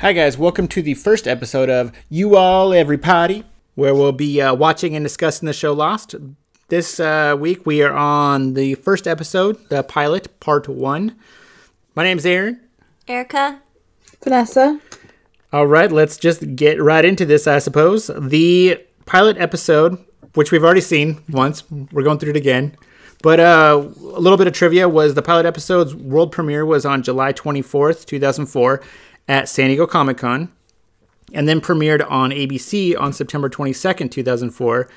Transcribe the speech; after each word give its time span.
Hi, 0.00 0.14
guys. 0.14 0.38
Welcome 0.38 0.66
to 0.68 0.80
the 0.80 0.94
first 0.94 1.28
episode 1.28 1.68
of 1.68 1.92
You 2.08 2.34
All 2.34 2.72
Every 2.72 2.94
Everybody, 2.94 3.44
where 3.74 3.94
we'll 3.94 4.12
be 4.12 4.40
uh, 4.40 4.54
watching 4.54 4.96
and 4.96 5.04
discussing 5.04 5.44
the 5.44 5.52
show 5.52 5.74
Lost. 5.74 6.14
This 6.68 6.98
uh, 6.98 7.36
week, 7.38 7.66
we 7.66 7.82
are 7.82 7.92
on 7.92 8.54
the 8.54 8.76
first 8.76 9.06
episode, 9.06 9.58
the 9.68 9.82
pilot, 9.82 10.40
part 10.40 10.70
one. 10.70 11.16
My 11.94 12.02
name's 12.02 12.24
Aaron. 12.24 12.60
Erica. 13.08 13.60
Vanessa. 14.24 14.80
All 15.52 15.66
right, 15.66 15.92
let's 15.92 16.16
just 16.16 16.56
get 16.56 16.82
right 16.82 17.04
into 17.04 17.26
this, 17.26 17.46
I 17.46 17.58
suppose. 17.58 18.10
The 18.18 18.82
pilot 19.04 19.36
episode, 19.36 20.02
which 20.32 20.50
we've 20.50 20.64
already 20.64 20.80
seen 20.80 21.22
once, 21.28 21.70
we're 21.70 22.04
going 22.04 22.18
through 22.18 22.30
it 22.30 22.36
again. 22.36 22.74
But 23.22 23.38
uh, 23.38 23.84
a 23.84 24.18
little 24.18 24.38
bit 24.38 24.46
of 24.46 24.54
trivia 24.54 24.88
was 24.88 25.12
the 25.12 25.20
pilot 25.20 25.44
episode's 25.44 25.94
world 25.94 26.32
premiere 26.32 26.64
was 26.64 26.86
on 26.86 27.02
July 27.02 27.34
24th, 27.34 28.06
2004 28.06 28.80
at 29.30 29.48
San 29.48 29.68
Diego 29.68 29.86
Comic 29.86 30.18
Con, 30.18 30.52
and 31.32 31.48
then 31.48 31.60
premiered 31.60 32.04
on 32.10 32.30
ABC 32.30 33.00
on 33.00 33.12
September 33.12 33.48
22nd, 33.48 34.10
2004. 34.10 34.90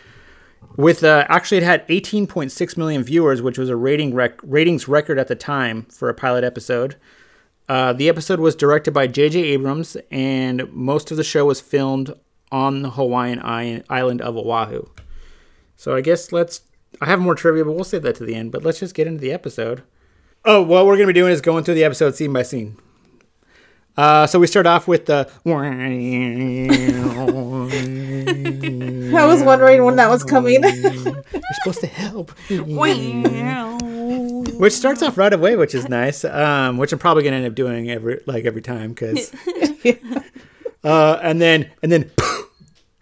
With 0.75 1.03
uh, 1.03 1.25
actually, 1.29 1.57
it 1.57 1.63
had 1.63 1.87
18.6 1.87 2.75
million 2.75 3.03
viewers, 3.03 3.43
which 3.43 3.59
was 3.59 3.69
a 3.69 3.75
rating 3.75 4.15
rec- 4.15 4.39
ratings 4.41 4.87
record 4.87 5.19
at 5.19 5.27
the 5.27 5.35
time 5.35 5.83
for 5.83 6.09
a 6.09 6.15
pilot 6.15 6.43
episode. 6.43 6.95
Uh, 7.69 7.93
the 7.93 8.09
episode 8.09 8.39
was 8.39 8.55
directed 8.55 8.91
by 8.91 9.05
J.J. 9.05 9.39
Abrams, 9.39 9.97
and 10.09 10.67
most 10.73 11.11
of 11.11 11.17
the 11.17 11.23
show 11.23 11.45
was 11.45 11.61
filmed 11.61 12.11
on 12.51 12.81
the 12.81 12.89
Hawaiian 12.91 13.39
island 13.87 14.21
of 14.21 14.35
Oahu. 14.35 14.87
So 15.75 15.95
I 15.95 16.01
guess 16.01 16.31
let's. 16.31 16.61
I 17.01 17.05
have 17.05 17.19
more 17.19 17.35
trivia, 17.35 17.65
but 17.65 17.73
we'll 17.73 17.83
save 17.83 18.01
that 18.01 18.15
to 18.15 18.25
the 18.25 18.35
end. 18.35 18.51
But 18.51 18.63
let's 18.63 18.79
just 18.79 18.95
get 18.95 19.05
into 19.05 19.21
the 19.21 19.31
episode. 19.31 19.83
Oh, 20.43 20.61
what 20.63 20.87
we're 20.87 20.97
to 20.97 21.05
be 21.07 21.13
doing 21.13 21.31
is 21.31 21.41
going 21.41 21.63
through 21.63 21.75
the 21.75 21.83
episode 21.83 22.15
scene 22.15 22.33
by 22.33 22.41
scene. 22.41 22.77
Uh, 23.95 24.25
so 24.25 24.39
we 24.39 24.47
start 24.47 24.65
off 24.65 24.87
with 24.87 25.05
the. 25.05 25.29
I 29.15 29.25
was 29.25 29.43
wondering 29.43 29.83
when 29.83 29.95
that 29.97 30.09
was 30.09 30.23
coming. 30.23 30.63
You're 30.63 31.23
supposed 31.63 31.81
to 31.81 31.87
help. 31.87 32.31
which 34.59 34.73
starts 34.73 35.01
off 35.03 35.17
right 35.17 35.33
away, 35.33 35.55
which 35.55 35.75
is 35.75 35.87
nice. 35.89 36.25
Um, 36.25 36.77
which 36.77 36.91
I'm 36.91 36.99
probably 36.99 37.23
gonna 37.23 37.35
end 37.37 37.45
up 37.45 37.55
doing 37.55 37.89
every 37.91 38.21
like 38.25 38.45
every 38.45 38.61
time 38.61 38.89
because. 38.93 39.31
uh, 40.83 41.19
and 41.21 41.41
then 41.41 41.69
and 41.81 41.91
then 41.91 42.09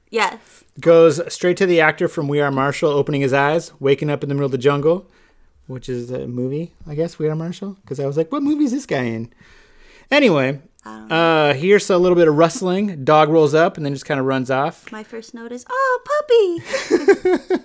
Yes. 0.10 0.64
goes 0.80 1.22
straight 1.34 1.56
to 1.58 1.66
the 1.66 1.80
actor 1.80 2.08
from 2.10 2.28
We 2.28 2.42
Are 2.42 2.52
Marshall 2.52 2.90
opening 2.92 3.22
his 3.22 3.32
eyes, 3.34 3.72
waking 3.80 4.10
up 4.10 4.24
in 4.24 4.30
the 4.30 4.36
middle 4.36 4.46
of 4.48 4.52
the 4.52 4.58
jungle, 4.58 5.10
which 5.68 5.88
is 5.88 6.12
a 6.12 6.28
movie, 6.28 6.74
I 6.86 6.96
guess. 6.96 7.18
We 7.18 7.30
Are 7.30 7.36
Marshall, 7.36 7.78
because 7.82 8.00
I 8.00 8.06
was 8.08 8.18
like, 8.18 8.30
what 8.32 8.44
movie 8.44 8.66
is 8.66 8.72
this 8.72 8.86
guy 8.86 9.04
in? 9.04 9.32
Anyway, 10.10 10.60
uh, 10.86 11.54
here's 11.54 11.90
a 11.90 11.98
little 11.98 12.16
bit 12.16 12.28
of 12.28 12.36
rustling. 12.36 13.04
Dog 13.04 13.30
rolls 13.30 13.54
up 13.54 13.78
and 13.78 13.86
then 13.86 13.94
just 13.94 14.06
kind 14.06 14.20
of 14.20 14.26
runs 14.26 14.50
off. 14.50 14.92
My 14.92 15.04
first 15.04 15.34
note 15.34 15.52
is, 15.52 15.66
oh, 15.70 16.02
puppy. 16.06 17.58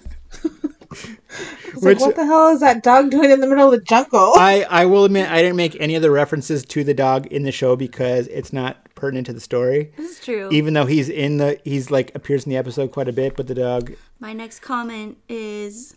It's 1.69 1.83
like, 1.83 2.01
what 2.01 2.17
the 2.17 2.25
hell 2.25 2.49
is 2.49 2.61
that 2.61 2.83
dog 2.83 3.11
doing 3.11 3.31
in 3.31 3.41
the 3.41 3.47
middle 3.47 3.67
of 3.67 3.73
the 3.73 3.85
jungle? 3.85 4.33
I, 4.37 4.65
I 4.71 4.87
will 4.87 5.05
admit 5.05 5.29
I 5.31 5.43
didn't 5.43 5.57
make 5.57 5.77
any 5.79 5.95
of 5.95 6.01
the 6.01 6.11
references 6.11 6.65
to 6.67 6.85
the 6.85 6.95
dog 6.95 7.27
in 7.27 7.43
the 7.43 7.53
show 7.53 7.77
because 7.77 8.29
it's 8.29 8.51
not 8.53 8.79
pertinent 8.95 9.27
to 9.27 9.35
the 9.35 9.41
story. 9.41 9.93
this 9.99 10.13
is 10.13 10.25
true. 10.25 10.49
Even 10.51 10.73
though 10.73 10.87
he's 10.87 11.11
in 11.11 11.37
the 11.37 11.61
he's 11.65 11.91
like 11.91 12.15
appears 12.15 12.45
in 12.47 12.51
the 12.51 12.57
episode 12.57 12.93
quite 12.93 13.09
a 13.09 13.13
bit, 13.13 13.37
but 13.37 13.47
the 13.47 13.55
dog 13.55 13.93
My 14.21 14.33
next 14.33 14.61
comment 14.61 15.19
is, 15.29 15.97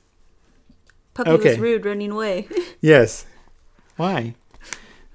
puppy 1.13 1.29
Okay. 1.31 1.49
was 1.51 1.59
rude 1.59 1.85
running 1.85 2.11
away. 2.11 2.47
Yes. 2.81 3.25
Why? 3.95 4.35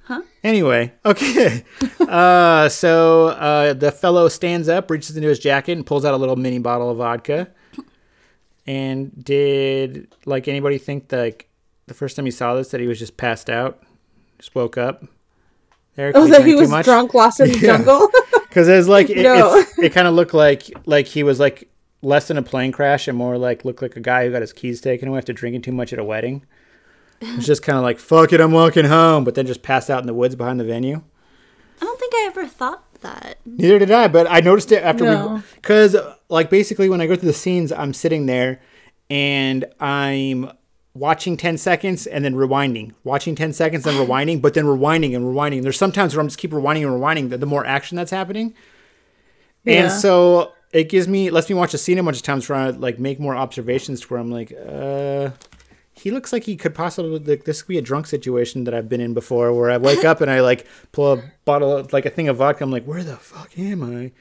Huh? 0.05 0.21
Anyway, 0.43 0.93
okay. 1.05 1.65
uh, 2.01 2.69
so 2.69 3.29
uh, 3.29 3.73
the 3.73 3.91
fellow 3.91 4.29
stands 4.29 4.69
up, 4.69 4.91
reaches 4.91 5.17
into 5.17 5.29
his 5.29 5.39
jacket, 5.39 5.73
and 5.73 5.87
pulls 5.87 6.05
out 6.05 6.13
a 6.15 6.17
little 6.19 6.37
mini 6.37 6.59
bottle 6.59 6.91
of 6.91 6.99
vodka. 6.99 7.49
And 8.67 9.13
did 9.25 10.09
like 10.25 10.49
anybody 10.49 10.79
think 10.79 11.13
like 11.13 11.49
the 11.87 11.95
first 11.95 12.17
time 12.17 12.25
he 12.25 12.31
saw 12.31 12.55
this 12.55 12.69
that 12.71 12.81
he 12.81 12.87
was 12.87 12.99
just 12.99 13.17
passed 13.17 13.51
out, 13.51 13.83
just 14.39 14.55
woke 14.55 14.79
up? 14.79 15.05
Eric, 15.97 16.17
oh, 16.17 16.27
that 16.29 16.45
he 16.47 16.55
was 16.55 16.71
much? 16.71 16.85
drunk, 16.87 17.15
lost 17.15 17.41
in 17.41 17.53
the 17.53 17.59
Yeah. 17.61 17.77
jungle. 17.77 18.09
Because 18.55 18.69
it's 18.69 18.87
like 18.87 19.11
it, 19.11 19.25
No. 19.25 19.57
it's, 19.57 19.77
it 19.81 19.93
kind 19.93 20.07
of 20.07 20.15
looked 20.15 20.33
like 20.33 20.71
like 20.87 21.07
he 21.09 21.25
was 21.25 21.41
like 21.41 21.69
less 22.03 22.29
than 22.29 22.37
a 22.39 22.43
plane 22.43 22.71
crash 22.71 23.09
and 23.09 23.19
more 23.19 23.37
like 23.37 23.65
looked 23.65 23.83
like 23.83 23.97
a 23.97 24.01
guy 24.01 24.25
who 24.25 24.31
got 24.31 24.43
his 24.43 24.53
keys 24.53 24.81
taken 24.81 25.09
away 25.09 25.19
after 25.19 25.33
drinking 25.33 25.63
too 25.63 25.73
much 25.73 25.93
at 25.93 25.99
a 25.99 26.05
wedding. 26.05 26.45
It 27.25 27.37
was 27.37 27.47
just 27.47 27.63
kind 27.63 27.79
of 27.79 27.83
like 27.85 27.99
fuck 27.99 28.33
it, 28.33 28.41
I'm 28.41 28.53
walking 28.53 28.85
home, 28.85 29.25
but 29.25 29.35
then 29.35 29.47
just 29.47 29.63
passed 29.63 29.91
out 29.91 30.01
in 30.01 30.07
the 30.07 30.15
woods 30.15 30.35
behind 30.35 30.61
the 30.61 30.65
venue. 30.65 31.03
I 31.81 31.85
don't 31.85 31.99
think 31.99 32.15
I 32.15 32.25
ever 32.27 32.47
thought 32.47 32.83
that. 33.01 33.39
Neither 33.45 33.79
did 33.79 33.91
I, 33.91 34.09
but 34.09 34.27
I 34.31 34.41
noticed 34.41 34.73
it 34.73 34.83
after 34.83 35.05
we 35.37 35.43
because 35.57 35.97
like 36.29 36.51
basically 36.51 36.89
when 36.89 37.01
I 37.01 37.07
go 37.07 37.17
through 37.17 37.29
the 37.29 37.33
scenes, 37.33 37.73
I'm 37.73 37.93
sitting 37.93 38.27
there 38.27 38.61
and 39.11 39.65
I'm 39.81 40.51
watching 40.95 41.37
10 41.37 41.59
seconds 41.59 42.07
and 42.07 42.25
then 42.25 42.35
rewinding, 42.35 42.93
watching 43.03 43.35
10 43.35 43.53
seconds 43.53 43.87
and 43.87 43.97
rewinding, 43.99 44.41
but 44.41 44.55
then 44.55 44.65
rewinding 44.65 45.15
and 45.15 45.25
rewinding. 45.25 45.63
There's 45.63 45.77
sometimes 45.77 46.15
where 46.15 46.21
I'm 46.21 46.29
just 46.29 46.39
keep 46.39 46.53
rewinding 46.53 46.87
and 46.87 47.01
rewinding 47.01 47.31
the, 47.31 47.39
the 47.39 47.47
more 47.47 47.67
action 47.67 47.97
that's 47.97 48.13
happening. 48.13 48.55
And 49.67 49.91
so 49.91 50.53
it 50.73 50.89
gives 50.89 51.09
me 51.09 51.31
lets 51.31 51.49
me 51.49 51.55
watch 51.55 51.75
a 51.75 51.79
scene 51.79 51.99
a 51.99 52.03
bunch 52.03 52.19
of 52.19 52.23
times 52.23 52.49
where 52.49 52.59
I 52.59 52.71
like 52.71 52.99
make 52.99 53.19
more 53.19 53.35
observations 53.35 54.03
to 54.03 54.07
where 54.09 54.21
I'm 54.21 54.31
like, 54.31 54.53
uh 54.53 55.31
he 56.05 56.11
looks 56.11 56.35
like 56.35 56.45
he 56.45 56.55
could 56.55 56.75
possibly 56.75 57.19
like 57.19 57.45
this 57.45 57.63
could 57.63 57.69
be 57.69 57.79
a 57.79 57.83
drunk 57.83 58.07
situation 58.07 58.65
that 58.65 58.75
I've 58.75 58.91
been 58.91 59.01
in 59.01 59.15
before 59.15 59.55
where 59.55 59.71
I 59.71 59.79
wake 59.79 60.05
up 60.05 60.21
and 60.21 60.31
I 60.31 60.43
like 60.43 60.67
pull 60.93 61.15
a 61.15 61.23
bottle 61.47 61.79
of 61.79 61.95
like 61.95 62.05
a 62.05 62.11
thing 62.11 62.29
of 62.29 62.37
vodka. 62.37 62.63
I'm 62.63 62.71
like, 62.71 62.85
where 62.85 63.03
the 63.03 63.17
fuck 63.17 63.59
am 63.59 63.83
I? 63.83 64.13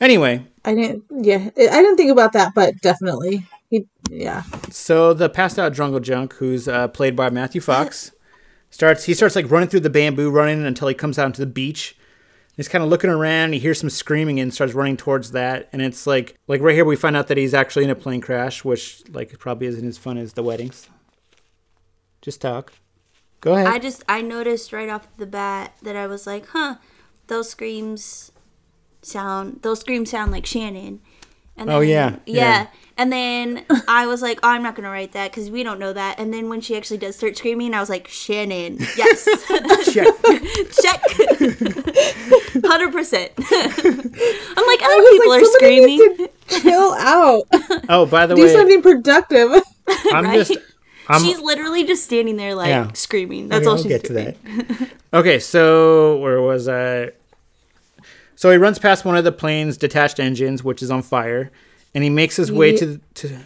Anyway, 0.00 0.46
I 0.64 0.74
didn't. 0.74 1.04
Yeah, 1.10 1.50
I 1.58 1.82
didn't 1.82 1.98
think 1.98 2.10
about 2.10 2.32
that, 2.32 2.54
but 2.54 2.80
definitely. 2.80 3.44
He. 3.68 3.86
Yeah. 4.10 4.44
so 4.70 5.12
the 5.12 5.28
passed 5.28 5.58
out 5.58 5.74
jungle 5.74 6.00
junk, 6.00 6.32
who's 6.36 6.66
uh, 6.66 6.88
played 6.88 7.16
by 7.16 7.28
Matthew 7.28 7.60
Fox, 7.60 8.12
starts 8.70 9.04
he 9.04 9.12
starts 9.12 9.36
like 9.36 9.50
running 9.50 9.68
through 9.68 9.80
the 9.80 9.90
bamboo, 9.90 10.30
running 10.30 10.64
until 10.64 10.88
he 10.88 10.94
comes 10.94 11.18
out 11.18 11.34
to 11.34 11.40
the 11.42 11.46
beach. 11.46 11.98
He's 12.56 12.66
kind 12.66 12.82
of 12.82 12.88
looking 12.88 13.10
around. 13.10 13.52
He 13.52 13.58
hears 13.58 13.78
some 13.78 13.90
screaming 13.90 14.40
and 14.40 14.54
starts 14.54 14.72
running 14.72 14.96
towards 14.96 15.32
that. 15.32 15.68
And 15.70 15.82
it's 15.82 16.06
like 16.06 16.38
like 16.48 16.62
right 16.62 16.74
here 16.74 16.86
we 16.86 16.96
find 16.96 17.14
out 17.14 17.28
that 17.28 17.36
he's 17.36 17.52
actually 17.52 17.84
in 17.84 17.90
a 17.90 17.94
plane 17.94 18.22
crash, 18.22 18.64
which 18.64 19.02
like 19.10 19.38
probably 19.38 19.66
isn't 19.66 19.86
as 19.86 19.98
fun 19.98 20.16
as 20.16 20.32
the 20.32 20.42
weddings. 20.42 20.88
Just 22.22 22.40
talk. 22.40 22.72
Go 23.40 23.54
ahead. 23.54 23.66
I 23.66 23.78
just, 23.78 24.04
I 24.08 24.20
noticed 24.20 24.72
right 24.72 24.88
off 24.88 25.08
the 25.16 25.26
bat 25.26 25.74
that 25.82 25.96
I 25.96 26.06
was 26.06 26.26
like, 26.26 26.46
huh, 26.48 26.76
those 27.28 27.48
screams 27.50 28.32
sound, 29.02 29.60
those 29.62 29.80
screams 29.80 30.10
sound 30.10 30.30
like 30.30 30.44
Shannon. 30.44 31.00
And 31.56 31.70
Oh, 31.70 31.80
yeah, 31.80 32.16
yeah. 32.26 32.34
yeah. 32.34 32.66
And 32.98 33.10
then 33.12 33.64
I 33.88 34.06
was 34.06 34.20
like, 34.20 34.40
oh, 34.42 34.48
I'm 34.48 34.62
not 34.62 34.74
going 34.74 34.84
to 34.84 34.90
write 34.90 35.12
that 35.12 35.30
because 35.30 35.50
we 35.50 35.62
don't 35.62 35.78
know 35.78 35.92
that. 35.94 36.18
And 36.18 36.34
then 36.34 36.50
when 36.50 36.60
she 36.60 36.76
actually 36.76 36.98
does 36.98 37.16
start 37.16 37.38
screaming, 37.38 37.72
I 37.72 37.80
was 37.80 37.88
like, 37.88 38.08
Shannon. 38.08 38.78
Yes. 38.96 39.24
Check. 39.92 40.06
Check. 40.82 41.00
100%. 42.60 43.30
I'm 44.56 44.66
like, 44.66 44.82
other 44.82 45.02
people 45.10 45.30
like, 45.30 45.42
are 45.42 45.44
screaming. 45.46 46.28
Chill 46.48 46.92
out. 46.98 47.44
Oh, 47.88 48.04
by 48.06 48.26
the 48.26 48.34
way, 48.34 48.42
Do 48.42 48.46
way, 48.46 48.52
something 48.54 48.82
productive. 48.82 49.50
I'm 50.12 50.24
right? 50.24 50.46
just 50.46 50.58
I'm 51.10 51.22
she's 51.22 51.40
literally 51.40 51.84
just 51.84 52.04
standing 52.04 52.36
there, 52.36 52.54
like, 52.54 52.68
Yeah. 52.68 52.90
screaming. 52.92 53.48
That's 53.48 53.60
Okay, 53.60 53.66
all 53.66 53.72
I'll 53.76 53.82
she's 53.82 53.86
get 53.88 54.04
to 54.04 54.12
that. 54.14 54.36
okay, 55.14 55.38
so 55.38 56.18
where 56.18 56.40
was 56.40 56.68
I? 56.68 57.10
So 58.36 58.50
he 58.50 58.56
runs 58.56 58.78
past 58.78 59.04
one 59.04 59.16
of 59.16 59.24
the 59.24 59.32
plane's 59.32 59.76
detached 59.76 60.18
engines, 60.18 60.64
which 60.64 60.82
is 60.82 60.90
on 60.90 61.02
fire, 61.02 61.50
and 61.94 62.02
he 62.04 62.08
makes 62.10 62.36
his 62.36 62.50
way 62.50 62.70
Ye- 62.72 62.78
to 62.78 63.00
to. 63.14 63.38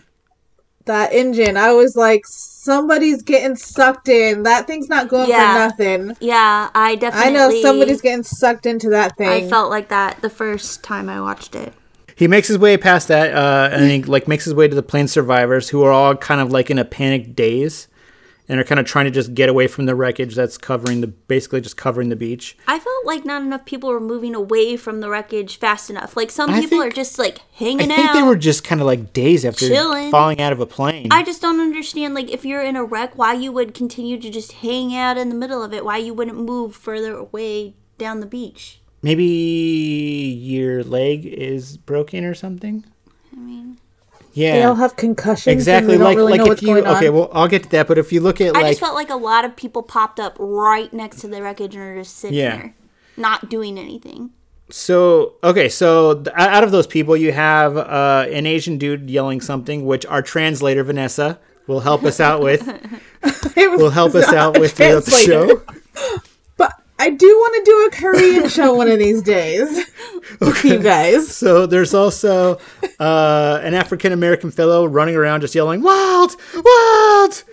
that 0.85 1.13
engine. 1.13 1.57
I 1.57 1.73
was 1.73 1.97
like, 1.97 2.23
somebody's 2.27 3.23
getting 3.23 3.57
sucked 3.57 4.09
in. 4.09 4.43
That 4.45 4.67
thing's 4.67 4.89
not 4.89 5.09
going 5.09 5.29
Yeah. 5.31 5.53
for 5.55 5.59
nothing. 5.85 6.17
Yeah, 6.21 6.69
I 6.75 6.95
definitely. 6.95 7.29
I 7.29 7.33
know 7.33 7.63
somebody's 7.63 8.01
getting 8.03 8.23
sucked 8.23 8.67
into 8.67 8.91
that 8.91 9.17
thing. 9.17 9.29
I 9.29 9.49
felt 9.49 9.71
like 9.71 9.89
that 9.89 10.21
the 10.23 10.31
first 10.31 10.85
time 10.85 11.09
I 11.09 11.21
watched 11.21 11.55
it. 11.57 11.73
He 12.17 12.29
makes 12.29 12.49
his 12.49 12.59
way 12.59 12.77
past 12.77 13.09
that, 13.09 13.35
uh, 13.35 13.71
and 13.73 13.91
he 13.91 14.03
like 14.03 14.29
makes 14.29 14.45
his 14.45 14.55
way 14.55 14.69
to 14.69 14.75
the 14.75 14.83
plane 14.83 15.09
survivors, 15.09 15.71
who 15.71 15.83
are 15.83 15.91
all 15.93 16.15
kind 16.17 16.41
of 16.41 16.53
like 16.53 16.71
in 16.71 16.79
a 16.79 16.85
panicked 16.85 17.35
daze, 17.35 17.89
and 18.49 18.61
are 18.61 18.65
kind 18.65 18.79
of 18.79 18.85
trying 18.87 19.07
to 19.07 19.11
just 19.11 19.35
get 19.35 19.49
away 19.49 19.67
from 19.67 19.87
the 19.87 19.95
wreckage 19.95 20.35
that's 20.35 20.57
covering 20.59 21.01
the 21.01 21.07
basically 21.07 21.61
just 21.61 21.77
covering 21.77 22.11
the 22.11 22.17
beach. 22.17 22.57
I 22.69 22.79
felt 22.79 23.07
like 23.07 23.25
not 23.25 23.43
enough 23.43 23.65
people 23.65 23.89
were 23.89 24.01
moving 24.01 24.35
away 24.35 24.77
from 24.77 25.01
the 25.01 25.09
wreckage 25.09 25.59
fast 25.59 25.89
enough. 25.91 26.17
Like 26.17 26.31
some 26.31 26.51
I 26.51 26.61
people 26.61 26.79
think- 26.81 26.93
are 26.93 26.95
just 26.95 27.19
like 27.19 27.39
I 27.39 27.43
hanging 27.55 27.89
think 27.89 28.11
out. 28.11 28.13
they 28.15 28.23
were 28.23 28.37
just 28.37 28.63
kind 28.63 28.81
of 28.81 28.87
like 28.87 29.13
dazed 29.13 29.45
after 29.47 29.67
Chilling. 29.67 30.11
falling 30.11 30.41
out 30.41 30.53
of 30.53 30.61
a 30.61 30.67
plane. 30.67 31.09
I 31.11 31.23
just 31.25 31.41
don't 31.43 31.59
understand, 31.61 32.15
like, 32.15 32.31
if 32.31 32.45
you're 32.45 32.63
in 32.63 32.77
a 32.77 32.85
wreck, 32.85 33.17
why 33.19 33.33
you 33.33 33.51
would 33.51 33.75
continue 33.75 34.21
to 34.21 34.31
just 34.31 34.53
hang 34.53 34.95
out 34.95 35.17
in 35.17 35.31
the 35.31 35.35
middle 35.35 35.63
of 35.63 35.73
it? 35.73 35.85
Why 35.85 35.97
you 35.97 36.13
wouldn't 36.15 36.39
move 36.39 36.77
further 36.77 37.17
away 37.17 37.75
down 37.99 38.21
the 38.21 38.27
beach? 38.27 38.81
Maybe 39.05 39.25
your 39.25 40.83
leg 40.83 41.27
is 41.27 41.77
broken 41.77 42.25
or 42.25 42.35
something. 42.35 42.85
I 43.33 43.37
mean, 43.39 43.79
Yeah, 44.33 44.55
They 44.55 44.63
all 44.65 44.75
have 44.77 44.97
concussions. 44.97 45.53
exactly. 45.53 45.95
And 45.95 46.03
Like 46.05 46.17
really 46.17 46.33
like 46.33 46.41
know 46.41 46.51
if 46.53 46.63
you 46.63 46.79
okay, 46.79 47.11
well 47.11 47.31
I'll 47.33 47.47
get 47.49 47.65
to 47.65 47.69
that. 47.71 47.87
But 47.87 47.99
if 47.99 48.13
you 48.13 48.21
look 48.21 48.41
at 48.41 48.57
I 48.57 48.61
like 48.63 48.71
just 48.73 48.81
felt 48.81 48.95
like 48.95 49.11
a 49.11 49.17
lot 49.17 49.45
of 49.45 49.55
people 49.57 49.83
popped 49.83 50.19
up 50.19 50.37
right 50.39 50.93
next 50.93 51.19
to 51.21 51.29
the 51.29 51.43
wreckage 51.43 51.75
and 51.75 51.85
are 51.85 51.99
just 51.99 52.17
sitting 52.17 52.39
Yeah. 52.39 52.57
there, 52.57 52.75
not 53.17 53.49
doing 53.51 53.79
anything. 53.79 54.31
So 54.71 55.35
okay, 55.45 55.69
so 55.69 56.15
th- 56.23 56.35
out 56.35 56.65
of 56.65 56.71
those 56.73 56.87
people, 56.87 57.15
you 57.17 57.33
have 57.33 57.77
uh, 57.77 58.27
an 58.33 58.47
Asian 58.47 58.79
dude 58.79 59.11
yelling 59.11 59.43
something, 59.43 59.85
which 59.85 60.07
our 60.07 60.23
translator 60.23 60.83
Vanessa 60.83 61.39
will 61.67 61.81
help 61.81 62.05
us 62.05 62.19
out 62.21 62.41
with. 62.43 62.63
will 63.57 63.91
help 63.91 64.15
us 64.15 64.33
out 64.33 64.59
with 64.59 64.73
throughout 64.73 65.05
the 65.05 65.11
show. 65.11 65.63
But 67.05 67.13
I 67.13 67.17
do 67.17 67.27
want 67.27 67.65
to 67.65 67.71
do 67.71 67.87
a 67.87 67.91
Korean 68.01 68.49
show 68.49 68.75
one 68.75 68.91
of 68.91 68.99
these 68.99 69.23
days. 69.23 69.87
With 70.41 70.65
you 70.65 70.79
guys. 70.79 71.37
So 71.37 71.67
there's 71.67 71.93
also 71.93 72.59
uh, 72.99 73.61
an 73.63 73.75
African 73.75 74.13
American 74.13 74.51
fellow 74.51 74.87
running 74.87 75.15
around 75.15 75.43
just 75.43 75.55
yelling 75.55 75.83
"Wild, 75.83 76.35
wild!" 76.55 77.45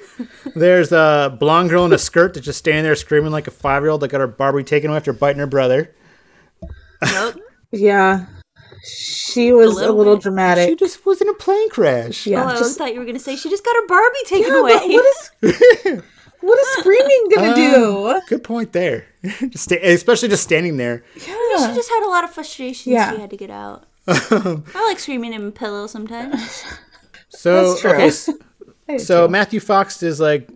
There's 0.56 0.92
a 0.94 1.36
blonde 1.38 1.70
girl 1.70 1.86
in 1.86 1.92
a 1.92 1.98
skirt 1.98 2.34
that's 2.34 2.46
just 2.46 2.60
standing 2.60 2.84
there 2.84 2.96
screaming 2.96 3.32
like 3.32 3.48
a 3.48 3.52
five 3.52 3.84
year 3.84 3.90
old 3.90 4.02
that 4.02 4.08
got 4.08 4.22
her 4.22 4.28
Barbie 4.28 4.64
taken 4.64 4.90
away 4.90 4.98
after 4.98 5.12
biting 5.14 5.40
her 5.40 5.48
brother. 5.48 5.94
Nope. 7.04 7.36
Yeah. 7.74 8.26
She 8.84 9.54
was 9.54 9.72
a 9.72 9.76
little 9.94 9.96
little, 9.96 10.18
bit. 10.18 10.68
She 10.68 10.76
just 10.76 11.06
was 11.06 11.22
in 11.22 11.30
a 11.30 11.34
plane 11.36 11.70
crash. 11.70 12.28
Yeah, 12.28 12.44
oh, 12.44 12.48
I 12.48 12.58
just- 12.58 12.78
thought 12.78 12.94
you 12.94 13.00
were 13.00 13.06
gonna 13.06 13.18
say 13.20 13.38
she 13.38 13.50
just 13.50 13.64
got 13.64 13.76
her 13.76 13.88
Barbie 13.88 14.18
taken 14.26 14.52
Yeah, 14.52 15.92
away. 15.94 16.02
but 16.42 16.48
what 16.48 16.60
is 16.60 16.66
what 16.86 16.94
is 16.94 17.00
screaming 17.00 17.30
gonna 17.36 17.56
do? 17.56 18.22
Good 18.28 18.44
point 18.44 18.74
there. 18.74 19.06
just 19.24 19.66
sta- 19.66 19.80
especially 19.82 20.30
just 20.30 20.44
standing 20.44 20.78
there. 20.78 21.04
Yeah. 21.16 21.70
she 21.70 21.76
just 21.76 21.90
had 21.90 22.06
a 22.06 22.10
lot 22.10 22.24
of 22.24 22.32
frustrations 22.32 22.88
Yeah. 22.94 23.14
she 23.14 23.22
had 23.22 23.30
to 23.30 23.38
get 23.38 23.50
out. 23.50 23.86
I 24.08 24.86
like 24.88 25.00
screaming 25.00 25.34
in 25.34 25.48
a 25.48 25.52
pillow 25.52 25.88
sometimes. 25.88 26.64
So 27.34 27.70
That's 27.70 27.82
true. 27.82 27.92
okay, 27.92 28.08
s- 28.08 28.30
I 28.90 28.94
do 28.94 29.00
so 29.00 29.26
too. 29.28 29.32
Matthew 29.32 29.62
Fox 29.62 30.04
is 30.04 30.20
like 30.20 30.50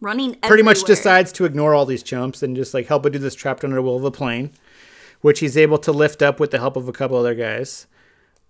Running 0.00 0.34
pretty 0.36 0.62
much 0.62 0.82
decides 0.84 1.30
to 1.32 1.44
ignore 1.44 1.74
all 1.74 1.84
these 1.84 2.02
chumps 2.02 2.42
and 2.42 2.56
just 2.56 2.72
like 2.72 2.86
help 2.86 3.04
it 3.04 3.10
do 3.10 3.18
this 3.18 3.34
trapped 3.34 3.64
under 3.64 3.76
the 3.76 3.82
wheel 3.82 3.96
of 3.96 4.04
a 4.04 4.10
plane, 4.10 4.50
which 5.20 5.40
he's 5.40 5.58
able 5.58 5.76
to 5.78 5.92
lift 5.92 6.22
up 6.22 6.40
with 6.40 6.50
the 6.50 6.58
help 6.58 6.74
of 6.76 6.88
a 6.88 6.92
couple 6.92 7.18
other 7.18 7.34
guys. 7.34 7.86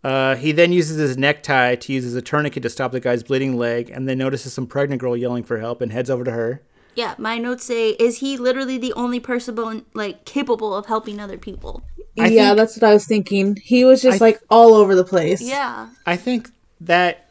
Uh, 0.05 0.37
he 0.37 0.53
then 0.53 0.73
uses 0.73 0.97
his 0.97 1.19
necktie 1.19 1.75
to 1.75 1.93
use 1.93 2.05
as 2.05 2.15
a 2.15 2.23
tourniquet 2.23 2.63
to 2.63 2.71
stop 2.71 2.93
the 2.93 3.01
guy's 3.01 3.23
bleeding 3.25 3.57
leg, 3.57 3.91
and 3.91 4.09
then 4.09 4.17
notices 4.19 4.53
some 4.53 4.67
pregnant 4.69 5.01
girl 5.01 5.17
yelling 5.17 5.43
for 5.43 5.59
help 5.59 5.81
and 5.81 5.91
heads 5.93 6.09
over 6.09 6.23
to 6.25 6.31
her. 6.31 6.63
Yeah, 6.95 7.15
my 7.19 7.39
notes 7.39 7.65
say, 7.65 7.91
is 7.91 8.19
he 8.19 8.37
literally 8.37 8.79
the 8.79 8.93
only 8.95 9.21
person 9.21 9.85
like 9.95 10.25
capable 10.25 10.75
of 10.75 10.87
helping 10.87 11.21
other 11.21 11.39
people? 11.39 11.83
I 12.19 12.29
yeah, 12.29 12.49
think- 12.49 12.57
that's 12.59 12.77
what 12.77 12.91
I 12.91 12.93
was 12.93 13.07
thinking. 13.07 13.57
He 13.57 13.85
was 13.85 14.03
just 14.03 14.21
I- 14.21 14.25
like 14.25 14.41
all 14.51 14.75
over 14.75 14.95
the 14.95 15.05
place. 15.05 15.41
Yeah. 15.41 15.89
I 16.07 16.17
think 16.17 16.51
that 16.83 17.31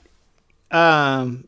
um, 0.71 1.47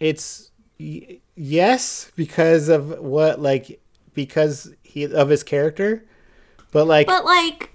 it's 0.00 0.50
y- 0.78 1.18
yes 1.36 2.10
because 2.16 2.68
of 2.68 2.98
what 3.00 3.40
like 3.40 3.80
because 4.14 4.72
he 4.82 5.04
of 5.04 5.28
his 5.28 5.42
character, 5.42 6.04
but 6.72 6.86
like 6.86 7.06
But 7.06 7.24
like 7.24 7.70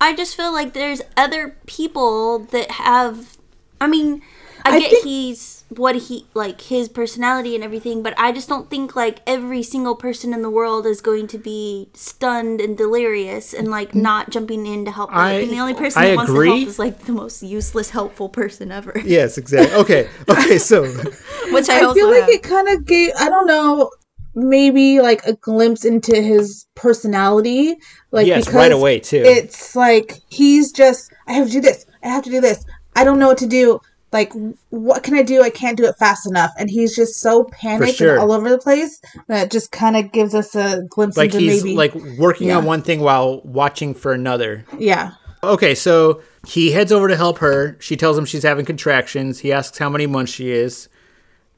I 0.00 0.14
just 0.14 0.36
feel 0.36 0.52
like 0.52 0.72
there's 0.72 1.02
other 1.16 1.56
people 1.66 2.38
that 2.38 2.70
have 2.70 3.36
I 3.80 3.86
mean, 3.86 4.22
I, 4.64 4.76
I 4.76 4.80
get 4.80 4.90
think- 4.90 5.04
he's 5.04 5.64
what 5.70 5.94
he 5.94 6.26
like 6.34 6.60
his 6.62 6.88
personality 6.88 7.54
and 7.54 7.62
everything, 7.62 8.02
but 8.02 8.12
I 8.18 8.32
just 8.32 8.48
don't 8.48 8.68
think 8.68 8.96
like 8.96 9.20
every 9.26 9.62
single 9.62 9.94
person 9.94 10.34
in 10.34 10.42
the 10.42 10.50
world 10.50 10.84
is 10.84 11.00
going 11.00 11.28
to 11.28 11.38
be 11.38 11.88
stunned 11.94 12.60
and 12.60 12.76
delirious 12.76 13.54
and 13.54 13.68
like 13.68 13.90
mm-hmm. 13.90 14.02
not 14.02 14.30
jumping 14.30 14.66
in 14.66 14.84
to 14.84 14.90
help. 14.90 15.10
I- 15.12 15.30
I, 15.30 15.32
and 15.34 15.50
the 15.50 15.60
only 15.60 15.74
person 15.74 16.02
I 16.02 16.08
that 16.08 16.16
wants 16.16 16.32
to 16.32 16.44
help 16.44 16.68
is 16.68 16.78
like 16.78 16.98
the 17.04 17.12
most 17.12 17.42
useless 17.42 17.90
helpful 17.90 18.28
person 18.28 18.72
ever. 18.72 19.00
yes, 19.04 19.38
exactly. 19.38 19.76
Okay, 19.76 20.08
okay, 20.28 20.58
so. 20.58 20.86
Which 21.50 21.68
I, 21.68 21.80
I 21.80 21.82
also 21.84 21.94
feel 21.94 22.10
like 22.10 22.22
have. 22.22 22.28
it 22.30 22.42
kind 22.42 22.68
of 22.68 22.84
gave 22.84 23.12
I 23.18 23.28
don't 23.28 23.46
know 23.46 23.90
maybe 24.34 25.00
like 25.00 25.24
a 25.24 25.34
glimpse 25.34 25.84
into 25.84 26.20
his 26.20 26.66
personality 26.76 27.76
like 28.12 28.26
yes, 28.26 28.48
right 28.52 28.70
away 28.70 29.00
too. 29.00 29.22
it's 29.24 29.74
like 29.74 30.20
he's 30.28 30.70
just 30.70 31.12
I 31.26 31.32
have 31.32 31.48
to 31.48 31.52
do 31.52 31.60
this 31.60 31.84
I 32.04 32.08
have 32.08 32.22
to 32.24 32.30
do 32.30 32.40
this 32.40 32.64
I 32.94 33.02
don't 33.02 33.18
know 33.18 33.28
what 33.28 33.38
to 33.38 33.46
do 33.46 33.80
like 34.12 34.32
what 34.70 35.02
can 35.02 35.14
I 35.14 35.22
do 35.22 35.42
I 35.42 35.50
can't 35.50 35.76
do 35.76 35.84
it 35.84 35.96
fast 35.96 36.26
enough 36.26 36.50
and 36.58 36.68
he's 36.68 36.94
just 36.96 37.20
so 37.20 37.44
panicked 37.44 37.98
sure. 37.98 38.12
and 38.12 38.20
all 38.20 38.32
over 38.32 38.50
the 38.50 38.58
place 38.58 39.00
that 39.28 39.50
just 39.50 39.70
kind 39.72 39.96
of 39.96 40.12
gives 40.12 40.34
us 40.34 40.54
a 40.54 40.82
glimpse 40.88 41.16
like 41.16 41.32
into 41.34 41.38
he's 41.44 41.64
maybe 41.64 41.76
like 41.76 41.94
working 42.18 42.50
on 42.50 42.64
one 42.64 42.82
thing 42.82 43.00
while 43.00 43.40
watching 43.42 43.94
for 43.94 44.12
another. 44.12 44.64
yeah 44.78 45.12
Okay, 45.42 45.74
so 45.74 46.20
he 46.46 46.72
heads 46.72 46.92
over 46.92 47.08
to 47.08 47.16
help 47.16 47.38
her. 47.38 47.76
She 47.80 47.96
tells 47.96 48.18
him 48.18 48.26
she's 48.26 48.42
having 48.42 48.66
contractions. 48.66 49.38
He 49.38 49.52
asks 49.52 49.78
how 49.78 49.88
many 49.88 50.06
months 50.06 50.32
she 50.32 50.50
is 50.50 50.88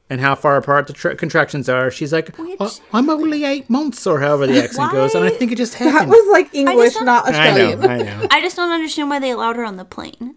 and 0.09 0.21
how 0.21 0.35
far 0.35 0.55
apart 0.57 0.87
the 0.87 0.93
tra- 0.93 1.15
contractions 1.15 1.67
are. 1.67 1.91
She's 1.91 2.13
like, 2.13 2.35
Which- 2.37 2.55
"Oh, 2.59 2.71
"I'm 2.93 3.09
only 3.09 3.43
eight 3.43 3.69
months," 3.69 4.07
or 4.07 4.19
however 4.21 4.47
the 4.47 4.63
accent 4.63 4.91
goes. 4.91 5.15
And 5.15 5.25
I 5.25 5.29
think 5.31 5.51
it 5.51 5.57
just 5.57 5.73
happened. 5.73 5.95
that 5.95 5.99
happened. 5.99 6.11
was 6.11 6.31
like 6.31 6.55
English 6.55 6.93
don't- 6.93 7.05
not 7.05 7.33
I 7.33 7.57
know, 7.57 7.81
I 7.81 7.97
know. 7.97 8.27
I 8.31 8.41
just 8.41 8.55
don't 8.55 8.71
understand 8.71 9.09
why 9.09 9.19
they 9.19 9.31
allowed 9.31 9.57
her 9.57 9.65
on 9.65 9.75
the 9.75 9.85
plane. 9.85 10.35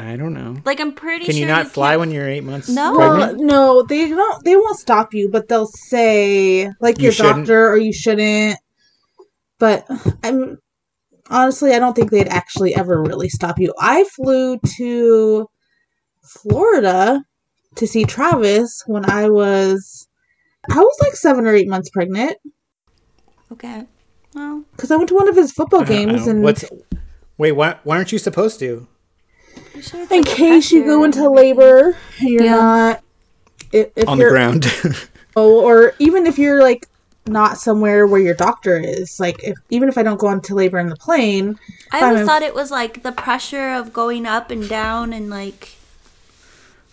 I 0.00 0.16
don't 0.16 0.32
know. 0.32 0.56
Like 0.64 0.78
I'm 0.80 0.92
pretty 0.92 1.24
Can 1.24 1.34
sure 1.34 1.40
you 1.40 1.46
not 1.46 1.66
fly 1.66 1.90
can't- 1.90 2.00
when 2.00 2.10
you're 2.12 2.28
eight 2.28 2.44
months 2.44 2.68
No. 2.68 2.94
Pregnant? 2.94 3.40
no, 3.40 3.82
they 3.82 4.08
don't. 4.08 4.44
They 4.44 4.54
won't 4.56 4.78
stop 4.78 5.12
you, 5.12 5.28
but 5.28 5.48
they'll 5.48 5.66
say 5.66 6.70
like 6.80 6.98
You 6.98 7.04
your 7.04 7.12
shouldn't. 7.12 7.36
doctor 7.46 7.68
or 7.68 7.76
you 7.76 7.92
shouldn't. 7.92 8.58
But 9.58 9.86
I'm 10.22 10.58
honestly, 11.30 11.72
I 11.74 11.78
don't 11.80 11.96
think 11.96 12.10
they'd 12.12 12.28
actually 12.28 12.76
ever 12.76 13.02
really 13.02 13.28
stop 13.28 13.58
you. 13.58 13.74
I 13.80 14.04
flew 14.04 14.58
to 14.76 15.48
Florida 16.22 17.20
to 17.74 17.86
see 17.86 18.04
Travis 18.04 18.82
when 18.86 19.08
I 19.10 19.28
was, 19.28 20.06
I 20.70 20.78
was 20.78 20.96
like 21.02 21.14
seven 21.16 21.46
or 21.46 21.54
eight 21.54 21.68
months 21.68 21.90
pregnant 21.90 22.36
Okay. 23.52 23.86
Well, 24.34 24.62
because 24.72 24.90
I 24.90 24.96
went 24.96 25.08
to 25.08 25.14
one 25.14 25.28
of 25.28 25.34
his 25.36 25.50
football 25.52 25.82
games 25.82 26.26
and 26.26 26.42
what's 26.42 26.64
wait? 27.38 27.52
Why, 27.52 27.76
why 27.82 27.96
aren't 27.96 28.12
you 28.12 28.18
supposed 28.18 28.58
to? 28.60 28.86
I'm 29.74 29.82
sure 29.82 30.00
in 30.02 30.08
like 30.08 30.26
case 30.26 30.70
you 30.72 30.84
go 30.84 31.04
into 31.04 31.28
labor 31.30 31.96
you're 32.18 32.42
Yeah. 32.44 32.56
not. 32.56 33.04
If, 33.72 33.90
if 33.96 34.08
On 34.08 34.16
the 34.18 34.22
you're, 34.24 34.30
ground. 34.30 34.66
Oh, 35.36 35.60
or 35.64 35.94
even 36.00 36.26
if 36.26 36.36
you're 36.38 36.60
like 36.62 36.88
not 37.26 37.58
somewhere 37.58 38.06
where 38.08 38.20
your 38.20 38.34
doctor 38.34 38.76
is, 38.80 39.20
like 39.20 39.44
if 39.44 39.56
even 39.70 39.88
if 39.88 39.96
I 39.96 40.02
don't 40.02 40.18
go 40.18 40.30
into 40.30 40.54
labor 40.54 40.78
in 40.80 40.88
the 40.88 40.96
plane, 40.96 41.58
I 41.92 42.00
Fine. 42.00 42.08
always 42.10 42.26
thought 42.26 42.42
it 42.42 42.54
was 42.54 42.70
like 42.72 43.02
the 43.04 43.12
pressure 43.12 43.70
of 43.74 43.92
going 43.92 44.26
up 44.26 44.50
and 44.50 44.68
down 44.68 45.12
and 45.12 45.30
like 45.30 45.76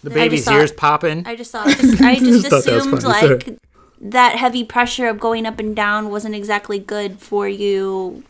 the 0.04 0.12
baby's 0.12 0.42
just 0.42 0.50
thought- 0.50 0.60
ears 0.60 0.72
popping. 0.72 1.26
I 1.26 1.36
just 1.36 1.52
thought 1.52 1.68
I 1.68 1.74
just 2.20 2.48
thought 2.48 2.66
that 2.66 2.74
was 2.74 2.86
assumed 2.86 3.02
funny, 3.02 3.20
sorry. 3.20 3.36
like 3.36 3.58
that 4.02 4.36
heavy 4.36 4.64
pressure 4.64 5.08
of 5.08 5.20
going 5.20 5.48
up 5.48 5.58
and 5.58 5.76
down 5.76 6.10
wasn't 6.12 6.36
exactly 6.36 6.78
good 6.78 7.20
for 7.20 7.48
you. 7.48 8.24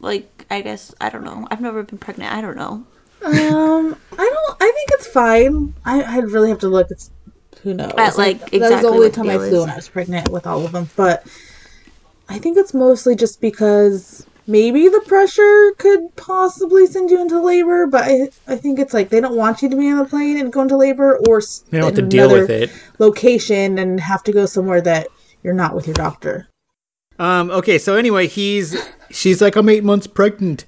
Like 0.00 0.46
I 0.50 0.62
guess 0.62 0.92
I 1.00 1.10
don't 1.10 1.22
know. 1.22 1.46
I've 1.50 1.60
never 1.60 1.84
been 1.84 1.98
pregnant. 1.98 2.32
I 2.32 2.40
don't 2.40 2.56
know. 2.56 2.84
Um, 3.24 3.96
I 4.12 4.16
don't. 4.16 4.56
I 4.60 4.72
think 4.74 4.88
it's 4.92 5.06
fine. 5.06 5.74
I 5.84 6.02
I'd 6.02 6.30
really 6.30 6.48
have 6.50 6.58
to 6.60 6.68
look. 6.68 6.90
It's 6.90 7.10
who 7.62 7.74
knows. 7.74 7.92
At, 7.96 8.18
like, 8.18 8.40
that 8.50 8.60
was 8.60 8.80
the 8.82 8.88
only 8.88 9.06
what 9.06 9.14
time 9.14 9.30
I 9.30 9.36
flew 9.38 9.46
is. 9.46 9.60
when 9.60 9.70
I 9.70 9.76
was 9.76 9.88
pregnant 9.88 10.28
with 10.30 10.46
all 10.46 10.64
of 10.64 10.72
them, 10.72 10.88
but 10.96 11.26
I 12.28 12.38
think 12.38 12.56
it's 12.58 12.74
mostly 12.74 13.14
just 13.14 13.40
because 13.40 14.26
maybe 14.48 14.88
the 14.88 15.00
pressure 15.06 15.72
could 15.78 16.14
possibly 16.16 16.86
send 16.86 17.10
you 17.10 17.20
into 17.20 17.40
labor, 17.40 17.86
but 17.86 18.02
I 18.04 18.28
I 18.48 18.56
think 18.56 18.78
it's 18.80 18.92
like 18.92 19.10
they 19.10 19.20
don't 19.20 19.36
want 19.36 19.62
you 19.62 19.68
to 19.68 19.76
be 19.76 19.88
on 19.90 19.98
the 19.98 20.04
plane 20.04 20.38
and 20.40 20.52
go 20.52 20.62
into 20.62 20.76
labor 20.76 21.18
or 21.28 21.38
s- 21.38 21.64
They 21.70 21.78
don't 21.78 21.86
have 21.86 21.94
to 21.96 22.02
deal 22.02 22.30
with 22.32 22.50
it. 22.50 22.70
location 22.98 23.78
and 23.78 24.00
have 24.00 24.22
to 24.24 24.32
go 24.32 24.46
somewhere 24.46 24.80
that 24.80 25.06
you're 25.44 25.54
not 25.54 25.74
with 25.76 25.86
your 25.86 25.94
doctor. 25.94 26.48
Um, 27.18 27.50
okay, 27.50 27.78
so 27.78 27.94
anyway, 27.94 28.26
he's 28.26 28.76
she's 29.10 29.40
like 29.40 29.54
I'm 29.54 29.68
eight 29.68 29.84
months 29.84 30.06
pregnant, 30.08 30.64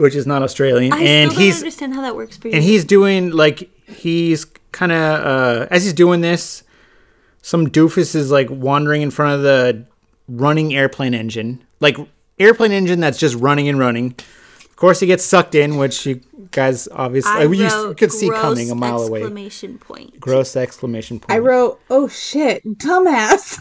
which 0.00 0.14
is 0.14 0.26
not 0.26 0.42
Australian, 0.42 0.92
I 0.92 0.98
and 1.00 1.30
still 1.30 1.38
don't 1.38 1.46
he's 1.46 1.58
understand 1.58 1.94
how 1.94 2.00
that 2.00 2.16
works 2.16 2.36
for 2.38 2.48
you. 2.48 2.54
and 2.54 2.64
he's 2.64 2.84
doing 2.84 3.30
like 3.30 3.68
he's 3.86 4.46
kind 4.72 4.92
of 4.92 4.98
uh, 4.98 5.66
as 5.70 5.84
he's 5.84 5.92
doing 5.92 6.22
this, 6.22 6.64
some 7.42 7.68
doofus 7.68 8.14
is 8.14 8.30
like 8.30 8.48
wandering 8.50 9.02
in 9.02 9.10
front 9.10 9.34
of 9.36 9.42
the 9.42 9.84
running 10.28 10.74
airplane 10.74 11.12
engine, 11.14 11.62
like 11.80 11.96
airplane 12.38 12.72
engine 12.72 13.00
that's 13.00 13.18
just 13.18 13.34
running 13.36 13.68
and 13.68 13.78
running. 13.78 14.14
Of 14.64 14.76
course, 14.76 15.00
he 15.00 15.06
gets 15.06 15.22
sucked 15.22 15.54
in, 15.54 15.76
which 15.76 16.06
you 16.06 16.22
guys 16.50 16.88
obviously 16.92 17.32
I 17.32 17.42
you 17.42 17.68
wrote 17.68 17.98
could 17.98 18.10
see 18.10 18.28
gross 18.28 18.40
coming 18.40 18.70
a 18.70 18.74
mile 18.74 19.02
away. 19.02 19.20
Gross 19.20 19.28
exclamation 19.28 19.78
point. 19.78 20.18
Gross 20.20 20.56
exclamation 20.56 21.20
point. 21.20 21.30
I 21.30 21.38
wrote, 21.38 21.78
"Oh 21.90 22.08
shit, 22.08 22.64
dumbass." 22.78 23.60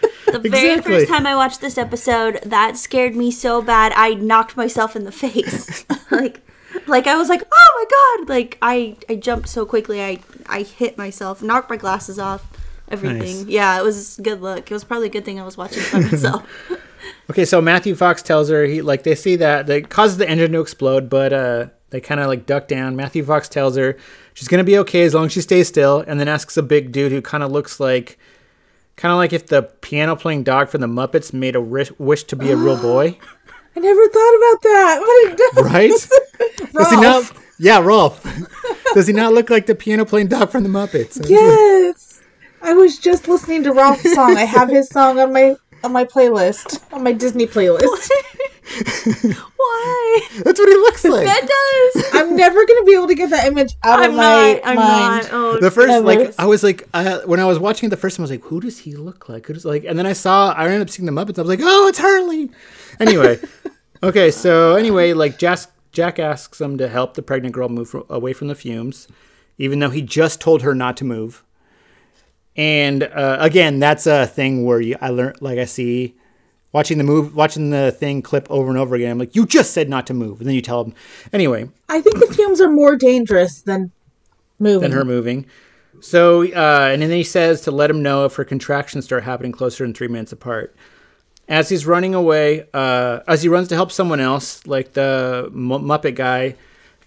The 0.26 0.38
very 0.40 0.70
Exactly. 0.70 0.92
first 0.98 1.08
time 1.08 1.26
I 1.26 1.34
watched 1.36 1.60
this 1.60 1.78
episode, 1.78 2.40
that 2.44 2.76
scared 2.76 3.14
me 3.16 3.30
so 3.30 3.62
bad 3.62 3.92
I 3.94 4.14
knocked 4.14 4.56
myself 4.56 4.96
in 4.96 5.04
the 5.04 5.12
face. 5.12 5.84
like 6.10 6.40
like 6.86 7.06
I 7.06 7.16
was 7.16 7.28
like, 7.28 7.42
"Oh 7.52 7.72
my 8.18 8.24
god." 8.24 8.28
Like 8.28 8.58
I 8.60 8.96
I 9.08 9.14
jumped 9.16 9.48
so 9.48 9.64
quickly 9.64 10.02
I 10.02 10.18
I 10.48 10.62
hit 10.62 10.98
myself, 10.98 11.42
knocked 11.42 11.70
my 11.70 11.76
glasses 11.76 12.18
off, 12.18 12.44
everything. 12.88 13.38
Nice. 13.38 13.46
Yeah, 13.46 13.78
it 13.78 13.84
was 13.84 14.18
good 14.22 14.40
look. 14.42 14.70
It 14.70 14.74
was 14.74 14.84
probably 14.84 15.06
a 15.06 15.10
good 15.10 15.24
thing 15.24 15.40
I 15.40 15.44
was 15.44 15.56
watching 15.56 15.82
by 15.92 16.00
myself. 16.00 16.46
Okay, 17.30 17.44
so 17.44 17.60
Matthew 17.60 17.94
Fox 17.94 18.20
tells 18.20 18.48
her 18.48 18.64
he 18.64 18.82
like 18.82 19.04
they 19.04 19.14
see 19.14 19.36
that 19.36 19.66
that 19.68 19.90
causes 19.90 20.16
the 20.16 20.28
engine 20.28 20.50
to 20.52 20.60
explode, 20.60 21.08
but 21.08 21.32
uh 21.32 21.66
they 21.90 22.00
kind 22.00 22.20
of 22.20 22.26
like 22.26 22.46
duck 22.46 22.66
down. 22.66 22.96
Matthew 22.96 23.24
Fox 23.24 23.48
tells 23.48 23.76
her 23.76 23.96
she's 24.34 24.48
gonna 24.48 24.64
be 24.64 24.76
okay 24.78 25.02
as 25.04 25.14
long 25.14 25.26
as 25.26 25.32
she 25.32 25.40
stays 25.40 25.68
still, 25.68 26.00
and 26.06 26.18
then 26.18 26.26
asks 26.26 26.56
a 26.56 26.62
big 26.64 26.90
dude 26.90 27.12
who 27.12 27.22
kind 27.22 27.44
of 27.44 27.52
looks 27.52 27.78
like, 27.78 28.18
kind 28.96 29.12
of 29.12 29.18
like 29.18 29.32
if 29.32 29.46
the 29.46 29.62
piano 29.62 30.16
playing 30.16 30.42
dog 30.44 30.68
from 30.68 30.80
the 30.80 30.86
Muppets 30.86 31.32
made 31.32 31.54
a 31.56 31.60
ri- 31.60 31.88
wish 31.98 32.24
to 32.24 32.36
be 32.36 32.50
a 32.50 32.56
real 32.56 32.80
boy. 32.80 33.18
I 33.76 33.80
never 33.80 34.08
thought 34.08 34.36
about 34.36 34.62
that. 34.62 34.96
What 35.00 35.58
a- 35.58 35.62
right? 35.68 35.90
Does 36.72 36.90
he 36.90 36.96
not? 37.00 37.30
Yeah, 37.58 37.80
Rowlf. 37.80 38.20
Does 38.92 39.06
he 39.06 39.14
not 39.14 39.32
look 39.32 39.48
like 39.48 39.64
the 39.64 39.74
piano 39.74 40.04
playing 40.04 40.26
dog 40.28 40.50
from 40.50 40.62
the 40.62 40.68
Muppets? 40.68 41.26
Yes. 41.26 42.20
I 42.60 42.74
was 42.74 42.98
just 42.98 43.28
listening 43.28 43.62
to 43.62 43.70
Rowlf's 43.70 44.12
song. 44.14 44.36
I 44.36 44.44
have 44.44 44.68
his 44.68 44.90
song 44.90 45.18
on 45.18 45.32
my 45.32 45.56
on 45.82 45.90
my 45.90 46.04
playlist, 46.04 46.82
on 46.92 47.02
my 47.02 47.12
Disney 47.12 47.46
playlist. 47.46 48.10
Why? 48.66 50.20
That's 50.44 50.58
what 50.58 50.68
he 50.68 50.74
looks 50.74 51.04
like. 51.04 51.26
That 51.26 51.92
does. 51.94 52.04
I'm 52.14 52.36
never 52.36 52.64
gonna 52.66 52.84
be 52.84 52.94
able 52.94 53.06
to 53.08 53.14
get 53.14 53.30
that 53.30 53.46
image 53.46 53.74
out 53.82 54.00
I'm 54.00 54.10
of 54.10 54.16
my 54.16 54.52
not. 54.54 54.60
I'm 54.64 54.76
mind. 54.76 55.24
not. 55.24 55.32
Oh, 55.32 55.58
The 55.60 55.70
first, 55.70 55.88
Never. 55.88 56.04
like, 56.04 56.34
I 56.38 56.46
was 56.46 56.62
like, 56.62 56.88
I, 56.92 57.24
when 57.24 57.40
I 57.40 57.44
was 57.44 57.58
watching 57.58 57.86
it 57.86 57.90
the 57.90 57.96
first 57.96 58.16
time, 58.16 58.22
I 58.22 58.24
was 58.24 58.30
like, 58.30 58.42
who 58.44 58.60
does 58.60 58.78
he 58.80 58.94
look 58.96 59.28
like? 59.28 59.46
Who 59.46 59.54
does 59.54 59.64
like? 59.64 59.84
And 59.84 59.98
then 59.98 60.06
I 60.06 60.12
saw, 60.12 60.52
I 60.52 60.64
ended 60.66 60.82
up 60.82 60.90
seeing 60.90 61.06
the 61.06 61.12
Muppets. 61.12 61.38
I 61.38 61.42
was 61.42 61.48
like, 61.48 61.60
oh, 61.62 61.88
it's 61.88 61.98
Hurley. 61.98 62.50
Anyway, 63.00 63.38
okay, 64.02 64.30
so 64.30 64.74
anyway, 64.76 65.12
like, 65.12 65.38
Jack, 65.38 65.60
Jack 65.92 66.18
asks 66.18 66.60
him 66.60 66.76
to 66.78 66.88
help 66.88 67.14
the 67.14 67.22
pregnant 67.22 67.54
girl 67.54 67.68
move 67.68 67.90
fro- 67.90 68.06
away 68.08 68.32
from 68.32 68.48
the 68.48 68.54
fumes, 68.54 69.08
even 69.58 69.78
though 69.78 69.90
he 69.90 70.02
just 70.02 70.40
told 70.40 70.62
her 70.62 70.74
not 70.74 70.96
to 70.98 71.04
move. 71.04 71.42
And 72.56 73.02
uh, 73.02 73.36
again, 73.40 73.78
that's 73.78 74.06
a 74.06 74.26
thing 74.26 74.64
where 74.64 74.80
you, 74.80 74.96
I 75.00 75.10
learned, 75.10 75.40
like, 75.42 75.58
I 75.58 75.66
see 75.66 76.16
watching 76.76 76.98
the 76.98 77.04
move, 77.04 77.34
watching 77.34 77.70
the 77.70 77.90
thing 77.90 78.20
clip 78.20 78.46
over 78.50 78.68
and 78.68 78.76
over 78.76 78.94
again. 78.94 79.12
I'm 79.12 79.18
like, 79.18 79.34
you 79.34 79.46
just 79.46 79.72
said 79.72 79.88
not 79.88 80.06
to 80.08 80.14
move, 80.14 80.40
and 80.40 80.46
then 80.46 80.54
you 80.54 80.60
tell 80.60 80.84
him. 80.84 80.92
Anyway, 81.32 81.70
I 81.88 82.02
think 82.02 82.18
the 82.18 82.26
fumes 82.34 82.60
are 82.60 82.68
more 82.70 82.96
dangerous 82.96 83.62
than 83.62 83.90
moving. 84.58 84.82
than 84.82 84.92
her 84.92 85.02
moving. 85.02 85.46
So, 86.02 86.42
uh, 86.42 86.90
and 86.92 87.00
then 87.00 87.10
he 87.10 87.22
says 87.24 87.62
to 87.62 87.70
let 87.70 87.88
him 87.88 88.02
know 88.02 88.26
if 88.26 88.34
her 88.34 88.44
contractions 88.44 89.06
start 89.06 89.24
happening 89.24 89.52
closer 89.52 89.84
than 89.84 89.94
three 89.94 90.08
minutes 90.08 90.32
apart. 90.32 90.76
As 91.48 91.70
he's 91.70 91.86
running 91.86 92.14
away, 92.14 92.68
uh, 92.74 93.20
as 93.26 93.42
he 93.42 93.48
runs 93.48 93.68
to 93.68 93.74
help 93.74 93.90
someone 93.90 94.20
else, 94.20 94.66
like 94.66 94.92
the 94.92 95.44
M- 95.46 95.68
Muppet 95.70 96.14
guy 96.14 96.56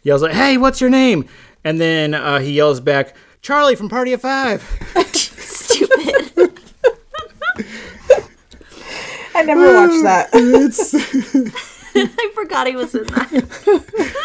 yells 0.01 0.23
like, 0.23 0.33
"Hey, 0.33 0.57
what's 0.57 0.81
your 0.81 0.89
name?" 0.89 1.29
And 1.63 1.79
then 1.79 2.15
uh, 2.15 2.39
he 2.39 2.53
yells 2.53 2.79
back, 2.79 3.15
"Charlie 3.43 3.75
from 3.75 3.88
Party 3.88 4.13
of 4.13 4.21
Five. 4.21 4.63
I 9.39 9.43
never 9.43 9.74
watched 9.74 10.03
that. 10.03 10.29
it's 10.34 10.93
I 11.96 12.31
forgot 12.36 12.67
he 12.67 12.75
was 12.75 12.93
in 12.93 13.05
that. 13.05 14.15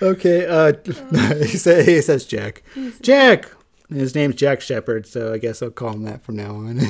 okay. 0.00 0.46
Uh, 0.46 0.72
he, 1.44 1.58
say, 1.58 1.84
he 1.84 2.00
says 2.00 2.24
Jack. 2.24 2.62
Jack. 3.02 3.50
His 3.90 4.14
name's 4.14 4.36
Jack 4.36 4.60
Shephard, 4.60 5.06
so 5.06 5.32
I 5.34 5.38
guess 5.38 5.62
I'll 5.62 5.70
call 5.70 5.92
him 5.92 6.04
that 6.04 6.22
from 6.22 6.36
now 6.36 6.54
on. 6.54 6.80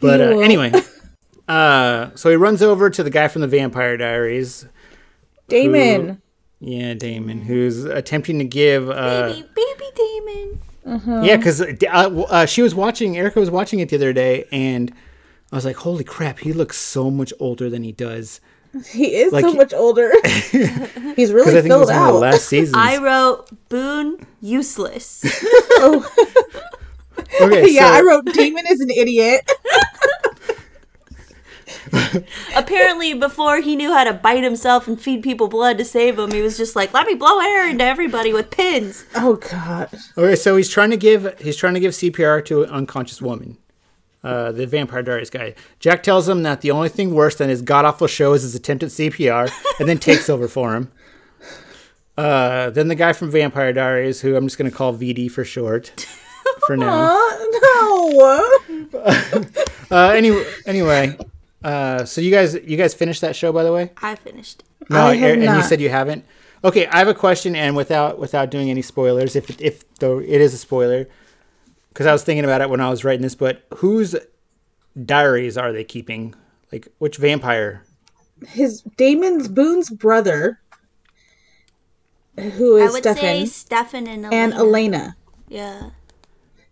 but 0.00 0.20
uh, 0.20 0.38
anyway, 0.38 0.70
uh, 1.48 2.10
so 2.14 2.28
he 2.28 2.36
runs 2.36 2.62
over 2.62 2.90
to 2.90 3.02
the 3.02 3.10
guy 3.10 3.26
from 3.28 3.40
the 3.40 3.48
Vampire 3.48 3.96
Diaries. 3.96 4.66
Damon. 5.48 6.20
Yeah, 6.60 6.92
Damon, 6.92 7.40
who's 7.40 7.84
attempting 7.84 8.38
to 8.38 8.44
give. 8.44 8.90
Uh, 8.90 9.28
baby, 9.28 9.48
baby 9.54 9.84
Damon. 10.84 11.24
Yeah, 11.24 11.38
because 11.38 11.62
uh, 11.62 12.24
uh, 12.28 12.46
she 12.46 12.60
was 12.60 12.74
watching. 12.74 13.16
Erica 13.16 13.40
was 13.40 13.50
watching 13.50 13.80
it 13.80 13.88
the 13.88 13.96
other 13.96 14.12
day, 14.12 14.44
and 14.52 14.92
I 15.52 15.56
was 15.56 15.64
like, 15.64 15.76
"Holy 15.76 16.04
crap! 16.04 16.38
He 16.40 16.52
looks 16.52 16.76
so 16.78 17.10
much 17.10 17.32
older 17.40 17.68
than 17.70 17.82
he 17.82 17.92
does." 17.92 18.40
He 18.92 19.16
is 19.16 19.32
Like 19.32 19.44
so 19.44 19.52
much 19.54 19.74
older. 19.74 20.12
He's 20.24 20.52
Because 20.52 21.32
really 21.32 21.50
I 21.58 21.62
think 21.62 21.64
it 21.64 21.68
filled 21.68 21.80
was 21.80 21.88
one 21.88 21.96
of 21.98 22.06
the 22.06 22.12
out. 22.14 22.20
last 22.20 22.46
seasons. 22.48 22.76
I 22.76 22.98
wrote 22.98 23.48
Boone 23.68 24.18
useless. 24.40 25.24
Oh. 25.82 26.06
okay, 27.40 27.70
yeah, 27.70 27.88
so- 27.90 27.94
I 27.94 28.00
wrote 28.02 28.26
Demon 28.34 28.64
is 28.68 28.80
an 28.80 28.90
idiot. 28.90 29.40
Apparently, 32.56 33.14
before 33.14 33.60
he 33.60 33.76
knew 33.76 33.92
how 33.92 34.04
to 34.04 34.12
bite 34.12 34.42
himself 34.44 34.86
and 34.86 35.00
feed 35.00 35.22
people 35.22 35.48
blood 35.48 35.78
to 35.78 35.84
save 35.84 36.16
them, 36.16 36.30
he 36.32 36.42
was 36.42 36.56
just 36.56 36.76
like, 36.76 36.92
"Let 36.92 37.06
me 37.06 37.14
blow 37.14 37.38
air 37.40 37.68
into 37.68 37.84
everybody 37.84 38.32
with 38.32 38.50
pins." 38.50 39.04
Oh 39.14 39.36
god. 39.36 39.88
Okay, 40.18 40.36
so 40.36 40.56
he's 40.56 40.68
trying 40.68 40.90
to 40.90 40.96
give 40.96 41.38
he's 41.40 41.56
trying 41.56 41.74
to 41.74 41.80
give 41.80 41.92
CPR 41.92 42.44
to 42.46 42.62
an 42.64 42.70
unconscious 42.70 43.22
woman. 43.22 43.56
Uh, 44.22 44.52
the 44.52 44.66
Vampire 44.66 45.02
Diaries 45.02 45.30
guy. 45.30 45.54
Jack 45.78 46.02
tells 46.02 46.28
him 46.28 46.42
that 46.42 46.60
the 46.60 46.70
only 46.70 46.90
thing 46.90 47.14
worse 47.14 47.36
than 47.36 47.48
his 47.48 47.62
god 47.62 47.86
awful 47.86 48.06
show 48.06 48.34
is 48.34 48.42
his 48.42 48.54
attempt 48.54 48.82
at 48.82 48.90
CPR, 48.90 49.50
and 49.78 49.88
then 49.88 49.98
takes 49.98 50.28
over 50.28 50.46
for 50.46 50.74
him. 50.74 50.92
Uh, 52.18 52.68
then 52.68 52.88
the 52.88 52.94
guy 52.94 53.14
from 53.14 53.30
Vampire 53.30 53.72
Diaries, 53.72 54.20
who 54.20 54.36
I'm 54.36 54.44
just 54.44 54.58
gonna 54.58 54.70
call 54.70 54.94
VD 54.94 55.30
for 55.30 55.42
short, 55.42 56.06
for 56.66 56.76
now. 56.76 57.16
Uh, 57.16 57.38
no. 57.62 59.46
Uh, 59.90 60.10
anyway, 60.10 60.44
anyway, 60.66 61.16
uh, 61.64 62.04
so 62.04 62.20
you 62.20 62.30
guys 62.30 62.54
you 62.54 62.76
guys 62.76 62.92
finished 62.92 63.22
that 63.22 63.34
show 63.34 63.52
by 63.52 63.62
the 63.62 63.72
way? 63.72 63.90
I 64.02 64.16
finished. 64.16 64.64
No, 64.90 65.06
I 65.06 65.14
and 65.14 65.42
you 65.42 65.62
said 65.62 65.80
you 65.80 65.88
haven't. 65.88 66.24
Okay, 66.62 66.86
I 66.88 66.98
have 66.98 67.08
a 67.08 67.14
question, 67.14 67.56
and 67.56 67.74
without 67.74 68.18
without 68.18 68.50
doing 68.50 68.68
any 68.68 68.82
spoilers, 68.82 69.34
if 69.34 69.60
if 69.60 69.82
though 69.94 70.18
it 70.18 70.40
is 70.40 70.52
a 70.52 70.58
spoiler, 70.58 71.08
because 71.90 72.06
I 72.06 72.12
was 72.12 72.24
thinking 72.24 72.44
about 72.44 72.60
it 72.62 72.70
when 72.70 72.80
I 72.80 72.88
was 72.90 73.04
writing 73.04 73.22
this. 73.22 73.34
But 73.34 73.62
whose 73.76 74.16
diaries 75.04 75.56
are 75.58 75.72
they 75.72 75.84
keeping? 75.84 76.34
Like 76.72 76.88
which 76.98 77.16
vampire? 77.18 77.84
His 78.48 78.82
Damon's 78.96 79.48
Boone's 79.48 79.90
brother, 79.90 80.60
who 82.38 82.76
is 82.76 82.90
I 82.90 82.92
would 82.92 83.02
Stefan, 83.02 83.16
say 83.22 83.44
Stefan 83.46 84.06
and 84.06 84.24
Elena. 84.24 84.36
and 84.36 84.52
Elena, 84.54 85.16
Yeah. 85.48 85.90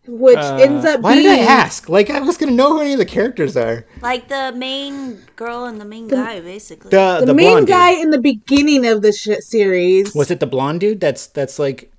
which 0.06 0.38
Uh, 0.38 0.56
ends 0.56 0.86
up 0.86 1.00
why 1.00 1.14
being 1.14 1.26
did 1.26 1.38
I 1.40 1.42
ask? 1.42 1.88
Like 1.88 2.08
I 2.10 2.20
was 2.20 2.38
gonna 2.38 2.52
know 2.52 2.72
who 2.74 2.80
any 2.80 2.92
of 2.94 2.98
the 2.98 3.04
characters 3.04 3.56
are. 3.56 3.84
Like 4.00 4.28
the 4.28 4.52
main 4.56 5.18
girl 5.36 5.64
and 5.66 5.78
the 5.80 5.84
main 5.84 6.08
guy, 6.08 6.40
basically. 6.40 6.90
The 6.90 7.18
the, 7.20 7.26
the, 7.26 7.34
main 7.34 7.64
guy 7.66 7.94
Dude. 7.96 8.04
in 8.04 8.10
the 8.10 8.18
beginning 8.20 8.86
of 8.86 9.02
the 9.02 9.12
sh- 9.12 9.40
series. 9.40 10.14
Was 10.14 10.30
it 10.30 10.40
the 10.40 10.46
blonde 10.46 10.80
dude? 10.80 11.00
That's 11.00 11.26
that's 11.26 11.58
like. 11.58 11.92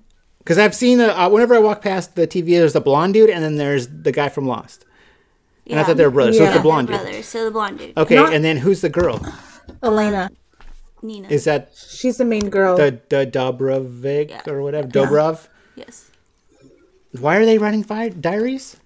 Because 0.50 0.58
I've 0.58 0.74
seen 0.74 0.98
the 0.98 1.16
uh, 1.16 1.30
whenever 1.30 1.54
I 1.54 1.60
walk 1.60 1.84
past 1.84 2.16
the 2.16 2.26
TV, 2.26 2.58
there's 2.58 2.74
the 2.74 2.82
blonde 2.82 3.14
dude, 3.14 3.30
and 3.30 3.44
then 3.44 3.58
there's 3.58 3.88
the 3.88 4.12
guy 4.12 4.30
from 4.30 4.48
Lost. 4.48 4.84
And 5.68 5.80
I 5.80 5.84
thought 5.84 5.98
they 5.98 6.04
were 6.04 6.10
brothers. 6.10 6.38
So 6.40 6.44
it's 6.46 6.50
Yeah. 6.54 6.58
the 6.58 6.64
blonde 6.64 6.88
dude. 6.88 7.00
brother. 7.00 7.22
So 7.22 7.46
the 7.46 7.52
blonde 7.52 7.78
dude. 7.78 7.96
Okay, 7.96 8.16
Not- 8.16 8.34
and 8.34 8.44
then 8.44 8.58
who's 8.58 8.82
the 8.82 8.90
girl? 8.90 9.22
Elena. 9.84 10.32
Nina. 11.04 11.28
Is 11.30 11.44
that 11.44 11.70
She's 11.76 12.18
the 12.18 12.26
main 12.26 12.50
girl. 12.50 12.76
the 12.78 13.00
the 13.10 13.28
Dobrovic 13.28 14.30
Yeah. 14.32 14.52
or 14.52 14.64
whatever 14.64 14.88
Dobrov. 14.88 15.50
yes. 15.76 16.10
Why 17.12 17.36
are 17.38 17.46
they 17.46 17.60
writing 17.60 17.84
fi- 17.84 18.10
diaries? 18.10 18.78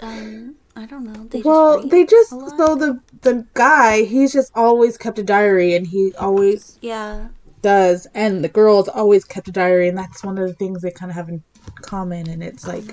Um, 0.00 0.54
I 0.76 0.86
don't 0.86 1.02
know. 1.02 1.26
They 1.30 1.42
well, 1.42 1.78
just 1.78 1.90
they 1.90 2.06
just 2.06 2.30
so 2.30 2.76
the 2.76 3.00
the 3.22 3.44
guy 3.54 4.02
he's 4.04 4.32
just 4.32 4.52
always 4.54 4.96
kept 4.96 5.18
a 5.18 5.24
diary 5.24 5.74
and 5.74 5.84
he 5.88 6.14
always 6.16 6.78
Yeah. 6.80 7.26
Does 7.62 8.06
and 8.14 8.42
the 8.44 8.48
girls 8.48 8.88
always 8.88 9.24
kept 9.24 9.48
a 9.48 9.52
diary 9.52 9.88
and 9.88 9.96
that's 9.96 10.22
one 10.24 10.36
of 10.38 10.46
the 10.48 10.54
things 10.54 10.82
they 10.82 10.90
kind 10.90 11.10
of 11.10 11.16
have 11.16 11.28
in 11.28 11.42
common 11.80 12.28
and 12.28 12.42
it's 12.42 12.66
like 12.66 12.84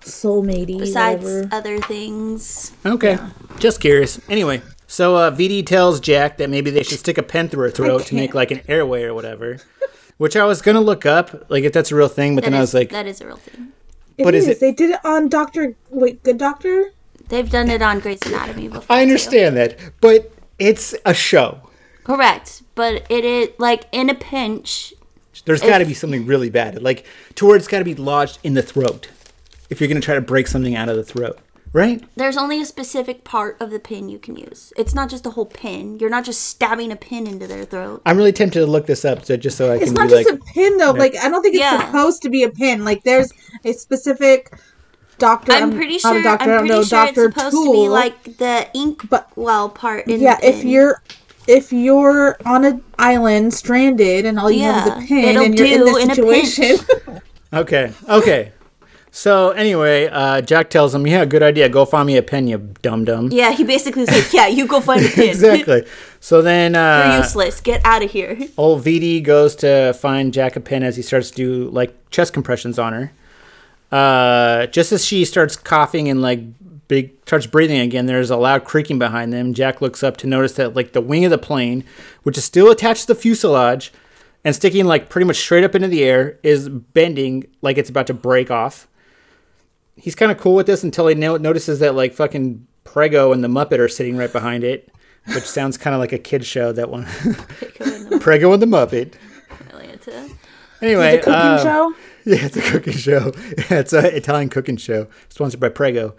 soulmatey 0.00 0.78
Besides 0.78 1.24
whatever. 1.24 1.48
other 1.54 1.78
things. 1.80 2.72
Okay, 2.84 3.18
just 3.58 3.80
curious. 3.80 4.20
Anyway, 4.28 4.62
so 4.86 5.16
uh, 5.16 5.30
VD 5.30 5.66
tells 5.66 6.00
Jack 6.00 6.38
that 6.38 6.50
maybe 6.50 6.70
they 6.70 6.82
should 6.82 6.98
stick 6.98 7.18
a 7.18 7.22
pen 7.22 7.48
through 7.48 7.64
her 7.64 7.70
throat 7.70 8.06
to 8.06 8.14
make 8.14 8.34
like 8.34 8.50
an 8.50 8.62
airway 8.68 9.02
or 9.04 9.14
whatever. 9.14 9.58
Which 10.16 10.34
I 10.34 10.44
was 10.44 10.62
gonna 10.62 10.80
look 10.80 11.06
up, 11.06 11.48
like 11.50 11.62
if 11.64 11.72
that's 11.72 11.92
a 11.92 11.96
real 11.96 12.08
thing, 12.08 12.34
but 12.34 12.42
That 12.44 12.50
then 12.50 12.58
I 12.58 12.60
was 12.60 12.74
like, 12.74 12.90
that 12.90 13.06
is 13.06 13.20
a 13.20 13.26
real 13.26 13.36
thing. 13.36 13.68
It 14.16 14.24
but 14.24 14.34
is 14.34 14.44
is. 14.48 14.56
it- 14.56 14.60
They 14.60 14.72
did 14.72 14.90
it 14.90 15.00
on 15.04 15.28
Doctor. 15.28 15.76
Wait, 15.90 16.22
Good 16.24 16.38
Doctor. 16.38 16.90
They've 17.28 17.48
done 17.48 17.68
it 17.70 17.82
on 17.82 18.00
Grey's 18.00 18.22
Anatomy 18.26 18.68
before. 18.68 18.84
I 18.88 18.98
too. 19.00 19.02
understand 19.10 19.56
that, 19.58 19.78
but 20.00 20.32
it's 20.58 20.94
a 21.04 21.12
show. 21.14 21.60
Correct, 22.08 22.62
but 22.74 23.04
it 23.10 23.22
is 23.22 23.50
like 23.58 23.84
in 23.92 24.08
a 24.08 24.14
pinch. 24.14 24.94
There's 25.44 25.60
got 25.60 25.78
to 25.78 25.84
be 25.84 25.92
something 25.92 26.24
really 26.24 26.48
bad, 26.48 26.82
like 26.82 27.04
to 27.34 27.44
where 27.46 27.54
it's 27.54 27.68
got 27.68 27.80
to 27.80 27.84
be 27.84 27.94
lodged 27.94 28.38
in 28.42 28.54
the 28.54 28.62
throat. 28.62 29.10
If 29.68 29.78
you're 29.78 29.88
gonna 29.88 30.00
try 30.00 30.14
to 30.14 30.22
break 30.22 30.46
something 30.46 30.74
out 30.74 30.88
of 30.88 30.96
the 30.96 31.04
throat, 31.04 31.38
right? 31.74 32.02
There's 32.16 32.38
only 32.38 32.62
a 32.62 32.64
specific 32.64 33.24
part 33.24 33.58
of 33.60 33.70
the 33.70 33.78
pin 33.78 34.08
you 34.08 34.18
can 34.18 34.36
use. 34.36 34.72
It's 34.78 34.94
not 34.94 35.10
just 35.10 35.26
a 35.26 35.30
whole 35.30 35.44
pin. 35.44 35.98
You're 35.98 36.08
not 36.08 36.24
just 36.24 36.40
stabbing 36.46 36.90
a 36.92 36.96
pin 36.96 37.26
into 37.26 37.46
their 37.46 37.66
throat. 37.66 38.00
I'm 38.06 38.16
really 38.16 38.32
tempted 38.32 38.60
to 38.60 38.66
look 38.66 38.86
this 38.86 39.04
up, 39.04 39.26
so 39.26 39.36
just 39.36 39.58
so 39.58 39.70
I 39.70 39.76
It's 39.76 39.84
can 39.84 39.92
not 39.94 40.04
be 40.04 40.14
just 40.14 40.30
like, 40.30 40.40
a 40.40 40.44
pin 40.54 40.78
though. 40.78 40.92
Like 40.92 41.14
I 41.16 41.28
don't 41.28 41.42
think 41.42 41.56
it's 41.56 41.60
Yeah. 41.60 41.84
supposed 41.84 42.22
to 42.22 42.30
be 42.30 42.42
a 42.44 42.48
pin. 42.50 42.86
Like 42.86 43.02
there's 43.04 43.30
a 43.66 43.74
specific 43.74 44.50
doctor. 45.18 45.52
I'm 45.52 45.64
um, 45.64 45.72
pretty 45.76 45.98
not 46.02 46.12
sure. 46.12 46.20
a 46.20 46.22
doctor. 46.22 46.52
I'm 46.52 46.58
pretty 46.60 46.68
know. 46.74 46.82
sure 46.82 47.04
Doctor 47.04 47.24
it's 47.26 47.34
supposed 47.36 47.54
Tool. 47.54 47.64
to 47.66 47.72
be 47.72 47.88
like 47.90 48.38
the 48.38 48.66
ink 48.72 49.10
But- 49.10 49.28
well 49.36 49.68
part 49.68 50.06
in 50.06 50.20
yeah, 50.20 50.40
the 50.40 50.48
if 50.48 50.64
you're 50.64 51.02
if 51.48 51.72
you're 51.72 52.36
on 52.44 52.64
an 52.64 52.84
island 52.98 53.54
stranded 53.54 54.26
and 54.26 54.38
all 54.38 54.50
you 54.50 54.62
have 54.62 54.86
is 54.86 55.04
a 55.04 55.06
pin 55.06 55.36
and 55.36 55.58
you're 55.58 55.66
in 55.66 55.84
this 55.84 55.96
in 55.96 56.10
a 56.10 56.14
situation, 56.14 56.76
okay, 57.52 57.92
okay. 58.08 58.52
So 59.10 59.50
anyway, 59.50 60.06
uh, 60.06 60.42
Jack 60.42 60.68
tells 60.68 60.94
him, 60.94 61.06
"Yeah, 61.06 61.24
good 61.24 61.42
idea. 61.42 61.68
Go 61.70 61.84
find 61.86 62.06
me 62.06 62.18
a 62.18 62.22
pen, 62.22 62.46
you 62.46 62.58
dum 62.82 63.06
dum." 63.06 63.30
Yeah, 63.32 63.52
he 63.52 63.64
basically 63.64 64.04
says, 64.04 64.24
like, 64.24 64.32
"Yeah, 64.34 64.46
you 64.46 64.66
go 64.66 64.80
find 64.80 65.04
a 65.04 65.08
pin. 65.14 65.30
exactly. 65.30 65.86
So 66.20 66.42
then, 66.42 66.74
You're 66.74 66.82
uh, 66.82 67.16
useless. 67.18 67.60
Get 67.60 67.80
out 67.84 68.02
of 68.02 68.10
here." 68.10 68.38
old 68.58 68.84
VD 68.84 69.22
goes 69.24 69.56
to 69.56 69.94
find 69.94 70.32
Jack 70.32 70.56
a 70.56 70.60
pen 70.60 70.82
as 70.82 70.96
he 70.96 71.02
starts 71.02 71.30
to 71.30 71.36
do 71.36 71.70
like 71.70 71.96
chest 72.10 72.32
compressions 72.34 72.78
on 72.78 72.92
her. 72.92 73.12
Uh, 73.90 74.66
just 74.66 74.92
as 74.92 75.02
she 75.04 75.24
starts 75.24 75.56
coughing 75.56 76.10
and 76.10 76.20
like 76.20 76.40
big 76.88 77.12
starts 77.26 77.46
breathing 77.46 77.78
again. 77.80 78.06
There's 78.06 78.30
a 78.30 78.36
loud 78.36 78.64
creaking 78.64 78.98
behind 78.98 79.32
them. 79.32 79.54
Jack 79.54 79.80
looks 79.80 80.02
up 80.02 80.16
to 80.18 80.26
notice 80.26 80.52
that 80.54 80.74
like 80.74 80.92
the 80.92 81.00
wing 81.00 81.24
of 81.24 81.30
the 81.30 81.38
plane, 81.38 81.84
which 82.22 82.36
is 82.38 82.44
still 82.44 82.70
attached 82.70 83.02
to 83.02 83.06
the 83.08 83.14
fuselage 83.14 83.92
and 84.44 84.54
sticking 84.54 84.86
like 84.86 85.08
pretty 85.08 85.26
much 85.26 85.36
straight 85.36 85.64
up 85.64 85.74
into 85.74 85.88
the 85.88 86.02
air, 86.04 86.38
is 86.42 86.68
bending 86.68 87.46
like 87.62 87.78
it's 87.78 87.90
about 87.90 88.06
to 88.08 88.14
break 88.14 88.50
off. 88.50 88.88
He's 89.96 90.14
kind 90.14 90.30
of 90.32 90.38
cool 90.38 90.54
with 90.54 90.66
this 90.66 90.82
until 90.84 91.06
he 91.08 91.14
no- 91.14 91.36
notices 91.36 91.80
that 91.80 91.94
like 91.94 92.14
fucking 92.14 92.66
Prego 92.84 93.32
and 93.32 93.44
the 93.44 93.48
Muppet 93.48 93.78
are 93.78 93.88
sitting 93.88 94.16
right 94.16 94.32
behind 94.32 94.64
it, 94.64 94.90
which 95.34 95.44
sounds 95.44 95.76
kind 95.76 95.92
of 95.94 96.00
like 96.00 96.12
a 96.12 96.18
kid 96.18 96.44
show. 96.46 96.72
That 96.72 96.88
one, 96.88 97.04
Prego 98.20 98.52
and 98.52 98.62
the 98.62 98.66
Muppet. 98.66 99.14
Atlanta. 99.68 100.28
Anyway, 100.80 101.16
the 101.16 101.22
cooking 101.22 101.32
uh, 101.32 101.62
show. 101.62 101.94
Yeah, 102.24 102.44
it's 102.44 102.56
a 102.58 102.60
cooking 102.62 102.92
show. 102.92 103.32
Yeah, 103.56 103.64
it's 103.78 103.94
an 103.94 104.04
Italian 104.04 104.50
cooking 104.50 104.76
show 104.76 105.06
sponsored 105.30 105.60
by 105.60 105.70
Prego. 105.70 106.14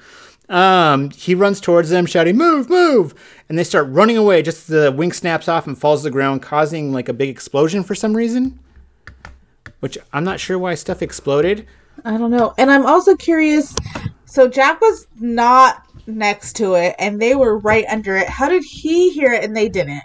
Um, 0.49 1.11
he 1.11 1.35
runs 1.35 1.61
towards 1.61 1.89
them, 1.89 2.05
shouting, 2.05 2.35
"Move, 2.37 2.69
move!" 2.69 3.13
And 3.47 3.57
they 3.57 3.63
start 3.63 3.87
running 3.89 4.17
away. 4.17 4.41
Just 4.41 4.67
the 4.67 4.91
wing 4.91 5.11
snaps 5.11 5.47
off 5.47 5.67
and 5.67 5.77
falls 5.77 6.01
to 6.01 6.05
the 6.05 6.11
ground, 6.11 6.41
causing 6.41 6.91
like 6.91 7.07
a 7.07 7.13
big 7.13 7.29
explosion 7.29 7.83
for 7.83 7.93
some 7.95 8.15
reason. 8.17 8.59
Which 9.79 9.97
I'm 10.11 10.23
not 10.23 10.39
sure 10.39 10.57
why 10.57 10.75
stuff 10.75 11.01
exploded. 11.01 11.67
I 12.03 12.17
don't 12.17 12.31
know. 12.31 12.53
And 12.57 12.71
I'm 12.71 12.85
also 12.85 13.15
curious. 13.15 13.75
So 14.25 14.47
Jack 14.47 14.81
was 14.81 15.07
not 15.19 15.83
next 16.07 16.53
to 16.57 16.73
it, 16.75 16.95
and 16.99 17.21
they 17.21 17.35
were 17.35 17.57
right 17.59 17.85
under 17.89 18.15
it. 18.17 18.27
How 18.27 18.49
did 18.49 18.63
he 18.63 19.11
hear 19.11 19.31
it 19.31 19.43
and 19.43 19.55
they 19.55 19.69
didn't? 19.69 20.01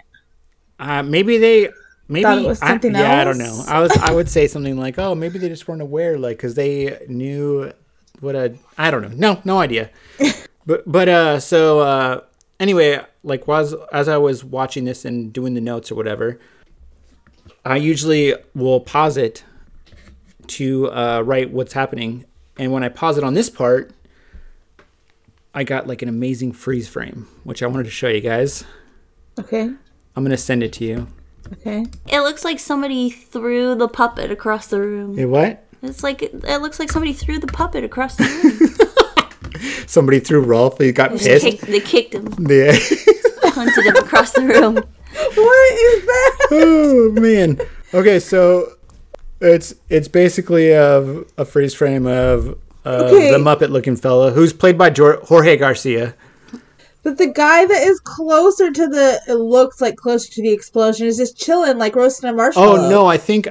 Uh, 0.79 1.01
maybe 1.03 1.37
they, 1.37 1.69
maybe 2.07 2.23
Thought 2.23 2.37
it 2.39 2.47
was 2.47 2.61
I- 2.61 2.67
something 2.69 2.93
yeah, 2.93 3.19
I 3.21 3.23
don't 3.23 3.37
know. 3.37 3.63
I 3.67 3.79
was, 3.79 3.91
I 3.97 4.11
would 4.11 4.29
say 4.29 4.47
something 4.47 4.77
like, 4.77 4.97
"Oh, 4.99 5.15
maybe 5.15 5.39
they 5.39 5.47
just 5.49 5.67
weren't 5.67 5.81
aware, 5.81 6.17
like, 6.17 6.37
because 6.37 6.55
they 6.55 7.05
knew 7.07 7.71
what 8.19 8.35
a, 8.35 8.55
I 8.77 8.91
don't 8.91 9.01
know, 9.01 9.33
no, 9.35 9.41
no 9.43 9.59
idea." 9.59 9.89
but, 10.65 10.83
but, 10.89 11.09
uh, 11.09 11.39
so, 11.39 11.79
uh, 11.79 12.21
anyway, 12.59 13.01
like, 13.23 13.47
was 13.47 13.75
as 13.91 14.07
I 14.07 14.17
was 14.17 14.43
watching 14.43 14.85
this 14.85 15.05
and 15.05 15.31
doing 15.31 15.53
the 15.53 15.61
notes 15.61 15.91
or 15.91 15.95
whatever, 15.95 16.39
I 17.63 17.77
usually 17.77 18.35
will 18.53 18.79
pause 18.79 19.17
it 19.17 19.43
to 20.47 20.91
uh, 20.91 21.21
write 21.25 21.51
what's 21.51 21.73
happening, 21.73 22.25
and 22.57 22.71
when 22.71 22.83
I 22.83 22.89
pause 22.89 23.17
it 23.17 23.23
on 23.23 23.33
this 23.33 23.49
part, 23.49 23.91
I 25.53 25.63
got 25.63 25.87
like 25.87 26.01
an 26.01 26.09
amazing 26.09 26.51
freeze 26.51 26.87
frame, 26.87 27.27
which 27.43 27.63
I 27.63 27.67
wanted 27.67 27.85
to 27.85 27.89
show 27.89 28.09
you 28.09 28.21
guys. 28.21 28.65
Okay. 29.39 29.69
I'm 30.15 30.23
gonna 30.23 30.37
send 30.37 30.63
it 30.63 30.73
to 30.73 30.85
you. 30.85 31.07
Okay. 31.53 31.85
It 32.07 32.21
looks 32.21 32.43
like 32.43 32.59
somebody 32.59 33.09
threw 33.09 33.75
the 33.75 33.87
puppet 33.87 34.31
across 34.31 34.67
the 34.67 34.81
room. 34.81 35.17
Hey, 35.17 35.25
what? 35.25 35.64
It's 35.87 36.03
like 36.03 36.21
it 36.23 36.61
looks 36.61 36.79
like 36.79 36.91
somebody 36.91 37.13
threw 37.13 37.39
the 37.39 37.47
puppet 37.47 37.83
across 37.83 38.15
the 38.15 38.23
room. 38.25 38.71
Somebody 39.87 40.19
threw 40.19 40.43
Rowlf. 40.45 40.81
He 40.81 40.91
got 40.91 41.11
Just 41.11 41.25
pissed. 41.25 41.45
kicked, 41.45 41.61
they 41.67 41.79
kicked 41.79 42.13
him, 42.13 42.27
Yeah. 42.49 42.73
hunted 43.43 43.85
him 43.85 43.95
across 43.97 44.31
the 44.33 44.41
room. 44.41 44.75
What 45.15 45.73
is 45.73 46.05
that? 46.05 46.47
oh 46.51 47.11
man. 47.13 47.59
Okay, 47.93 48.19
so 48.19 48.73
it's 49.39 49.73
it's 49.89 50.09
basically 50.09 50.71
a, 50.71 50.99
a 51.37 51.45
freeze 51.45 51.73
frame 51.73 52.05
of 52.05 52.49
uh, 52.85 53.09
Okay. 53.13 53.31
the 53.31 53.37
Muppet 53.37 53.69
looking 53.69 53.95
fella 53.95 54.31
who's 54.31 54.51
played 54.51 54.77
by 54.77 54.89
Jorge 54.93 55.55
Garcia. 55.55 56.15
But 57.03 57.17
the 57.17 57.27
guy 57.27 57.65
that 57.65 57.83
is 57.87 57.99
closer 58.01 58.71
to 58.71 58.87
the, 58.87 59.21
it 59.27 59.35
looks 59.35 59.79
like 59.79 59.95
closer 59.95 60.29
to 60.33 60.41
the 60.41 60.51
explosion, 60.51 61.05
is 61.07 61.17
just 61.17 61.37
chilling, 61.37 61.77
like 61.77 61.95
roasting 61.95 62.29
a 62.29 62.33
marshmallow. 62.33 62.79
Oh 62.87 62.89
no, 62.89 63.05
I 63.05 63.17
think 63.17 63.47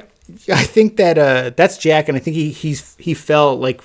I 0.51 0.63
think 0.63 0.97
that 0.97 1.17
uh, 1.17 1.51
that's 1.55 1.77
Jack, 1.77 2.07
and 2.07 2.17
I 2.17 2.19
think 2.19 2.35
he 2.35 2.49
he's 2.51 2.95
he 2.97 3.13
fell 3.13 3.57
like 3.57 3.81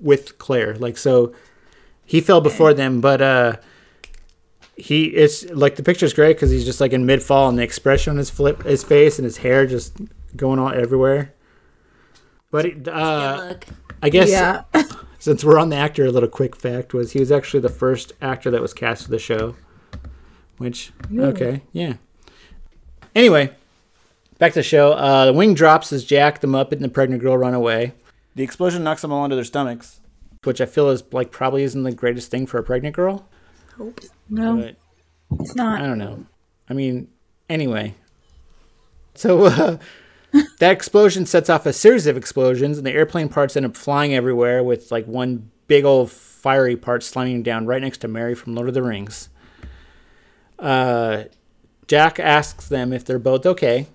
with 0.00 0.38
Claire, 0.38 0.76
like 0.76 0.96
so 0.96 1.34
he 2.04 2.20
fell 2.20 2.40
before 2.40 2.74
them, 2.74 3.00
but 3.00 3.20
uh, 3.22 3.56
he 4.76 5.06
it's 5.06 5.44
like 5.50 5.76
the 5.76 5.82
picture's 5.82 6.12
great 6.12 6.36
because 6.36 6.50
he's 6.50 6.64
just 6.64 6.80
like 6.80 6.92
in 6.92 7.06
mid 7.06 7.22
fall, 7.22 7.48
and 7.48 7.58
the 7.58 7.62
expression 7.62 8.12
on 8.12 8.16
his 8.18 8.30
flip 8.30 8.62
his 8.62 8.84
face 8.84 9.18
and 9.18 9.24
his 9.24 9.38
hair 9.38 9.66
just 9.66 9.96
going 10.36 10.58
all 10.58 10.70
everywhere. 10.70 11.32
But 12.50 12.66
it, 12.66 12.88
uh, 12.88 13.54
I 14.02 14.08
guess 14.10 14.30
Yeah. 14.30 14.62
since 15.18 15.42
we're 15.42 15.58
on 15.58 15.70
the 15.70 15.76
actor, 15.76 16.04
a 16.04 16.10
little 16.10 16.28
quick 16.28 16.54
fact 16.54 16.92
was 16.94 17.12
he 17.12 17.18
was 17.18 17.32
actually 17.32 17.60
the 17.60 17.68
first 17.68 18.12
actor 18.20 18.50
that 18.50 18.60
was 18.60 18.74
cast 18.74 19.04
for 19.04 19.10
the 19.10 19.18
show. 19.18 19.56
Which 20.58 20.92
okay, 21.18 21.62
yeah. 21.72 21.94
Anyway, 23.14 23.50
back 24.38 24.52
to 24.52 24.60
the 24.60 24.62
show. 24.62 24.92
Uh, 24.92 25.26
the 25.26 25.32
wing 25.32 25.54
drops 25.54 25.92
as 25.92 26.04
Jack, 26.04 26.40
the 26.40 26.46
Muppet, 26.46 26.72
and 26.72 26.82
the 26.82 26.88
pregnant 26.88 27.22
girl 27.22 27.36
run 27.36 27.54
away. 27.54 27.92
The 28.34 28.42
explosion 28.42 28.82
knocks 28.84 29.02
them 29.02 29.12
all 29.12 29.22
onto 29.22 29.36
their 29.36 29.44
stomachs, 29.44 30.00
which 30.42 30.60
I 30.60 30.66
feel 30.66 30.90
is 30.90 31.04
like 31.12 31.30
probably 31.30 31.62
isn't 31.62 31.82
the 31.82 31.92
greatest 31.92 32.30
thing 32.30 32.46
for 32.46 32.58
a 32.58 32.62
pregnant 32.62 32.96
girl. 32.96 33.28
hope. 33.76 34.00
no, 34.28 34.56
But 34.56 34.76
it's 35.40 35.54
not. 35.54 35.80
I 35.80 35.86
don't 35.86 35.98
know. 35.98 36.26
I 36.68 36.74
mean, 36.74 37.08
anyway. 37.48 37.94
So 39.14 39.44
uh, 39.44 39.78
that 40.58 40.72
explosion 40.72 41.26
sets 41.26 41.48
off 41.48 41.66
a 41.66 41.72
series 41.72 42.06
of 42.06 42.16
explosions, 42.16 42.78
and 42.78 42.86
the 42.86 42.92
airplane 42.92 43.28
parts 43.28 43.56
end 43.56 43.66
up 43.66 43.76
flying 43.76 44.14
everywhere, 44.14 44.62
with 44.62 44.90
like 44.90 45.06
one 45.06 45.50
big 45.66 45.84
old 45.84 46.10
fiery 46.10 46.76
part 46.76 47.02
slamming 47.02 47.42
down 47.42 47.66
right 47.66 47.80
next 47.80 47.98
to 47.98 48.08
Merry 48.08 48.34
from 48.34 48.54
Lord 48.54 48.68
of 48.68 48.74
the 48.74 48.82
Rings. 48.82 49.28
Uh, 50.58 51.24
Jack 51.86 52.18
asks 52.18 52.68
them 52.68 52.92
if 52.92 53.04
they're 53.04 53.18
both 53.18 53.46
okay, 53.46 53.86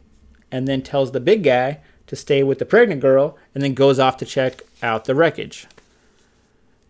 and 0.51 0.67
then 0.67 0.81
tells 0.81 1.11
the 1.11 1.19
big 1.19 1.43
guy 1.43 1.79
to 2.07 2.15
stay 2.15 2.41
with 2.43 2.59
the 2.59 2.65
pregnant 2.65 3.01
girl, 3.01 3.37
and 3.53 3.63
then 3.63 3.73
goes 3.73 3.99
off 3.99 4.17
to 4.17 4.25
check 4.25 4.61
out 4.81 5.05
the 5.05 5.13
wreckage. 5.13 5.67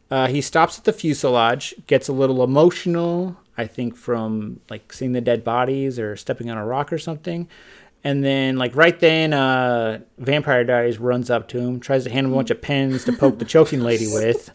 Uh, 0.10 0.28
he 0.28 0.42
stops 0.42 0.78
at 0.78 0.86
the 0.86 0.94
fuselage, 0.94 1.76
gets 1.86 2.08
a 2.08 2.14
little 2.14 2.44
emotional, 2.44 3.38
I 3.58 3.68
think, 3.68 3.96
from 3.96 4.62
like 4.70 4.92
seeing 4.94 5.12
the 5.12 5.22
dead 5.22 5.44
bodies 5.44 6.00
or 6.00 6.16
stepping 6.16 6.50
on 6.50 6.58
a 6.58 6.66
rock 6.66 6.92
or 6.92 6.98
something. 6.98 7.48
And 8.04 8.24
then, 8.24 8.58
like 8.58 8.76
right 8.76 8.98
then, 8.98 9.34
uh, 9.34 10.00
Vampire 10.18 10.64
Diaries 10.64 11.00
runs 11.00 11.30
up 11.30 11.50
to 11.50 11.60
him, 11.60 11.80
tries 11.82 12.06
to 12.06 12.10
hand 12.10 12.28
him 12.28 12.34
a 12.34 12.36
bunch 12.38 12.50
of 12.50 12.62
pens 12.62 13.04
to 13.04 13.12
poke 13.12 13.40
the 13.40 13.46
choking 13.46 13.82
lady 13.82 14.08
with. 14.14 14.52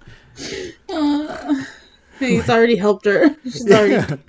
He's 2.19 2.49
already 2.49 2.77
helped 2.77 3.05
her. 3.05 3.37
She's 3.45 3.71
already. 3.71 3.97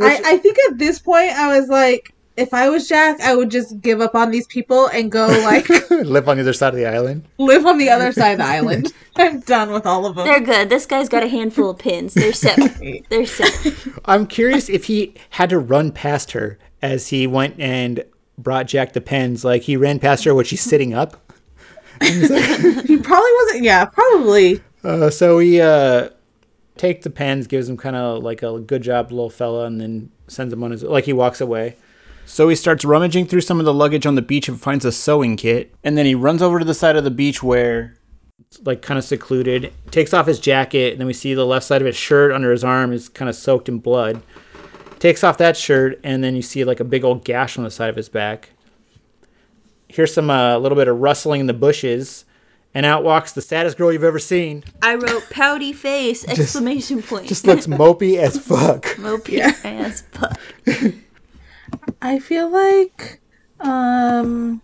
I, 0.00 0.22
I 0.24 0.38
think 0.38 0.56
at 0.70 0.78
this 0.78 0.98
point, 0.98 1.32
I 1.32 1.58
was 1.58 1.68
like, 1.68 2.14
if 2.36 2.54
I 2.54 2.68
was 2.70 2.88
Jack, 2.88 3.20
I 3.20 3.34
would 3.34 3.50
just 3.50 3.80
give 3.80 4.00
up 4.00 4.14
on 4.14 4.30
these 4.30 4.46
people 4.46 4.86
and 4.86 5.10
go 5.12 5.26
like 5.26 5.68
Live 5.90 6.28
on 6.28 6.36
the 6.36 6.42
other 6.42 6.52
side 6.52 6.68
of 6.68 6.76
the 6.76 6.86
island. 6.86 7.26
live 7.38 7.66
on 7.66 7.78
the 7.78 7.90
other 7.90 8.12
side 8.12 8.32
of 8.32 8.38
the 8.38 8.44
island. 8.44 8.92
I'm 9.16 9.40
done 9.40 9.72
with 9.72 9.84
all 9.84 10.06
of 10.06 10.16
them. 10.16 10.24
They're 10.26 10.40
good. 10.40 10.70
This 10.70 10.86
guy's 10.86 11.08
got 11.08 11.22
a 11.22 11.28
handful 11.28 11.70
of 11.70 11.78
pins. 11.78 12.14
They're 12.14 12.32
set. 12.32 12.58
They're 13.10 13.26
set. 13.26 13.76
I'm 14.06 14.26
curious 14.26 14.70
if 14.70 14.84
he 14.84 15.14
had 15.30 15.50
to 15.50 15.58
run 15.58 15.92
past 15.92 16.32
her 16.32 16.58
as 16.80 17.08
he 17.08 17.26
went 17.26 17.60
and 17.60 18.04
brought 18.38 18.66
Jack 18.66 18.94
the 18.94 19.02
pens. 19.02 19.44
Like 19.44 19.62
he 19.62 19.76
ran 19.76 19.98
past 19.98 20.24
her 20.24 20.34
when 20.34 20.46
she's 20.46 20.62
sitting 20.62 20.94
up. 20.94 21.32
He 22.00 22.96
probably 22.98 23.32
wasn't. 23.44 23.62
Yeah, 23.62 23.84
probably. 23.84 24.60
Uh, 24.82 25.10
so 25.10 25.38
he 25.38 25.60
uh, 25.60 26.08
takes 26.76 27.04
the 27.04 27.10
pens, 27.10 27.46
gives 27.46 27.68
him 27.68 27.76
kind 27.76 27.94
of 27.96 28.22
like 28.22 28.42
a 28.42 28.58
good 28.58 28.82
job, 28.82 29.10
little 29.12 29.30
fella, 29.30 29.66
and 29.66 29.80
then 29.80 30.10
sends 30.26 30.52
him 30.52 30.64
on 30.64 30.70
his 30.70 30.82
like 30.82 31.04
he 31.04 31.12
walks 31.12 31.40
away. 31.40 31.76
So 32.24 32.48
he 32.48 32.56
starts 32.56 32.84
rummaging 32.84 33.26
through 33.26 33.42
some 33.42 33.58
of 33.58 33.64
the 33.64 33.74
luggage 33.74 34.06
on 34.06 34.14
the 34.14 34.22
beach 34.22 34.48
and 34.48 34.60
finds 34.60 34.84
a 34.84 34.92
sewing 34.92 35.36
kit, 35.36 35.74
and 35.84 35.98
then 35.98 36.06
he 36.06 36.14
runs 36.14 36.42
over 36.42 36.58
to 36.58 36.64
the 36.64 36.74
side 36.74 36.96
of 36.96 37.04
the 37.04 37.10
beach 37.10 37.42
where 37.42 37.96
it's 38.40 38.60
like 38.64 38.82
kind 38.82 38.98
of 38.98 39.04
secluded. 39.04 39.72
Takes 39.90 40.14
off 40.14 40.26
his 40.26 40.38
jacket, 40.38 40.92
and 40.92 41.00
then 41.00 41.06
we 41.06 41.12
see 41.12 41.34
the 41.34 41.46
left 41.46 41.66
side 41.66 41.82
of 41.82 41.86
his 41.86 41.96
shirt 41.96 42.32
under 42.32 42.50
his 42.50 42.64
arm 42.64 42.92
is 42.92 43.08
kind 43.08 43.28
of 43.28 43.34
soaked 43.34 43.68
in 43.68 43.78
blood. 43.78 44.22
Takes 44.98 45.24
off 45.24 45.38
that 45.38 45.56
shirt, 45.56 46.00
and 46.04 46.22
then 46.22 46.36
you 46.36 46.42
see 46.42 46.64
like 46.64 46.80
a 46.80 46.84
big 46.84 47.04
old 47.04 47.24
gash 47.24 47.58
on 47.58 47.64
the 47.64 47.70
side 47.70 47.90
of 47.90 47.96
his 47.96 48.08
back. 48.08 48.50
Here's 49.88 50.14
some 50.14 50.30
uh, 50.30 50.56
a 50.56 50.58
little 50.58 50.76
bit 50.76 50.88
of 50.88 51.00
rustling 51.00 51.40
in 51.40 51.46
the 51.46 51.54
bushes, 51.54 52.24
and 52.72 52.86
out 52.86 53.04
walks 53.04 53.32
the 53.32 53.42
saddest 53.42 53.76
girl 53.76 53.92
you've 53.92 54.04
ever 54.04 54.18
seen. 54.18 54.64
I 54.80 54.94
wrote 54.94 55.28
pouty 55.28 55.72
face 55.72 56.26
exclamation 56.26 57.02
point. 57.02 57.26
Just 57.26 57.46
looks 57.46 57.66
mopey 57.66 58.16
as 58.16 58.38
fuck. 58.38 58.84
mopey 58.96 59.40
as 59.64 60.02
fuck. 60.12 60.38
I 62.00 62.18
feel 62.18 62.48
like 62.50 63.20
um 63.60 64.60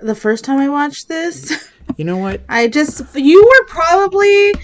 the 0.00 0.14
first 0.14 0.44
time 0.44 0.58
I 0.58 0.68
watched 0.68 1.08
this, 1.08 1.70
You 1.96 2.04
know 2.06 2.16
what? 2.16 2.40
I 2.48 2.68
just 2.68 3.02
you 3.14 3.42
were 3.44 3.66
probably 3.66 4.54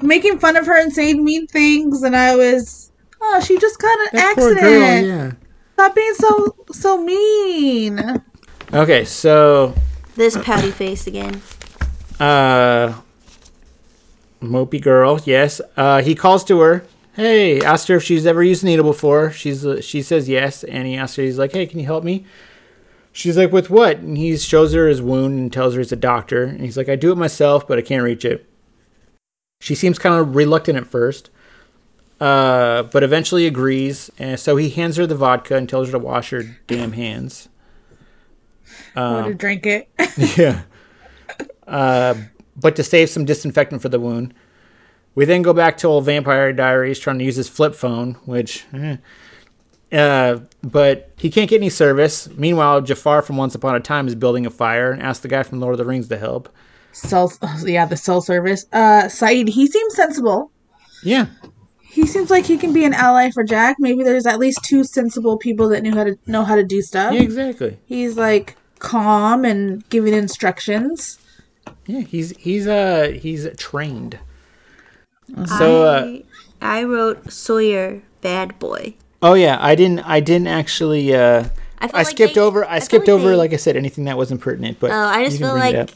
making 0.00 0.38
fun 0.38 0.56
of 0.56 0.66
her 0.66 0.80
and 0.80 0.92
saying 0.92 1.22
mean 1.22 1.46
things, 1.46 2.02
and 2.02 2.16
I 2.16 2.34
was 2.36 2.90
oh 3.20 3.40
she 3.40 3.58
just 3.58 3.78
got 3.78 3.98
an 4.00 4.06
That 4.12 4.36
poor 4.36 4.50
accident. 4.52 4.60
girl, 4.60 5.06
yeah. 5.06 5.32
Stop 5.74 5.94
being 5.94 6.14
so 6.14 6.56
so 6.72 7.02
mean. 7.02 8.22
Okay, 8.72 9.04
so 9.04 9.74
This 10.16 10.36
pouty 10.36 10.70
face 10.70 11.06
again. 11.06 11.42
uh 12.18 12.94
mopey 14.42 14.80
girl, 14.80 15.20
yes. 15.24 15.60
Uh 15.76 16.00
he 16.02 16.14
calls 16.14 16.42
to 16.44 16.60
her. 16.60 16.84
Hey, 17.14 17.60
asked 17.60 17.88
her 17.88 17.96
if 17.96 18.02
she's 18.04 18.26
ever 18.26 18.42
used 18.42 18.62
a 18.62 18.66
needle 18.66 18.84
before. 18.84 19.30
She's 19.30 19.66
uh, 19.66 19.80
she 19.80 20.02
says 20.02 20.28
yes, 20.28 20.62
and 20.64 20.86
he 20.86 20.96
asks 20.96 21.16
her. 21.16 21.22
He's 21.22 21.38
like, 21.38 21.52
"Hey, 21.52 21.66
can 21.66 21.80
you 21.80 21.86
help 21.86 22.04
me?" 22.04 22.24
She's 23.12 23.36
like, 23.36 23.50
"With 23.52 23.68
what?" 23.68 23.98
And 23.98 24.16
he 24.16 24.36
shows 24.36 24.72
her 24.72 24.86
his 24.88 25.02
wound 25.02 25.38
and 25.38 25.52
tells 25.52 25.74
her 25.74 25.80
he's 25.80 25.92
a 25.92 25.96
doctor. 25.96 26.44
And 26.44 26.60
he's 26.60 26.76
like, 26.76 26.88
"I 26.88 26.96
do 26.96 27.10
it 27.12 27.16
myself, 27.18 27.66
but 27.66 27.78
I 27.78 27.82
can't 27.82 28.04
reach 28.04 28.24
it." 28.24 28.48
She 29.60 29.74
seems 29.74 29.98
kind 29.98 30.14
of 30.14 30.34
reluctant 30.34 30.78
at 30.78 30.86
first, 30.86 31.30
uh, 32.20 32.84
but 32.84 33.02
eventually 33.02 33.46
agrees. 33.46 34.10
And 34.18 34.38
so 34.38 34.56
he 34.56 34.70
hands 34.70 34.96
her 34.96 35.06
the 35.06 35.14
vodka 35.16 35.56
and 35.56 35.68
tells 35.68 35.88
her 35.88 35.92
to 35.92 35.98
wash 35.98 36.30
her 36.30 36.44
damn 36.66 36.92
hands. 36.92 37.48
or 39.24 39.28
to 39.28 39.34
drink 39.34 39.66
it. 39.66 39.88
yeah. 40.38 40.62
Uh, 41.66 42.14
but 42.56 42.76
to 42.76 42.82
save 42.82 43.10
some 43.10 43.24
disinfectant 43.24 43.82
for 43.82 43.88
the 43.88 44.00
wound. 44.00 44.32
We 45.14 45.24
then 45.24 45.42
go 45.42 45.52
back 45.52 45.76
to 45.78 45.88
old 45.88 46.04
Vampire 46.04 46.52
Diaries 46.52 46.98
trying 46.98 47.18
to 47.18 47.24
use 47.24 47.36
his 47.36 47.48
flip 47.48 47.74
phone, 47.74 48.14
which. 48.24 48.64
eh. 48.72 48.96
Uh, 49.92 50.38
but 50.62 51.10
he 51.16 51.30
can't 51.30 51.50
get 51.50 51.56
any 51.56 51.68
service. 51.68 52.28
Meanwhile, 52.30 52.82
Jafar 52.82 53.22
from 53.22 53.36
Once 53.36 53.56
Upon 53.56 53.74
a 53.74 53.80
Time 53.80 54.06
is 54.06 54.14
building 54.14 54.46
a 54.46 54.50
fire 54.50 54.92
and 54.92 55.02
asks 55.02 55.22
the 55.22 55.28
guy 55.28 55.42
from 55.42 55.58
Lord 55.58 55.74
of 55.74 55.78
the 55.78 55.84
Rings 55.84 56.06
to 56.08 56.16
help. 56.16 56.48
Cell, 56.92 57.32
yeah, 57.64 57.86
the 57.86 57.96
cell 57.96 58.20
service. 58.20 58.66
Uh, 58.72 59.04
Sayid, 59.04 59.48
he 59.48 59.66
seems 59.66 59.96
sensible. 59.96 60.52
Yeah. 61.02 61.26
He 61.80 62.06
seems 62.06 62.30
like 62.30 62.46
he 62.46 62.56
can 62.56 62.72
be 62.72 62.84
an 62.84 62.94
ally 62.94 63.30
for 63.32 63.42
Jack. 63.42 63.76
Maybe 63.80 64.04
there's 64.04 64.26
at 64.26 64.38
least 64.38 64.60
two 64.62 64.84
sensible 64.84 65.36
people 65.36 65.68
that 65.70 65.82
knew 65.82 65.92
how 65.92 66.04
to 66.04 66.16
know 66.26 66.44
how 66.44 66.54
to 66.54 66.62
do 66.62 66.82
stuff. 66.82 67.12
Yeah, 67.12 67.20
exactly. 67.22 67.78
He's 67.84 68.16
like 68.16 68.56
calm 68.78 69.44
and 69.44 69.88
giving 69.88 70.14
instructions. 70.14 71.18
Yeah, 71.86 72.00
he's 72.02 72.36
he's 72.36 72.68
uh 72.68 73.12
he's 73.20 73.48
trained. 73.56 74.20
So 75.46 75.84
uh 75.86 76.04
I, 76.60 76.80
I 76.80 76.84
wrote 76.84 77.32
Sawyer 77.32 78.02
bad 78.20 78.58
boy. 78.58 78.94
oh 79.22 79.34
yeah, 79.34 79.58
I 79.60 79.74
didn't 79.74 80.00
I 80.00 80.20
didn't 80.20 80.48
actually 80.48 81.14
uh 81.14 81.48
I, 81.80 81.86
feel 81.86 81.96
I 81.96 81.98
like 82.00 82.06
skipped 82.08 82.34
they- 82.34 82.40
over 82.40 82.64
I, 82.64 82.78
feel 82.78 82.84
skipped 82.86 83.08
like 83.08 83.14
over 83.14 83.28
they- 83.30 83.36
like 83.36 83.52
I 83.52 83.56
said 83.56 83.76
anything 83.76 84.04
that 84.04 84.16
wasn't 84.16 84.40
pertinent, 84.40 84.78
but 84.80 84.90
Oh, 84.90 84.94
I 84.94 85.24
just 85.24 85.38
you 85.40 85.46
can 85.46 85.56
feel 85.56 85.62
it 85.64 85.76
like 85.76 85.90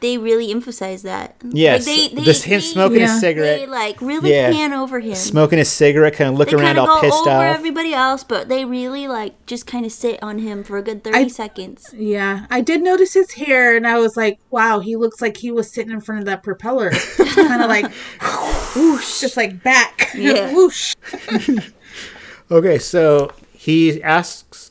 they 0.00 0.16
really 0.16 0.50
emphasize 0.50 1.02
that. 1.02 1.34
yes, 1.50 1.86
Like, 1.86 1.96
they, 1.96 2.08
they, 2.14 2.24
this 2.24 2.44
him 2.44 2.60
smoking 2.60 3.00
Yeah. 3.00 3.16
a 3.16 3.20
cigarette, 3.20 3.58
They 3.60 3.66
like 3.66 4.00
really 4.00 4.30
Yeah. 4.32 4.50
pan 4.52 4.72
over 4.72 5.00
him. 5.00 5.14
smoking 5.16 5.58
a 5.58 5.64
cigarette, 5.64 6.14
kind 6.14 6.28
of 6.30 6.36
they 6.36 6.38
looking 6.38 6.60
around 6.60 6.78
all 6.78 6.86
go 6.86 7.00
pissed 7.00 7.20
over 7.26 7.30
off. 7.30 7.42
everybody 7.56 7.92
else, 7.92 8.22
but 8.24 8.48
they 8.48 8.64
really 8.64 9.08
like 9.08 9.34
just 9.46 9.66
kind 9.66 9.84
of 9.84 9.92
sit 9.92 10.22
on 10.22 10.38
him 10.38 10.62
for 10.64 10.78
a 10.78 10.82
good 10.82 11.02
thirty 11.04 11.18
I- 11.18 11.28
seconds. 11.28 11.92
Yeah, 11.92 12.46
I 12.50 12.60
did 12.60 12.82
notice 12.82 13.12
his 13.14 13.32
hair, 13.32 13.76
and 13.76 13.86
I 13.86 13.98
was 13.98 14.16
like, 14.16 14.38
"Wow, 14.50 14.78
he 14.78 14.94
looks 14.96 15.20
like 15.20 15.36
he 15.36 15.50
was 15.50 15.70
sitting 15.70 15.92
in 15.92 16.00
front 16.00 16.20
of 16.20 16.26
that 16.26 16.42
propeller, 16.44 16.90
kind 17.34 17.60
of 17.60 17.68
like 17.68 17.90
whoosh, 18.76 19.20
just 19.20 19.36
like 19.36 19.62
back, 19.62 20.10
Yeah. 20.14 20.52
whoosh." 20.54 20.94
Okay, 22.50 22.78
so 22.78 23.32
he 23.52 24.02
asks 24.02 24.70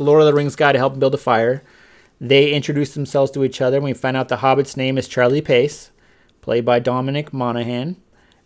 the 0.00 0.04
Lord 0.04 0.22
of 0.22 0.26
the 0.26 0.32
Rings 0.32 0.56
guy 0.56 0.72
to 0.72 0.78
help 0.78 0.94
him 0.94 0.98
build 0.98 1.14
a 1.14 1.18
fire. 1.18 1.62
They 2.22 2.52
introduce 2.52 2.94
themselves 2.94 3.30
to 3.32 3.44
each 3.44 3.60
other, 3.60 3.76
and 3.76 3.84
we 3.84 3.92
find 3.92 4.16
out 4.16 4.28
the 4.28 4.38
Hobbit's 4.38 4.74
name 4.74 4.96
is 4.96 5.06
Charlie 5.06 5.42
Pace, 5.42 5.90
played 6.40 6.64
by 6.64 6.78
Dominic 6.78 7.34
Monaghan. 7.34 7.96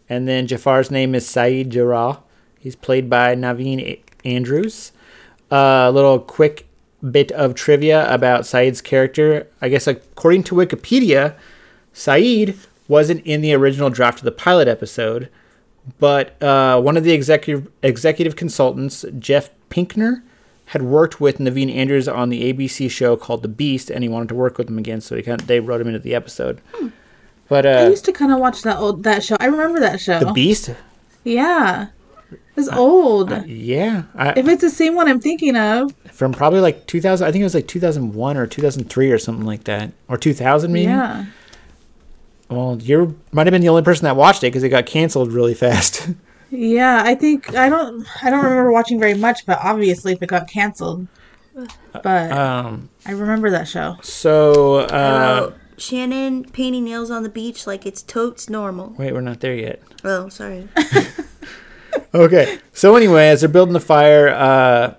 And 0.08 0.26
then 0.26 0.48
Jafar's 0.48 0.90
name 0.90 1.14
is 1.14 1.24
Sayid 1.24 1.68
Jarrah. 1.68 2.22
He's 2.58 2.74
played 2.74 3.08
by 3.08 3.36
Naveen 3.36 4.00
Andrews. 4.24 4.90
A 5.52 5.92
little 5.94 6.18
quick 6.18 6.66
bit 7.08 7.30
of 7.30 7.54
trivia 7.54 8.12
about 8.12 8.42
Sayid's 8.42 8.80
character. 8.80 9.46
I 9.62 9.68
guess 9.68 9.86
according 9.86 10.42
to 10.44 10.56
Wikipedia, 10.56 11.36
Sayid 11.94 12.56
wasn't 12.88 13.24
in 13.24 13.42
the 13.42 13.54
original 13.54 13.90
draft 13.90 14.18
of 14.18 14.24
the 14.24 14.32
pilot 14.32 14.66
episode, 14.66 15.28
but 16.00 16.42
uh, 16.42 16.80
one 16.80 16.96
of 16.96 17.04
the 17.04 17.12
executive 17.12 17.70
executive 17.80 18.34
consultants, 18.34 19.04
Jeff 19.20 19.50
Pinkner, 19.70 20.22
had 20.66 20.82
worked 20.82 21.20
with 21.20 21.38
Naveen 21.38 21.74
Andrews 21.74 22.08
on 22.08 22.30
the 22.30 22.52
ABC 22.52 22.90
show 22.90 23.16
called 23.16 23.42
The 23.42 23.48
Beast, 23.48 23.90
and 23.90 24.02
he 24.02 24.08
wanted 24.08 24.28
to 24.30 24.34
work 24.34 24.56
with 24.58 24.68
him 24.68 24.78
again, 24.78 25.00
so 25.00 25.14
he 25.16 25.22
kind 25.22 25.40
of, 25.40 25.46
they 25.46 25.60
wrote 25.60 25.80
him 25.80 25.88
into 25.88 25.98
the 25.98 26.14
episode. 26.14 26.60
But 27.48 27.66
I 27.66 27.84
uh, 27.84 27.88
used 27.90 28.06
to 28.06 28.12
kind 28.12 28.32
of 28.32 28.38
watch 28.38 28.62
that 28.62 28.78
old 28.78 29.02
that 29.02 29.22
show. 29.22 29.36
I 29.38 29.46
remember 29.46 29.80
that 29.80 30.00
show. 30.00 30.18
The 30.18 30.32
Beast, 30.32 30.70
Yeah, 31.22 31.88
it's 32.56 32.68
old. 32.70 33.46
yeah, 33.46 34.04
I, 34.14 34.30
if 34.30 34.48
it's 34.48 34.62
the 34.62 34.70
same 34.70 34.94
one 34.94 35.08
I'm 35.08 35.20
thinking 35.20 35.54
of, 35.56 35.92
from 36.10 36.32
probably 36.32 36.60
like 36.60 36.86
2000, 36.86 37.26
I 37.26 37.30
think 37.30 37.42
it 37.42 37.44
was 37.44 37.54
like 37.54 37.68
2001 37.68 38.36
or 38.36 38.46
2003 38.46 39.10
or 39.12 39.18
something 39.18 39.44
like 39.44 39.64
that, 39.64 39.92
or 40.08 40.16
2000 40.16 40.72
maybe. 40.72 40.84
yeah. 40.84 41.26
Well, 42.48 42.78
you 42.80 43.18
might 43.32 43.46
have 43.46 43.52
been 43.52 43.62
the 43.62 43.68
only 43.70 43.82
person 43.82 44.04
that 44.04 44.16
watched 44.16 44.44
it 44.44 44.48
because 44.48 44.62
it 44.62 44.68
got 44.68 44.86
canceled 44.86 45.32
really 45.32 45.54
fast. 45.54 46.08
Yeah, 46.54 47.02
I 47.04 47.14
think 47.14 47.54
I 47.54 47.68
don't 47.68 48.06
I 48.22 48.30
don't 48.30 48.44
remember 48.44 48.70
watching 48.72 48.98
very 48.98 49.14
much, 49.14 49.44
but 49.46 49.58
obviously 49.62 50.12
if 50.12 50.22
it 50.22 50.28
got 50.28 50.48
canceled. 50.48 51.06
But 52.02 52.32
um, 52.32 52.90
I 53.06 53.12
remember 53.12 53.50
that 53.50 53.68
show. 53.68 53.96
so 54.02 54.80
I 54.80 54.94
uh, 54.94 55.52
Shannon 55.78 56.44
painting 56.44 56.84
nails 56.84 57.10
on 57.10 57.22
the 57.22 57.28
beach 57.28 57.66
like 57.66 57.86
it's 57.86 58.02
totes 58.02 58.48
normal. 58.50 58.94
wait, 58.98 59.12
we're 59.12 59.20
not 59.20 59.40
there 59.40 59.54
yet. 59.54 59.82
Oh, 60.04 60.28
sorry. 60.28 60.68
Okay. 62.14 62.58
So 62.72 62.94
anyway, 62.96 63.28
as 63.28 63.40
they're 63.40 63.48
building 63.48 63.72
the 63.72 63.80
fire, 63.80 64.28
uh, 64.28 64.94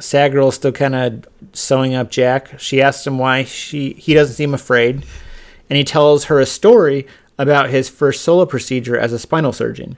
Sad 0.00 0.32
Girl's 0.32 0.54
still 0.54 0.72
kind 0.72 0.94
of 0.94 1.26
sewing 1.52 1.94
up 1.94 2.10
Jack. 2.10 2.58
She 2.60 2.80
asks 2.82 3.06
him 3.06 3.18
why 3.18 3.44
she 3.44 3.94
he 3.94 4.14
doesn't 4.14 4.34
seem 4.34 4.54
afraid, 4.54 5.04
and 5.68 5.76
he 5.76 5.84
tells 5.84 6.24
her 6.24 6.40
a 6.40 6.46
story 6.46 7.06
about 7.38 7.70
his 7.70 7.88
first 7.88 8.22
solo 8.22 8.44
procedure 8.46 8.98
as 8.98 9.12
a 9.12 9.18
spinal 9.18 9.52
surgeon. 9.52 9.96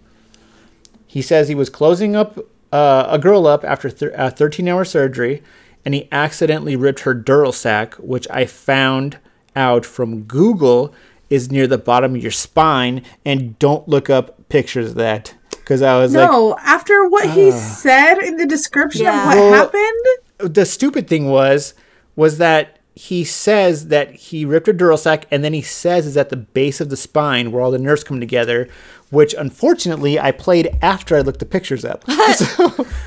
He 1.10 1.22
says 1.22 1.48
he 1.48 1.56
was 1.56 1.68
closing 1.70 2.14
up 2.14 2.38
uh, 2.72 3.06
a 3.08 3.18
girl 3.18 3.48
up 3.48 3.64
after 3.64 3.90
th- 3.90 4.12
a 4.14 4.30
13-hour 4.30 4.84
surgery, 4.84 5.42
and 5.84 5.92
he 5.92 6.08
accidentally 6.12 6.76
ripped 6.76 7.00
her 7.00 7.16
dural 7.16 7.52
sac, 7.52 7.94
which 7.94 8.28
I 8.30 8.44
found 8.46 9.18
out 9.56 9.84
from 9.84 10.22
Google 10.22 10.94
is 11.28 11.50
near 11.50 11.66
the 11.66 11.78
bottom 11.78 12.14
of 12.14 12.22
your 12.22 12.30
spine. 12.30 13.02
And 13.24 13.58
don't 13.58 13.88
look 13.88 14.08
up 14.08 14.48
pictures 14.50 14.90
of 14.90 14.94
that 14.96 15.34
because 15.50 15.82
I 15.82 15.98
was 15.98 16.14
like, 16.14 16.28
Ah. 16.28 16.32
No, 16.32 16.56
after 16.60 17.08
what 17.08 17.28
he 17.30 17.50
said 17.50 18.18
in 18.18 18.36
the 18.36 18.46
description 18.46 19.02
Yeah. 19.02 19.20
of 19.20 19.26
what 19.26 19.36
Well- 19.36 19.52
happened, 19.52 20.54
the 20.54 20.64
stupid 20.64 21.08
thing 21.08 21.28
was 21.28 21.74
was 22.14 22.38
that 22.38 22.78
he 23.00 23.24
says 23.24 23.88
that 23.88 24.12
he 24.14 24.44
ripped 24.44 24.68
a 24.68 24.74
dural 24.74 24.98
sac 24.98 25.24
and 25.30 25.42
then 25.42 25.54
he 25.54 25.62
says 25.62 26.06
is 26.06 26.16
at 26.18 26.28
the 26.28 26.36
base 26.36 26.82
of 26.82 26.90
the 26.90 26.96
spine 26.98 27.50
where 27.50 27.62
all 27.62 27.70
the 27.70 27.78
nerves 27.78 28.04
come 28.04 28.20
together 28.20 28.68
which 29.10 29.32
unfortunately 29.34 30.18
i 30.20 30.30
played 30.30 30.68
after 30.82 31.16
i 31.16 31.20
looked 31.20 31.38
the 31.38 31.46
pictures 31.46 31.82
up 31.84 32.04
So, 32.10 32.66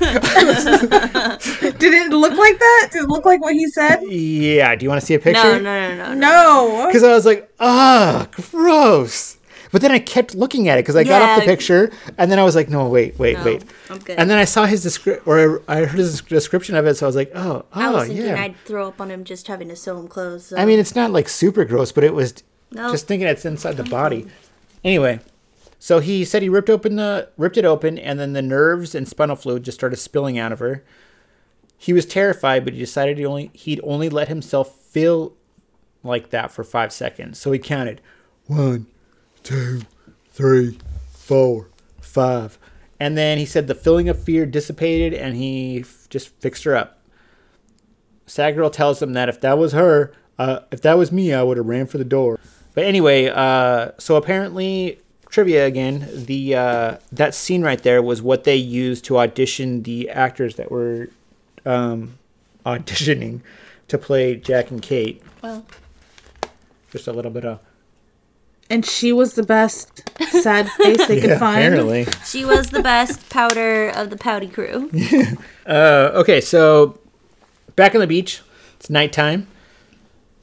did 1.78 1.94
it 1.94 2.10
look 2.10 2.36
like 2.36 2.58
that? 2.58 2.88
Did 2.92 3.04
it 3.04 3.08
look 3.08 3.24
like 3.24 3.40
what 3.40 3.54
he 3.54 3.66
said? 3.68 4.00
yeah 4.08 4.74
do 4.74 4.84
you 4.84 4.88
want 4.90 5.00
to 5.00 5.06
see 5.06 5.14
a 5.14 5.18
No, 5.18 5.22
picture 5.22 5.60
no, 5.60 5.96
no, 5.96 5.96
no. 5.96 6.14
no. 6.14 6.14
No. 6.14 6.86
because 6.88 7.04
i 7.04 7.12
was 7.14 7.24
like 7.24 7.48
ah 7.60 8.26
gross 8.50 9.36
but 9.74 9.82
then 9.82 9.90
i 9.90 9.98
kept 9.98 10.34
looking 10.34 10.68
at 10.68 10.78
it 10.78 10.82
because 10.82 10.96
i 10.96 11.02
got 11.04 11.20
off 11.20 11.40
the 11.40 11.44
picture 11.44 11.90
and 12.16 12.30
then 12.30 12.38
i 12.38 12.42
was 12.44 12.54
like 12.54 12.68
no 12.70 12.88
wait 12.88 13.18
wait 13.18 13.36
No, 13.38 13.44
wait 13.44 13.64
I'm 13.90 13.98
good. 13.98 14.18
and 14.18 14.30
then 14.30 14.38
i 14.38 14.44
saw 14.44 14.64
his 14.64 14.82
description 14.82 15.22
or 15.26 15.62
I 15.68 15.80
heard 15.84 15.98
his 15.98 16.20
description 16.22 16.76
of 16.76 16.86
it 16.86 16.94
so 16.94 17.04
i 17.06 17.08
was 17.08 17.16
like 17.16 17.32
oh 17.34 17.64
I 17.72 17.88
oh 17.88 17.92
was 17.94 18.06
thinking 18.08 18.26
yeah 18.26 18.40
I'd 18.42 18.56
throw 18.64 18.88
up 18.88 19.00
on 19.00 19.10
him 19.10 19.24
just 19.24 19.48
having 19.48 19.68
to 19.68 19.76
sew 19.76 19.98
him 19.98 20.08
clothes. 20.08 20.46
so- 20.46 20.56
I 20.56 20.64
mean, 20.64 20.78
uh, 20.78 20.82
it's 20.82 20.94
not 20.94 21.10
like 21.10 21.28
super 21.28 21.64
gross, 21.64 21.90
but 21.92 22.04
it 22.04 22.14
was 22.14 22.34
No. 22.70 22.90
just 22.92 23.06
thinking 23.08 23.26
it's 23.28 23.44
inside 23.44 23.76
the 23.76 23.84
body. 23.84 24.26
Anyway, 24.84 25.18
so 25.78 25.98
he 26.00 26.24
said 26.24 26.42
he 26.42 26.48
ripped 26.48 26.70
open 26.70 26.96
the 26.96 27.28
ripped 27.36 27.56
it 27.56 27.64
open, 27.64 27.98
and 27.98 28.18
then 28.20 28.32
the 28.32 28.42
nerves 28.42 28.94
and 28.94 29.08
spinal 29.08 29.36
fluid 29.36 29.64
just 29.64 29.76
started 29.78 29.96
spilling 29.96 30.38
out 30.38 30.52
of 30.52 30.58
her. 30.60 30.84
He 31.76 31.92
was 31.92 32.06
terrified, 32.06 32.64
but 32.64 32.72
he 32.74 32.78
decided 32.80 33.18
he 33.18 33.26
only 33.26 33.50
he'd 33.54 33.80
only 33.82 34.08
let 34.08 34.28
himself 34.28 34.78
feel 34.80 35.34
like 36.02 36.30
that 36.30 36.50
for 36.52 36.62
five 36.64 36.92
seconds. 36.92 37.38
So 37.38 37.50
he 37.52 37.58
counted 37.58 38.00
one, 38.46 38.86
two, 39.44 39.82
three, 40.32 40.76
four, 41.12 41.68
five, 42.00 42.58
and 42.98 43.16
then 43.16 43.38
he 43.38 43.46
said 43.46 43.68
the 43.68 43.74
feeling 43.74 44.08
of 44.08 44.20
fear 44.22 44.44
dissipated, 44.46 45.14
and 45.14 45.36
he 45.36 45.80
f- 45.80 46.08
just 46.10 46.28
fixed 46.40 46.64
her 46.64 46.74
up. 46.74 46.98
Sad 48.26 48.56
girl 48.56 48.70
tells 48.70 49.00
him 49.00 49.12
that 49.12 49.28
if 49.28 49.40
that 49.42 49.56
was 49.58 49.72
her, 49.72 50.12
uh, 50.38 50.60
if 50.72 50.80
that 50.82 50.98
was 50.98 51.12
me, 51.12 51.32
I 51.32 51.42
would 51.42 51.56
have 51.58 51.66
ran 51.66 51.86
for 51.86 51.98
the 51.98 52.04
door. 52.04 52.40
But 52.74 52.84
anyway, 52.84 53.26
uh, 53.28 53.90
so 53.98 54.16
apparently, 54.16 54.98
trivia 55.28 55.66
again. 55.66 56.08
The 56.12 56.54
uh, 56.56 56.96
that 57.12 57.34
scene 57.34 57.62
right 57.62 57.80
there 57.82 58.02
was 58.02 58.20
what 58.22 58.44
they 58.44 58.56
used 58.56 59.04
to 59.06 59.18
audition 59.18 59.82
the 59.82 60.08
actors 60.10 60.56
that 60.56 60.70
were 60.70 61.08
um, 61.66 62.18
auditioning 62.66 63.42
to 63.88 63.98
play 63.98 64.34
Jack 64.36 64.70
and 64.70 64.80
Kate. 64.82 65.22
well, 65.42 65.64
Just 66.90 67.06
a 67.06 67.12
little 67.12 67.30
bit 67.30 67.44
of 67.44 67.60
And 68.70 68.84
she 68.84 69.12
was 69.12 69.34
the 69.34 69.42
best 69.42 70.02
sad 70.30 70.68
face 70.78 71.06
they 71.06 71.20
could 71.20 71.38
find. 71.38 71.58
apparently. 71.74 72.06
she 72.24 72.44
was 72.44 72.70
the 72.70 72.82
best 72.82 73.28
powder 73.28 73.90
of 73.90 74.10
the 74.10 74.16
pouty 74.16 74.48
crew. 74.48 74.90
Uh, 75.66 76.10
okay, 76.14 76.42
so 76.42 76.98
back 77.74 77.94
on 77.94 78.00
the 78.02 78.06
beach. 78.06 78.42
It's 78.76 78.90
nighttime. 78.90 79.46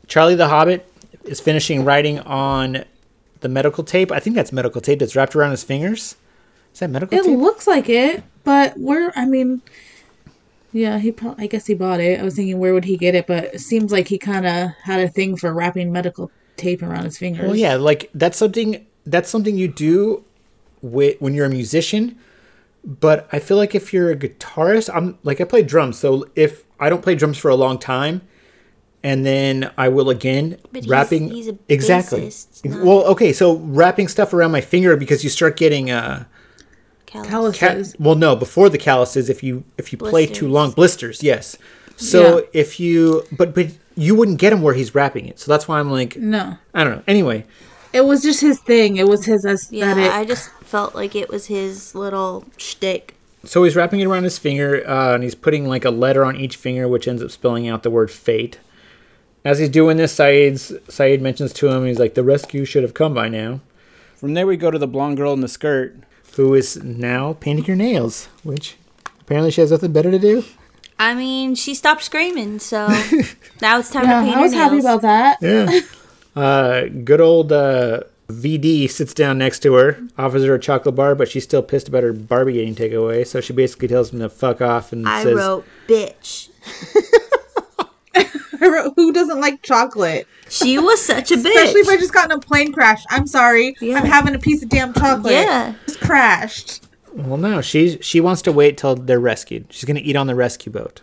Charlie 0.07 0.33
the 0.33 0.47
Hobbit 0.47 0.91
is 1.25 1.39
finishing 1.39 1.85
writing 1.85 2.17
on 2.21 2.85
the 3.41 3.47
medical 3.47 3.83
tape. 3.83 4.11
I 4.11 4.19
think 4.19 4.35
that's 4.35 4.51
medical 4.51 4.81
tape 4.81 4.97
that's 4.97 5.15
wrapped 5.15 5.35
around 5.35 5.51
his 5.51 5.63
fingers. 5.63 6.15
Is 6.73 6.79
that 6.79 6.89
medical 6.89 7.15
It 7.19 7.23
tape? 7.23 7.37
looks 7.37 7.67
like 7.67 7.87
it, 7.87 8.23
but 8.43 8.75
where? 8.79 9.11
I 9.15 9.25
mean, 9.27 9.61
yeah, 10.73 10.97
he. 10.97 11.11
Pro- 11.11 11.35
I 11.37 11.45
guess 11.45 11.67
he 11.67 11.75
bought 11.75 11.99
it. 11.99 12.19
I 12.19 12.23
was 12.23 12.35
thinking 12.35 12.57
where 12.57 12.73
would 12.73 12.85
he 12.85 12.97
get 12.97 13.13
it, 13.13 13.27
but 13.27 13.43
it 13.53 13.59
seems 13.59 13.91
like 13.91 14.07
he 14.07 14.17
kind 14.17 14.47
of 14.47 14.71
had 14.83 15.01
a 15.01 15.07
thing 15.07 15.37
for 15.37 15.53
wrapping 15.53 15.91
medical 15.91 16.31
tape 16.57 16.81
around 16.83 17.05
his 17.05 17.17
fingers. 17.17 17.45
Well, 17.47 17.55
yeah, 17.55 17.75
like 17.75 18.09
that's 18.13 18.37
something 18.37 18.85
that's 19.05 19.29
something 19.29 19.57
you 19.57 19.67
do 19.67 20.23
wi- 20.81 21.15
when 21.19 21.33
you're 21.33 21.45
a 21.47 21.49
musician, 21.49 22.17
but 22.85 23.27
I 23.31 23.39
feel 23.39 23.57
like 23.57 23.73
if 23.75 23.93
you're 23.93 24.11
a 24.11 24.15
guitarist, 24.15 24.89
I'm 24.93 25.17
like 25.23 25.41
I 25.41 25.43
play 25.45 25.63
drums, 25.63 25.97
so 25.99 26.27
if 26.35 26.63
I 26.79 26.89
don't 26.89 27.01
play 27.01 27.15
drums 27.15 27.37
for 27.37 27.49
a 27.49 27.55
long 27.55 27.77
time, 27.79 28.21
and 29.03 29.25
then 29.25 29.71
I 29.77 29.89
will 29.89 30.09
again 30.09 30.57
But 30.71 30.85
wrapping 30.87 31.29
he's 31.29 31.47
a 31.47 31.57
exactly. 31.69 32.21
bassist, 32.27 32.63
not- 32.65 32.83
well, 32.85 33.03
okay, 33.05 33.33
so 33.33 33.55
wrapping 33.57 34.07
stuff 34.07 34.33
around 34.33 34.51
my 34.51 34.61
finger 34.61 34.95
because 34.95 35.23
you 35.23 35.29
start 35.29 35.57
getting 35.57 35.89
uh 35.91 36.25
Callous. 37.07 37.57
Callus- 37.57 37.91
ca- 37.91 37.97
well 37.99 38.15
no 38.15 38.37
before 38.37 38.69
the 38.69 38.77
calluses 38.77 39.29
if 39.29 39.43
you 39.43 39.65
if 39.77 39.91
you 39.91 39.97
play 39.97 40.25
too 40.25 40.47
long 40.47 40.71
blisters 40.71 41.21
yes 41.21 41.57
so 41.97 42.37
Yeah. 42.39 42.45
if 42.53 42.79
you 42.79 43.23
but 43.33 43.53
but 43.53 43.67
you 43.95 44.15
wouldn't 44.15 44.39
get 44.39 44.53
him 44.53 44.61
where 44.61 44.73
he's 44.73 44.93
wrapping 44.95 45.27
it 45.27 45.39
so 45.39 45.51
that's 45.51 45.67
why 45.67 45.79
i'm 45.79 45.91
like 45.91 46.15
No. 46.17 46.57
i 46.73 46.83
don't 46.83 46.95
know 46.97 47.03
anyway 47.07 47.45
It 47.93 48.05
was 48.05 48.21
just 48.23 48.39
his 48.39 48.57
thing. 48.59 48.95
It 48.97 49.07
was 49.07 49.25
his 49.25 49.45
Yeah. 49.69 50.11
I 50.13 50.23
just 50.23 50.49
felt 50.63 50.95
like 50.95 51.13
it 51.15 51.27
was 51.29 51.47
his 51.47 51.93
little 51.93 52.45
shtick. 52.57 53.15
so 53.43 53.63
he's 53.65 53.75
wrapping 53.75 53.99
it 53.99 54.05
around 54.07 54.23
his 54.23 54.37
finger 54.37 54.81
uh, 54.87 55.13
and 55.15 55.23
he's 55.23 55.35
putting 55.35 55.67
like 55.67 55.83
a 55.83 55.91
letter 55.91 56.23
on 56.23 56.37
each 56.37 56.55
finger 56.55 56.87
which 56.87 57.07
ends 57.07 57.21
up 57.21 57.31
spelling 57.31 57.67
out 57.67 57.83
the 57.83 57.89
word 57.89 58.09
fate 58.09 58.59
as 59.43 59.57
he's 59.59 59.69
doing 59.69 59.97
this 59.97 60.15
Sayid's, 60.15 60.71
Sayid 60.87 61.19
mentions 61.19 61.51
to 61.53 61.67
him 61.67 61.85
he's 61.85 61.99
like 61.99 62.13
the 62.13 62.23
rescue 62.23 62.63
should 62.63 62.83
have 62.83 62.93
come 62.93 63.13
by 63.13 63.27
now 63.27 63.59
from 64.15 64.35
there 64.35 64.47
we 64.47 64.55
go 64.55 64.71
to 64.71 64.79
the 64.79 64.87
blonde 64.87 65.17
girl 65.17 65.33
in 65.33 65.41
the 65.41 65.47
skirt 65.49 65.95
who 66.37 66.53
is 66.53 66.81
now 66.81 67.33
painting 67.41 67.65
her 67.65 67.75
nails 67.75 68.29
which 68.43 68.77
apparently 69.19 69.51
she 69.51 69.59
has 69.59 69.71
nothing 69.71 69.91
better 69.91 70.11
to 70.11 70.19
do 70.19 70.45
I 71.01 71.15
mean, 71.15 71.55
she 71.55 71.73
stopped 71.73 72.03
screaming, 72.03 72.59
so 72.59 72.87
now 73.61 73.79
it's 73.79 73.89
time 73.89 74.05
yeah, 74.05 74.19
to 74.19 74.25
paint 74.27 74.37
I 74.37 74.41
was 74.41 74.53
her 74.53 74.59
happy 74.59 74.75
nails. 74.75 74.85
about 74.85 75.01
that. 75.01 75.37
Yeah. 75.41 75.79
uh, 76.39 76.81
good 77.03 77.19
old 77.19 77.51
uh, 77.51 78.01
VD 78.27 78.87
sits 78.87 79.15
down 79.15 79.39
next 79.39 79.61
to 79.61 79.73
her, 79.73 79.99
offers 80.15 80.43
her 80.43 80.53
a 80.53 80.59
chocolate 80.59 80.93
bar, 80.93 81.15
but 81.15 81.27
she's 81.27 81.43
still 81.43 81.63
pissed 81.63 81.87
about 81.87 82.03
her 82.03 82.13
Barbie 82.13 82.53
getting 82.53 82.75
taken 82.75 82.99
away. 82.99 83.23
So 83.23 83.41
she 83.41 83.51
basically 83.51 83.87
tells 83.87 84.13
him 84.13 84.19
to 84.19 84.29
fuck 84.29 84.61
off 84.61 84.93
and 84.93 85.09
I 85.09 85.23
says, 85.23 85.33
wrote, 85.35 85.65
"Bitch." 85.87 86.49
I 88.61 88.67
wrote, 88.67 88.93
Who 88.95 89.11
doesn't 89.11 89.41
like 89.41 89.63
chocolate? 89.63 90.27
She 90.49 90.77
was 90.77 91.01
such 91.03 91.31
a 91.31 91.35
bitch. 91.35 91.47
Especially 91.47 91.81
if 91.81 91.89
I 91.89 91.97
just 91.97 92.13
got 92.13 92.25
in 92.25 92.37
a 92.37 92.39
plane 92.39 92.73
crash. 92.73 93.03
I'm 93.09 93.25
sorry. 93.25 93.75
Yeah. 93.81 93.97
I'm 93.97 94.05
having 94.05 94.35
a 94.35 94.39
piece 94.39 94.61
of 94.61 94.69
damn 94.69 94.93
chocolate. 94.93 95.33
Yeah. 95.33 95.73
Just 95.87 95.99
crashed. 95.99 96.83
Well, 97.13 97.37
no, 97.37 97.61
she 97.61 97.97
she 98.01 98.21
wants 98.21 98.41
to 98.43 98.51
wait 98.51 98.77
till 98.77 98.95
they're 98.95 99.19
rescued. 99.19 99.67
She's 99.69 99.85
gonna 99.85 99.99
eat 100.03 100.15
on 100.15 100.27
the 100.27 100.35
rescue 100.35 100.71
boat. 100.71 101.01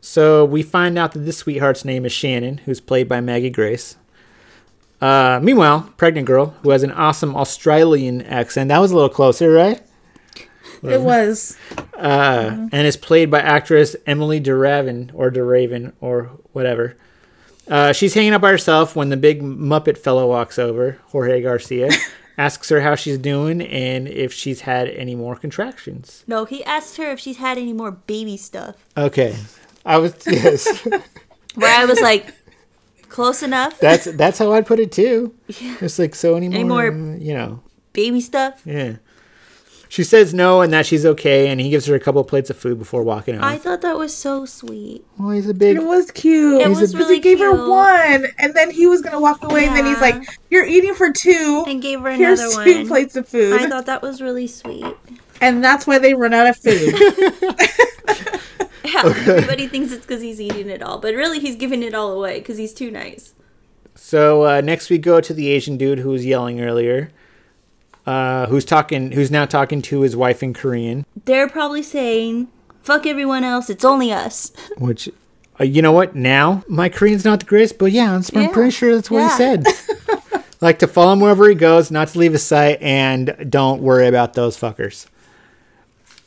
So 0.00 0.44
we 0.44 0.62
find 0.62 0.98
out 0.98 1.12
that 1.12 1.20
this 1.20 1.38
sweetheart's 1.38 1.84
name 1.84 2.04
is 2.04 2.12
Shannon, 2.12 2.58
who's 2.58 2.80
played 2.80 3.08
by 3.08 3.20
Maggie 3.20 3.50
Grace. 3.50 3.96
Uh, 5.00 5.38
meanwhile, 5.42 5.92
pregnant 5.96 6.26
girl 6.26 6.54
who 6.62 6.70
has 6.70 6.82
an 6.82 6.90
awesome 6.92 7.36
Australian 7.36 8.22
accent. 8.22 8.68
That 8.68 8.78
was 8.78 8.90
a 8.90 8.94
little 8.94 9.08
closer, 9.10 9.50
right? 9.50 9.80
It 10.82 11.00
was. 11.00 11.56
uh, 11.96 12.68
and 12.72 12.86
is 12.86 12.96
played 12.96 13.30
by 13.30 13.40
actress 13.40 13.94
Emily 14.06 14.40
DeRaven 14.40 15.10
or 15.14 15.30
DeRaven 15.30 15.92
or 16.00 16.30
whatever. 16.52 16.96
Uh, 17.68 17.92
she's 17.92 18.14
hanging 18.14 18.32
out 18.32 18.40
by 18.40 18.50
herself 18.50 18.96
when 18.96 19.08
the 19.08 19.16
big 19.16 19.40
Muppet 19.42 19.96
fellow 19.98 20.26
walks 20.26 20.58
over, 20.58 20.98
Jorge 21.08 21.42
Garcia, 21.42 21.90
asks 22.44 22.68
her 22.70 22.80
how 22.80 22.94
she's 23.02 23.18
doing 23.18 23.60
and 23.62 24.08
if 24.08 24.32
she's 24.32 24.60
had 24.62 24.88
any 24.88 25.14
more 25.14 25.36
contractions. 25.36 26.24
no, 26.26 26.44
he 26.44 26.58
asked 26.64 26.96
her 26.96 27.08
if 27.14 27.18
she's 27.20 27.36
had 27.46 27.56
any 27.58 27.72
more 27.72 27.90
baby 27.92 28.36
stuff. 28.36 28.74
Okay, 28.96 29.36
I 29.84 29.98
was 29.98 30.12
yes, 30.26 30.62
Where 31.60 31.74
I 31.82 31.84
was 31.84 32.00
like, 32.00 32.24
close 33.08 33.42
enough. 33.42 33.78
that's 33.78 34.06
that's 34.22 34.38
how 34.38 34.52
I'd 34.52 34.66
put 34.66 34.80
it 34.80 34.90
too. 34.92 35.34
It's 35.84 35.98
like 35.98 36.14
so 36.14 36.28
any 36.36 36.48
more, 36.48 36.86
Any 36.86 36.96
more- 36.96 37.16
you 37.28 37.34
know, 37.34 37.60
baby 37.92 38.20
stuff. 38.20 38.62
yeah. 38.64 38.96
She 39.92 40.04
says 40.04 40.32
no 40.32 40.62
and 40.62 40.72
that 40.72 40.86
she's 40.86 41.04
okay, 41.04 41.48
and 41.48 41.60
he 41.60 41.68
gives 41.68 41.84
her 41.84 41.94
a 41.94 42.00
couple 42.00 42.22
of 42.22 42.26
plates 42.26 42.48
of 42.48 42.56
food 42.56 42.78
before 42.78 43.02
walking 43.02 43.36
off. 43.36 43.44
I 43.44 43.58
thought 43.58 43.82
that 43.82 43.98
was 43.98 44.16
so 44.16 44.46
sweet. 44.46 45.04
well, 45.18 45.28
he's 45.32 45.46
a 45.46 45.52
big 45.52 45.76
It 45.76 45.84
was 45.84 46.10
cute. 46.10 46.62
It 46.62 46.68
He's 46.68 46.80
was 46.80 46.92
Because 46.92 46.94
really 46.94 47.16
he 47.16 47.20
gave 47.20 47.38
her 47.40 47.68
one, 47.68 48.26
and 48.38 48.54
then 48.54 48.70
he 48.70 48.86
was 48.86 49.02
gonna 49.02 49.20
walk 49.20 49.44
away, 49.44 49.66
and 49.66 49.76
then 49.76 49.84
he's 49.84 50.00
like, 50.00 50.16
"You're 50.48 50.64
eating 50.64 50.94
for 50.94 51.12
two. 51.12 51.64
And 51.66 51.82
gave 51.82 52.00
her 52.00 52.10
Here's 52.10 52.40
another 52.40 52.64
two 52.64 52.86
plates 52.86 53.16
of 53.16 53.28
food." 53.28 53.60
I 53.60 53.68
thought 53.68 53.84
that 53.84 54.00
was 54.00 54.22
really 54.22 54.46
sweet. 54.46 54.96
and 55.42 55.62
that's 55.62 55.86
why 55.86 55.98
they 55.98 56.14
run 56.14 56.32
out 56.32 56.46
of 56.46 56.56
food. 56.56 56.94
Yeah, 58.84 59.02
everybody 59.04 59.68
thinks 59.68 59.92
it's 59.92 60.04
because 60.04 60.22
he's 60.22 60.40
eating 60.40 60.68
it 60.68 60.82
all, 60.82 60.98
but 60.98 61.14
really 61.14 61.38
he's 61.38 61.56
giving 61.56 61.82
it 61.82 61.94
all 61.94 62.12
away 62.12 62.38
because 62.40 62.58
he's 62.58 62.74
too 62.74 62.90
nice. 62.90 63.34
So 63.94 64.44
uh, 64.44 64.60
next 64.62 64.90
we 64.90 64.98
go 64.98 65.20
to 65.20 65.32
the 65.34 65.48
Asian 65.50 65.76
dude 65.76 66.00
who 66.00 66.10
was 66.10 66.26
yelling 66.26 66.60
earlier, 66.60 67.10
uh, 68.06 68.46
who's 68.46 68.64
talking, 68.64 69.12
who's 69.12 69.30
now 69.30 69.44
talking 69.46 69.82
to 69.82 70.00
his 70.00 70.16
wife 70.16 70.42
in 70.42 70.54
Korean. 70.54 71.04
They're 71.24 71.48
probably 71.48 71.82
saying, 71.82 72.48
"Fuck 72.82 73.06
everyone 73.06 73.44
else, 73.44 73.70
it's 73.70 73.84
only 73.84 74.12
us." 74.12 74.52
Which, 74.78 75.08
uh, 75.60 75.64
you 75.64 75.82
know 75.82 75.92
what? 75.92 76.14
Now 76.16 76.64
my 76.68 76.88
Korean's 76.88 77.24
not 77.24 77.40
the 77.40 77.46
greatest, 77.46 77.78
but 77.78 77.92
yeah, 77.92 78.14
I'm, 78.14 78.22
I'm 78.34 78.42
Yeah. 78.42 78.48
pretty 78.52 78.70
sure 78.70 78.94
that's 78.94 79.10
what 79.10 79.18
Yeah. 79.20 79.30
he 79.30 79.36
said. 79.36 79.66
like 80.60 80.78
to 80.80 80.86
follow 80.86 81.12
him 81.12 81.20
wherever 81.20 81.48
he 81.48 81.54
goes, 81.54 81.90
not 81.90 82.08
to 82.08 82.18
leave 82.18 82.32
his 82.32 82.42
sight, 82.42 82.80
and 82.82 83.36
don't 83.48 83.82
worry 83.82 84.06
about 84.06 84.34
those 84.34 84.56
fuckers. 84.58 85.06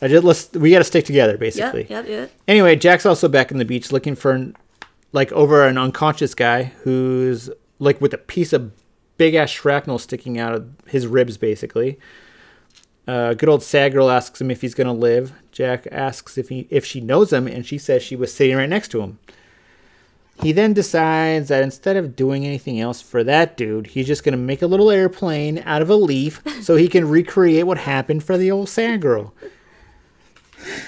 I 0.02 0.08
just 0.10 0.24
let's 0.24 0.52
we 0.54 0.72
got 0.72 0.80
to 0.80 0.84
stick 0.84 1.06
together, 1.06 1.38
basically. 1.38 1.82
Yep, 1.82 1.90
yep, 1.90 2.08
yep. 2.08 2.32
Anyway, 2.48 2.76
Jack's 2.76 3.06
also 3.06 3.28
back 3.30 3.50
in 3.52 3.58
the 3.58 3.66
beach 3.66 3.92
looking 3.92 4.16
for 4.16 4.32
an, 4.32 4.56
like 5.14 5.32
over 5.32 5.66
an 5.66 5.78
unconscious 5.78 6.36
guy 6.36 6.64
who's 6.84 7.50
like 7.80 8.00
with 8.02 8.14
a 8.14 8.18
piece 8.18 8.52
of 8.54 8.72
big 9.18 9.36
ass 9.36 9.50
shrapnel 9.50 10.00
sticking 10.00 10.40
out 10.40 10.54
of 10.54 10.70
his 10.88 11.08
ribs, 11.08 11.38
basically. 11.38 12.00
Uh, 13.08 13.34
good 13.34 13.50
old 13.50 13.62
sad 13.62 13.94
girl 13.94 14.10
asks 14.10 14.42
him 14.42 14.50
if 14.50 14.62
he's 14.62 14.74
gonna 14.74 14.94
live. 14.94 15.34
Jack 15.52 15.88
asks 15.92 16.38
if 16.38 16.50
he 16.50 16.68
if 16.70 16.86
she 16.86 17.02
knows 17.02 17.32
him, 17.32 17.48
and 17.48 17.66
she 17.66 17.78
says 17.78 18.02
she 18.02 18.16
was 18.16 18.34
sitting 18.34 18.56
right 18.58 18.70
next 18.70 18.90
to 18.90 19.02
him. 19.02 19.20
He 20.42 20.52
then 20.52 20.74
decides 20.74 21.48
that 21.48 21.64
instead 21.64 21.96
of 21.96 22.16
doing 22.16 22.46
anything 22.46 22.80
else 22.80 23.02
for 23.02 23.24
that 23.24 23.56
dude, 23.56 23.88
he's 23.88 24.08
just 24.08 24.24
gonna 24.24 24.38
make 24.38 24.62
a 24.62 24.68
little 24.68 24.92
airplane 24.92 25.60
out 25.66 25.82
of 25.82 25.90
a 25.90 25.96
leaf 25.96 26.42
so 26.62 26.76
he 26.76 26.88
can 26.88 27.08
recreate 27.08 27.66
what 27.66 27.78
happened 27.78 28.24
for 28.24 28.38
the 28.38 28.52
old 28.52 28.70
sad 28.70 29.02
girl. 29.02 29.34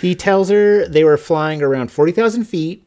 He 0.02 0.16
tells 0.16 0.50
her 0.50 0.88
they 0.88 1.04
were 1.04 1.18
flying 1.18 1.62
around 1.62 1.92
40,000 1.92 2.46
feet, 2.46 2.84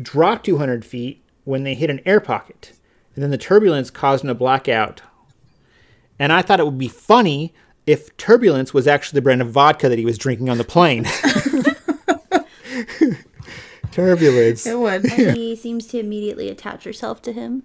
dropped 0.00 0.44
200 0.46 0.84
feet 0.84 1.22
when 1.44 1.62
they 1.62 1.74
hit 1.74 1.90
an 1.90 2.00
air 2.04 2.20
pocket, 2.20 2.72
and 3.14 3.22
then 3.22 3.30
the 3.30 3.38
turbulence 3.38 3.90
caused 3.90 4.24
him 4.24 4.28
to 4.28 4.34
black. 4.34 4.68
And 4.68 6.32
I 6.32 6.42
thought 6.42 6.60
it 6.60 6.64
would 6.66 6.78
be 6.78 6.88
funny 6.88 7.52
if 7.86 8.16
turbulence 8.16 8.72
was 8.72 8.86
actually 8.86 9.18
the 9.18 9.22
brand 9.22 9.42
of 9.42 9.50
vodka 9.50 9.88
that 9.88 9.98
he 9.98 10.04
was 10.04 10.16
drinking 10.18 10.48
on 10.48 10.58
the 10.58 10.64
plane. 10.64 11.04
turbulence. 13.90 14.66
it 14.66 14.78
would. 14.78 15.04
And 15.10 15.36
he 15.36 15.54
seems 15.56 15.86
to 15.88 15.98
immediately 15.98 16.48
attach 16.48 16.84
herself 16.84 17.22
to 17.22 17.32
him. 17.32 17.62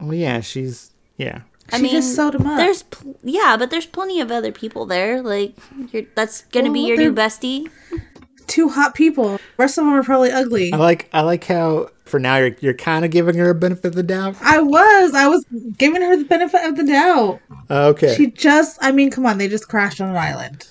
Well, 0.00 0.14
yeah, 0.14 0.40
she's 0.40 0.92
yeah. 1.16 1.42
I 1.72 1.76
She 1.78 1.82
mean, 1.84 1.92
just 1.92 2.14
sewed 2.14 2.34
him 2.34 2.46
up. 2.46 2.58
there's 2.58 2.82
pl- 2.82 3.16
yeah, 3.22 3.56
but 3.58 3.70
there's 3.70 3.86
plenty 3.86 4.20
of 4.20 4.30
other 4.30 4.52
people 4.52 4.84
there. 4.84 5.22
Like, 5.22 5.54
you're, 5.92 6.02
that's 6.14 6.42
gonna 6.46 6.70
be 6.70 6.80
your 6.80 6.96
new 6.98 7.12
bestie. 7.12 7.70
Two 8.46 8.68
hot 8.68 8.94
people. 8.94 9.38
Rest 9.56 9.78
of 9.78 9.84
them 9.84 9.94
are 9.94 10.02
probably 10.02 10.30
ugly. 10.30 10.72
I 10.72 10.76
like 10.76 11.08
I 11.12 11.22
like 11.22 11.44
how 11.44 11.90
for 12.04 12.18
now 12.20 12.36
you're 12.36 12.56
you're 12.60 12.74
kind 12.74 13.04
of 13.04 13.10
giving 13.10 13.36
her 13.36 13.50
a 13.50 13.54
benefit 13.54 13.86
of 13.86 13.94
the 13.94 14.02
doubt. 14.02 14.36
I 14.40 14.60
was. 14.60 15.14
I 15.14 15.28
was 15.28 15.44
giving 15.78 16.02
her 16.02 16.16
the 16.16 16.24
benefit 16.24 16.64
of 16.64 16.76
the 16.76 16.84
doubt. 16.84 17.40
Okay, 17.70 18.14
She 18.16 18.30
just. 18.30 18.78
I 18.80 18.92
mean, 18.92 19.10
come 19.10 19.26
on. 19.26 19.38
They 19.38 19.48
just 19.48 19.68
crashed 19.68 20.00
on 20.00 20.10
an 20.10 20.16
island. 20.16 20.66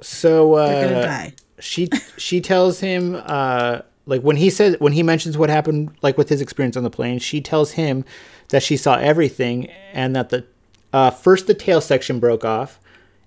so 0.00 0.56
They're 0.56 0.88
gonna 0.88 1.00
uh, 1.00 1.06
die. 1.06 1.34
she 1.58 1.88
she 2.16 2.40
tells 2.40 2.80
him 2.80 3.20
uh 3.26 3.80
like 4.06 4.22
when 4.22 4.36
he 4.36 4.50
says 4.50 4.76
when 4.78 4.92
he 4.92 5.02
mentions 5.02 5.36
what 5.36 5.50
happened 5.50 5.90
like 6.02 6.16
with 6.16 6.28
his 6.28 6.40
experience 6.40 6.76
on 6.76 6.82
the 6.84 6.90
plane 6.90 7.18
she 7.18 7.40
tells 7.40 7.72
him 7.72 8.04
that 8.48 8.62
she 8.62 8.76
saw 8.76 8.94
everything 8.96 9.66
and 9.92 10.16
that 10.16 10.30
the 10.30 10.44
uh, 10.92 11.10
first 11.10 11.46
the 11.46 11.54
tail 11.54 11.80
section 11.80 12.18
broke 12.18 12.44
off 12.44 12.80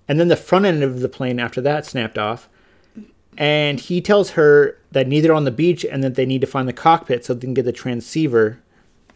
and 0.08 0.18
then 0.20 0.28
the 0.28 0.36
front 0.36 0.66
end 0.66 0.82
of 0.82 1.00
the 1.00 1.08
plane 1.08 1.38
after 1.40 1.60
that 1.62 1.86
snapped 1.86 2.18
off 2.18 2.48
and 3.36 3.80
he 3.80 4.00
tells 4.00 4.30
her 4.30 4.78
that 4.92 5.08
neither 5.08 5.32
on 5.32 5.44
the 5.44 5.50
beach 5.50 5.84
and 5.84 6.04
that 6.04 6.14
they 6.14 6.26
need 6.26 6.40
to 6.40 6.46
find 6.46 6.68
the 6.68 6.72
cockpit 6.72 7.24
so 7.24 7.34
they 7.34 7.40
can 7.40 7.54
get 7.54 7.64
the 7.64 7.72
transceiver 7.72 8.60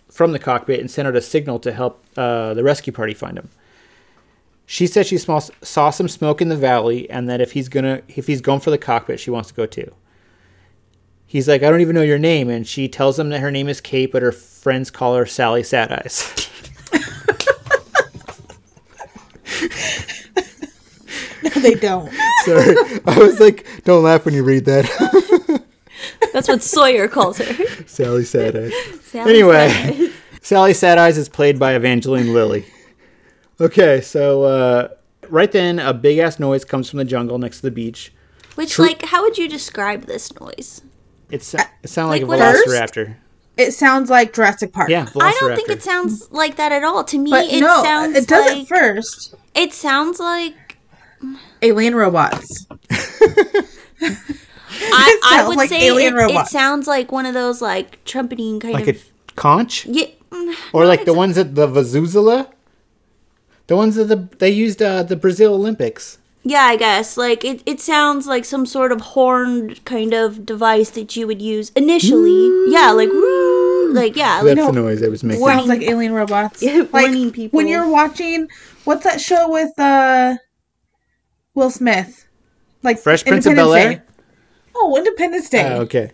from 0.08 0.32
the 0.32 0.38
cockpit 0.38 0.80
and 0.80 0.90
send 0.90 1.06
out 1.06 1.16
a 1.16 1.20
signal 1.20 1.58
to 1.58 1.72
help 1.72 2.02
uh, 2.16 2.54
the 2.54 2.64
rescue 2.64 2.92
party 2.92 3.14
find 3.14 3.38
him 3.38 3.48
she 4.70 4.86
says 4.86 5.06
she 5.06 5.16
saw, 5.16 5.40
saw 5.62 5.88
some 5.88 6.08
smoke 6.08 6.42
in 6.42 6.50
the 6.50 6.56
valley, 6.56 7.08
and 7.08 7.26
that 7.26 7.40
if 7.40 7.52
he's 7.52 7.70
gonna 7.70 8.02
if 8.06 8.26
he's 8.26 8.42
going 8.42 8.60
for 8.60 8.70
the 8.70 8.76
cockpit, 8.76 9.18
she 9.18 9.30
wants 9.30 9.48
to 9.48 9.54
go 9.54 9.64
too. 9.64 9.94
He's 11.26 11.48
like, 11.48 11.62
I 11.62 11.70
don't 11.70 11.80
even 11.80 11.94
know 11.94 12.02
your 12.02 12.18
name, 12.18 12.50
and 12.50 12.66
she 12.66 12.86
tells 12.86 13.18
him 13.18 13.30
that 13.30 13.40
her 13.40 13.50
name 13.50 13.66
is 13.66 13.80
Kate, 13.80 14.12
but 14.12 14.20
her 14.20 14.30
friends 14.30 14.90
call 14.90 15.16
her 15.16 15.24
Sally 15.24 15.62
Sad 15.62 15.90
Eyes. 15.90 16.50
they 21.62 21.74
don't. 21.74 22.12
Sorry, 22.44 22.74
I 23.06 23.18
was 23.18 23.40
like, 23.40 23.66
don't 23.84 24.02
laugh 24.04 24.24
when 24.24 24.34
you 24.34 24.44
read 24.44 24.64
that, 24.66 25.62
That's 26.32 26.48
what 26.48 26.62
Sawyer 26.62 27.08
calls 27.08 27.38
her. 27.38 27.86
Sally 27.86 28.24
Sad 28.24 28.56
Eyes. 28.56 28.72
Sally 29.02 29.30
Anyway. 29.34 29.68
Sad. 29.68 30.12
Sally 30.42 30.74
Sad 30.74 30.98
Eyes 30.98 31.18
is 31.18 31.28
played 31.28 31.58
by 31.58 31.74
Evangeline 31.74 32.32
Lilly. 32.32 32.64
Okay, 33.60 34.00
so 34.00 34.44
uh, 34.44 34.88
right 35.28 35.50
then, 35.50 35.78
a 35.78 35.92
big 35.92 36.18
ass 36.18 36.38
noise 36.38 36.64
comes 36.64 36.88
from 36.88 36.98
the 36.98 37.04
jungle 37.04 37.38
next 37.38 37.56
to 37.58 37.62
the 37.62 37.70
beach. 37.70 38.12
Which, 38.54 38.72
True- 38.72 38.86
like, 38.86 39.04
how 39.06 39.22
would 39.22 39.36
you 39.38 39.48
describe 39.48 40.04
this 40.04 40.32
noise? 40.40 40.82
It's 41.30 41.54
it 41.54 41.66
sounded 41.86 42.26
like, 42.26 42.40
Like 42.40 42.54
a 42.54 42.58
velociraptor. 42.58 43.16
It 43.56 43.72
sounds 43.72 44.08
like 44.08 44.32
Jurassic 44.32 44.72
Park. 44.72 44.88
Yeah, 44.88 45.06
velociraptor. 45.06 45.22
I 45.22 45.36
don't 45.40 45.56
think 45.56 45.68
it 45.70 45.82
sounds 45.82 46.30
like 46.30 46.56
that 46.56 46.70
at 46.72 46.84
all. 46.84 47.02
To 47.04 47.18
me, 47.18 47.30
But 47.30 47.46
it 47.46 47.60
no, 47.60 47.82
sounds 47.82 48.16
it 48.16 48.28
does 48.28 48.46
like 48.46 48.62
at 48.62 48.68
first. 48.68 49.34
it 49.54 49.72
sounds 49.72 50.20
like 50.20 50.67
Alien 51.62 51.94
robots. 51.94 52.66
I, 54.00 55.20
I 55.24 55.44
would 55.46 55.56
like 55.56 55.68
say 55.68 55.86
alien 55.86 56.16
it, 56.18 56.30
it 56.30 56.46
sounds 56.46 56.86
like 56.86 57.10
one 57.10 57.26
of 57.26 57.34
those 57.34 57.60
like 57.60 58.04
trumpeting 58.04 58.60
kind 58.60 58.74
like 58.74 58.88
of 58.88 58.96
a 58.96 59.32
conch, 59.34 59.86
yeah, 59.86 60.06
mm, 60.30 60.54
or 60.72 60.86
like 60.86 61.04
the 61.04 61.14
ones 61.14 61.36
at 61.38 61.54
the 61.54 61.66
Vazuzela. 61.66 62.50
The 63.66 63.76
ones 63.76 63.96
that 63.96 64.04
the 64.04 64.28
they 64.38 64.50
used 64.50 64.80
uh, 64.80 65.02
the 65.02 65.16
Brazil 65.16 65.54
Olympics. 65.54 66.18
Yeah, 66.44 66.62
I 66.62 66.76
guess. 66.76 67.18
Like 67.18 67.44
it, 67.44 67.62
it 67.66 67.80
sounds 67.80 68.26
like 68.26 68.44
some 68.46 68.64
sort 68.64 68.92
of 68.92 69.00
horned 69.00 69.84
kind 69.84 70.14
of 70.14 70.46
device 70.46 70.90
that 70.90 71.14
you 71.16 71.26
would 71.26 71.42
use 71.42 71.70
initially. 71.76 72.72
Yeah, 72.72 72.92
like 72.92 73.10
woo, 73.10 73.92
like 73.92 74.16
yeah, 74.16 74.40
like 74.40 74.56
That's 74.56 74.66
the 74.68 74.72
noise 74.72 75.02
I 75.02 75.08
was 75.08 75.22
making. 75.22 75.40
Warning. 75.40 75.66
Sounds 75.66 75.68
like 75.68 75.82
alien 75.82 76.12
robots. 76.12 76.62
Yeah, 76.62 76.78
like 76.92 76.92
warning 76.92 77.32
people. 77.32 77.56
when 77.56 77.68
you're 77.68 77.88
watching 77.88 78.48
what's 78.84 79.04
that 79.04 79.20
show 79.20 79.50
with 79.50 79.78
uh 79.78 80.36
Will 81.54 81.70
Smith? 81.70 82.26
Like 82.82 82.98
Fresh 82.98 83.24
Prince 83.24 83.46
of 83.46 83.52
Independence 83.52 83.84
Bel-Air? 83.84 84.04
Oh, 84.76 84.96
Independence 84.96 85.48
Day. 85.50 85.64
Oh, 85.72 85.80
okay. 85.82 86.12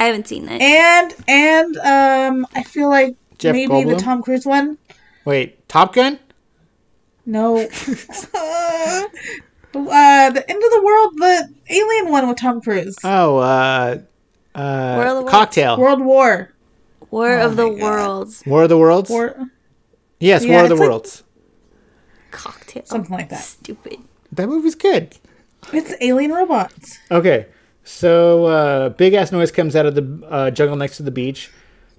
I 0.00 0.04
haven't 0.06 0.26
seen 0.28 0.46
that. 0.46 0.60
And 0.62 1.14
and 1.26 1.76
um 1.78 2.46
I 2.54 2.62
feel 2.62 2.88
like 2.88 3.16
Jeff 3.38 3.52
maybe 3.54 3.72
Goldblum? 3.72 3.96
the 3.96 4.02
Tom 4.02 4.22
Cruise 4.22 4.46
one. 4.46 4.78
Wait, 5.24 5.68
Top 5.68 5.92
Gun? 5.94 6.18
No. 7.26 7.56
uh, 7.58 7.66
the 9.74 10.44
end 10.48 10.62
of 10.62 10.70
the 10.70 10.82
world, 10.84 11.12
the 11.16 11.54
alien 11.68 12.10
one 12.10 12.26
with 12.28 12.38
Tom 12.38 12.60
Cruise. 12.62 12.96
Oh, 13.04 13.36
uh, 13.38 13.98
uh, 14.54 14.94
War 14.96 15.06
of? 15.18 15.26
Cocktail. 15.26 15.76
War, 15.76 15.86
World 15.88 16.00
War. 16.04 16.54
War 17.10 17.38
of 17.38 17.56
the 17.56 17.68
God. 17.68 17.80
Worlds 17.80 18.42
War 18.46 18.62
of 18.62 18.68
the 18.68 18.78
Worlds? 18.78 19.10
War 19.10 19.34
yes, 20.20 20.44
Yeah, 20.44 20.52
War 20.54 20.62
of 20.62 20.68
the 20.68 20.74
it's 20.74 20.80
like- 20.80 20.88
Worlds. 20.88 21.24
cocktail. 22.30 22.82
something 22.86 23.12
like 23.14 23.28
that. 23.30 23.40
Stupid. 23.42 23.98
That 24.38 24.48
movie's 24.48 24.76
good. 24.76 25.16
It's 25.72 25.92
alien 26.00 26.30
robots. 26.30 26.96
Okay, 27.10 27.46
so 27.82 28.46
uh, 28.46 28.88
big 28.90 29.12
ass 29.14 29.32
noise 29.32 29.50
comes 29.50 29.74
out 29.74 29.84
of 29.84 29.96
the 29.96 30.26
uh, 30.28 30.50
jungle 30.52 30.76
next 30.76 30.96
to 30.98 31.02
the 31.02 31.10
beach. 31.10 31.50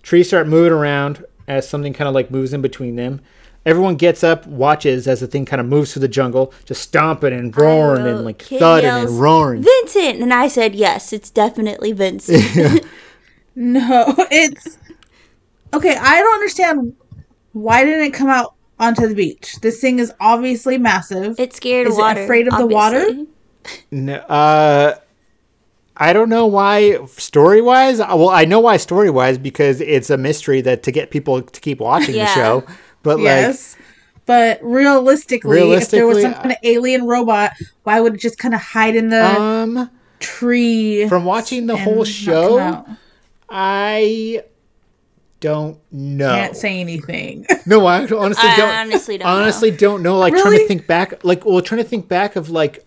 Trees 0.04 0.30
start 0.30 0.47
moving 0.47 0.71
around 0.71 1.25
as 1.49 1.67
something 1.67 1.91
kind 1.91 2.08
of 2.08 2.13
like 2.13 2.32
moves 2.32 2.54
in 2.54 2.62
between 2.62 2.95
them. 2.95 3.19
Everyone 3.65 3.97
gets 3.97 4.23
up, 4.23 4.47
watches 4.47 5.06
as 5.06 5.19
the 5.19 5.28
thing 5.28 5.45
kind 5.45 5.60
of 5.60 5.67
moves 5.67 5.91
through 5.91 5.99
the 5.99 6.08
jungle, 6.08 6.54
just 6.63 6.82
stomping 6.82 7.34
and 7.34 7.56
roaring 7.58 8.08
and 8.08 8.23
like 8.23 8.38
"Kid 8.39 8.60
thudding 8.60 8.86
yells, 8.86 9.12
and 9.12 9.19
roaring. 9.19 9.62
Vincent, 9.62 10.21
and 10.21 10.34
I 10.34 10.47
said 10.47 10.73
yes. 10.75 11.12
It's 11.12 11.30
definitely 11.30 11.91
Vincent. 11.91 12.86
No, 13.56 14.15
it's 14.32 14.78
okay. 15.73 15.97
I 15.97 16.19
don't 16.19 16.34
understand 16.34 16.95
why 17.52 17.84
didn't 17.84 18.06
it 18.06 18.13
come 18.13 18.30
out 18.30 18.56
onto 18.80 19.08
the 19.08 19.15
beach? 19.15 19.58
This 19.62 19.80
thing 19.82 20.00
is 20.00 20.13
obviously 20.20 20.78
massive. 20.78 21.39
It's 21.39 21.58
scared 21.58 21.88
Is 21.88 21.94
of 21.94 22.00
it 22.00 22.02
water. 22.02 22.24
afraid 22.24 22.48
of 22.48 22.58
the 22.58 22.65
water? 22.68 23.08
No, 23.92 24.15
uh, 24.15 24.96
I 25.98 26.13
don't 26.13 26.30
know 26.30 26.48
why 26.48 27.06
story 27.08 27.62
wise. 27.62 28.00
Well, 28.00 28.30
I 28.30 28.46
know 28.46 28.62
why 28.62 28.78
story 28.78 29.10
wise 29.10 29.38
because 29.38 29.82
it's 29.82 30.10
a 30.10 30.18
mystery 30.18 30.62
that 30.62 30.82
to 30.84 30.92
get 30.92 31.12
people 31.12 31.42
to 31.42 31.60
keep 31.62 31.80
watching 31.80 32.15
Yeah. 32.15 32.26
the 32.26 32.34
show. 32.34 32.63
But 33.04 33.20
like, 33.20 33.56
but 34.26 34.60
realistically, 34.63 35.72
if 35.74 35.89
there 35.89 36.08
was 36.08 36.22
some 36.22 36.34
kind 36.34 36.52
of 36.52 36.58
alien 36.63 37.06
robot, 37.06 37.52
why 37.84 38.00
would 38.00 38.15
it 38.15 38.20
just 38.22 38.38
kind 38.38 38.54
of 38.54 38.62
hide 38.62 38.96
in 38.96 39.10
the 39.10 39.26
um, 39.26 39.89
tree? 40.20 41.08
from 41.10 41.26
watching 41.26 41.65
the 41.68 41.78
whole 41.78 42.04
show. 42.06 42.86
I 43.50 44.44
don't 45.39 45.80
know. 45.91 46.34
Can't 46.36 46.56
say 46.56 46.80
anything. 46.80 47.45
No, 47.65 47.86
I 47.86 47.99
honestly 47.99 48.49
don't. 48.58 48.69
I 48.69 48.82
honestly 48.82 49.17
don't 49.17 49.28
know. 49.28 49.41
honestly 49.41 49.69
don't 49.71 50.02
know. 50.02 50.17
Like 50.17 50.34
trying 50.34 50.58
to 50.58 50.67
think 50.67 50.88
back, 50.88 51.23
like 51.23 51.45
well, 51.45 51.62
trying 51.62 51.84
to 51.84 51.88
think 51.88 52.08
back 52.08 52.36
of 52.36 52.49
like 52.49 52.84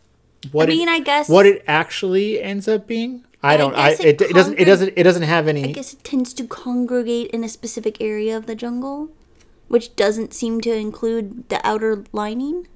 what 0.50 0.68
I 0.68 0.72
mean, 0.72 0.88
it, 0.88 0.92
I 0.92 0.98
guess 0.98 1.28
what 1.28 1.46
it 1.46 1.62
actually 1.68 2.42
ends 2.42 2.66
up 2.66 2.88
being. 2.88 3.24
I 3.44 3.54
I 3.54 3.56
don't. 3.56 3.74
I, 3.74 3.90
guess 3.90 4.00
it, 4.00 4.20
it 4.20 4.30
it 4.30 4.34
doesn't. 4.34 4.58
It 4.58 4.64
doesn't. 4.64 4.92
It 4.96 5.02
doesn't 5.04 5.22
have 5.22 5.46
any. 5.46 5.64
I 5.68 5.72
guess 5.72 5.92
it 5.92 6.02
tends 6.02 6.32
to 6.34 6.46
congregate 6.46 7.30
in 7.30 7.44
a 7.44 7.48
specific 7.48 8.00
area 8.00 8.36
of 8.36 8.46
the 8.46 8.56
jungle, 8.56 9.10
which 9.68 9.94
doesn't 9.94 10.34
seem 10.34 10.60
to 10.62 10.74
include 10.74 11.48
the 11.48 11.64
outer 11.64 12.02
lining. 12.12 12.66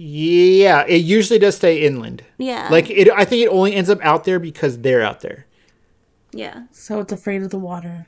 Yeah, 0.00 0.86
it 0.86 0.98
usually 0.98 1.38
does 1.38 1.56
stay 1.56 1.82
inland. 1.84 2.22
Yeah. 2.38 2.68
Like 2.70 2.88
it, 2.88 3.10
I 3.10 3.24
think 3.24 3.44
it 3.44 3.48
only 3.48 3.74
ends 3.74 3.90
up 3.90 3.98
out 4.02 4.24
there 4.24 4.38
because 4.38 4.78
they're 4.78 5.02
out 5.02 5.20
there. 5.20 5.46
Yeah. 6.32 6.66
so 6.70 7.00
it's 7.00 7.12
afraid 7.12 7.42
of 7.42 7.50
the 7.50 7.58
water. 7.58 8.06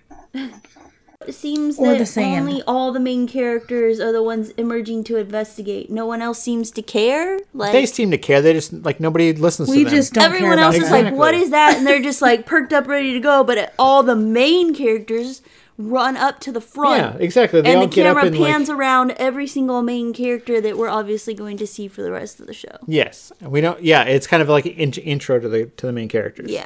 It 1.27 1.35
seems 1.35 1.79
Or 1.79 1.89
that 1.93 1.99
the 1.99 2.07
sand. 2.07 2.49
only 2.49 2.63
all 2.67 2.93
the 2.93 3.01
main 3.01 3.29
characters 3.29 4.01
are 4.01 4.11
the 4.11 4.23
ones 4.23 4.51
emerging 4.57 5.05
to 5.05 5.17
investigate. 5.19 5.91
No 5.91 6.07
one 6.07 6.23
else 6.23 6.43
seems 6.43 6.71
to 6.71 6.83
care. 6.83 7.39
Like 7.53 7.73
They 7.73 7.85
seem 7.85 8.11
to 8.13 8.17
care. 8.19 8.41
They 8.41 8.55
just 8.55 8.73
like 8.73 9.01
nobody 9.01 9.35
listens 9.35 9.69
We 9.69 9.81
to 9.81 9.85
them. 9.85 9.95
just 9.95 10.15
don't 10.15 10.23
care 10.25 10.35
everyone 10.35 10.55
about 10.59 10.75
else 10.75 10.77
is 10.83 10.89
that. 10.91 11.05
like, 11.05 11.15
"What 11.15 11.35
is 11.35 11.51
that?" 11.51 11.77
And 11.77 11.87
they're 11.87 12.01
just 12.01 12.23
like 12.23 12.47
perked 12.47 12.73
up, 12.73 12.87
ready 12.89 13.13
to 13.13 13.21
go. 13.21 13.45
But 13.45 13.59
it, 13.59 13.73
all 13.79 14.03
the 14.03 14.17
main 14.17 14.75
characters 14.75 15.43
run 15.77 16.17
up 16.17 16.41
to 16.41 16.53
the 16.53 16.61
front. 16.61 16.99
yeah, 16.99 17.23
exactly. 17.23 17.61
They 17.61 17.75
all 17.75 17.83
and 17.83 17.93
the 17.93 17.95
get 17.95 18.07
up 18.07 18.17
camera 18.17 18.27
and 18.29 18.37
pans 18.37 18.69
like 18.71 18.79
around 18.79 19.11
every 19.19 19.47
single 19.47 19.83
main 19.83 20.15
character 20.15 20.59
that 20.63 20.79
we're 20.79 20.89
obviously 20.89 21.35
going 21.35 21.59
to 21.59 21.67
see 21.67 21.87
for 21.87 22.01
the 22.01 22.11
rest 22.13 22.41
of 22.41 22.47
the 22.47 22.55
show. 22.55 22.77
yes, 22.87 23.31
we 23.43 23.61
don't. 23.61 23.83
Yeah, 23.83 24.05
it's 24.05 24.27
kind 24.27 24.43
of 24.43 24.49
like 24.49 24.65
an 24.65 24.73
in- 24.73 24.93
intro 24.95 25.39
to 25.39 25.49
the 25.51 25.67
to 25.67 25.87
the 25.87 25.93
main 25.93 26.09
characters. 26.09 26.51
Yeah. 26.51 26.65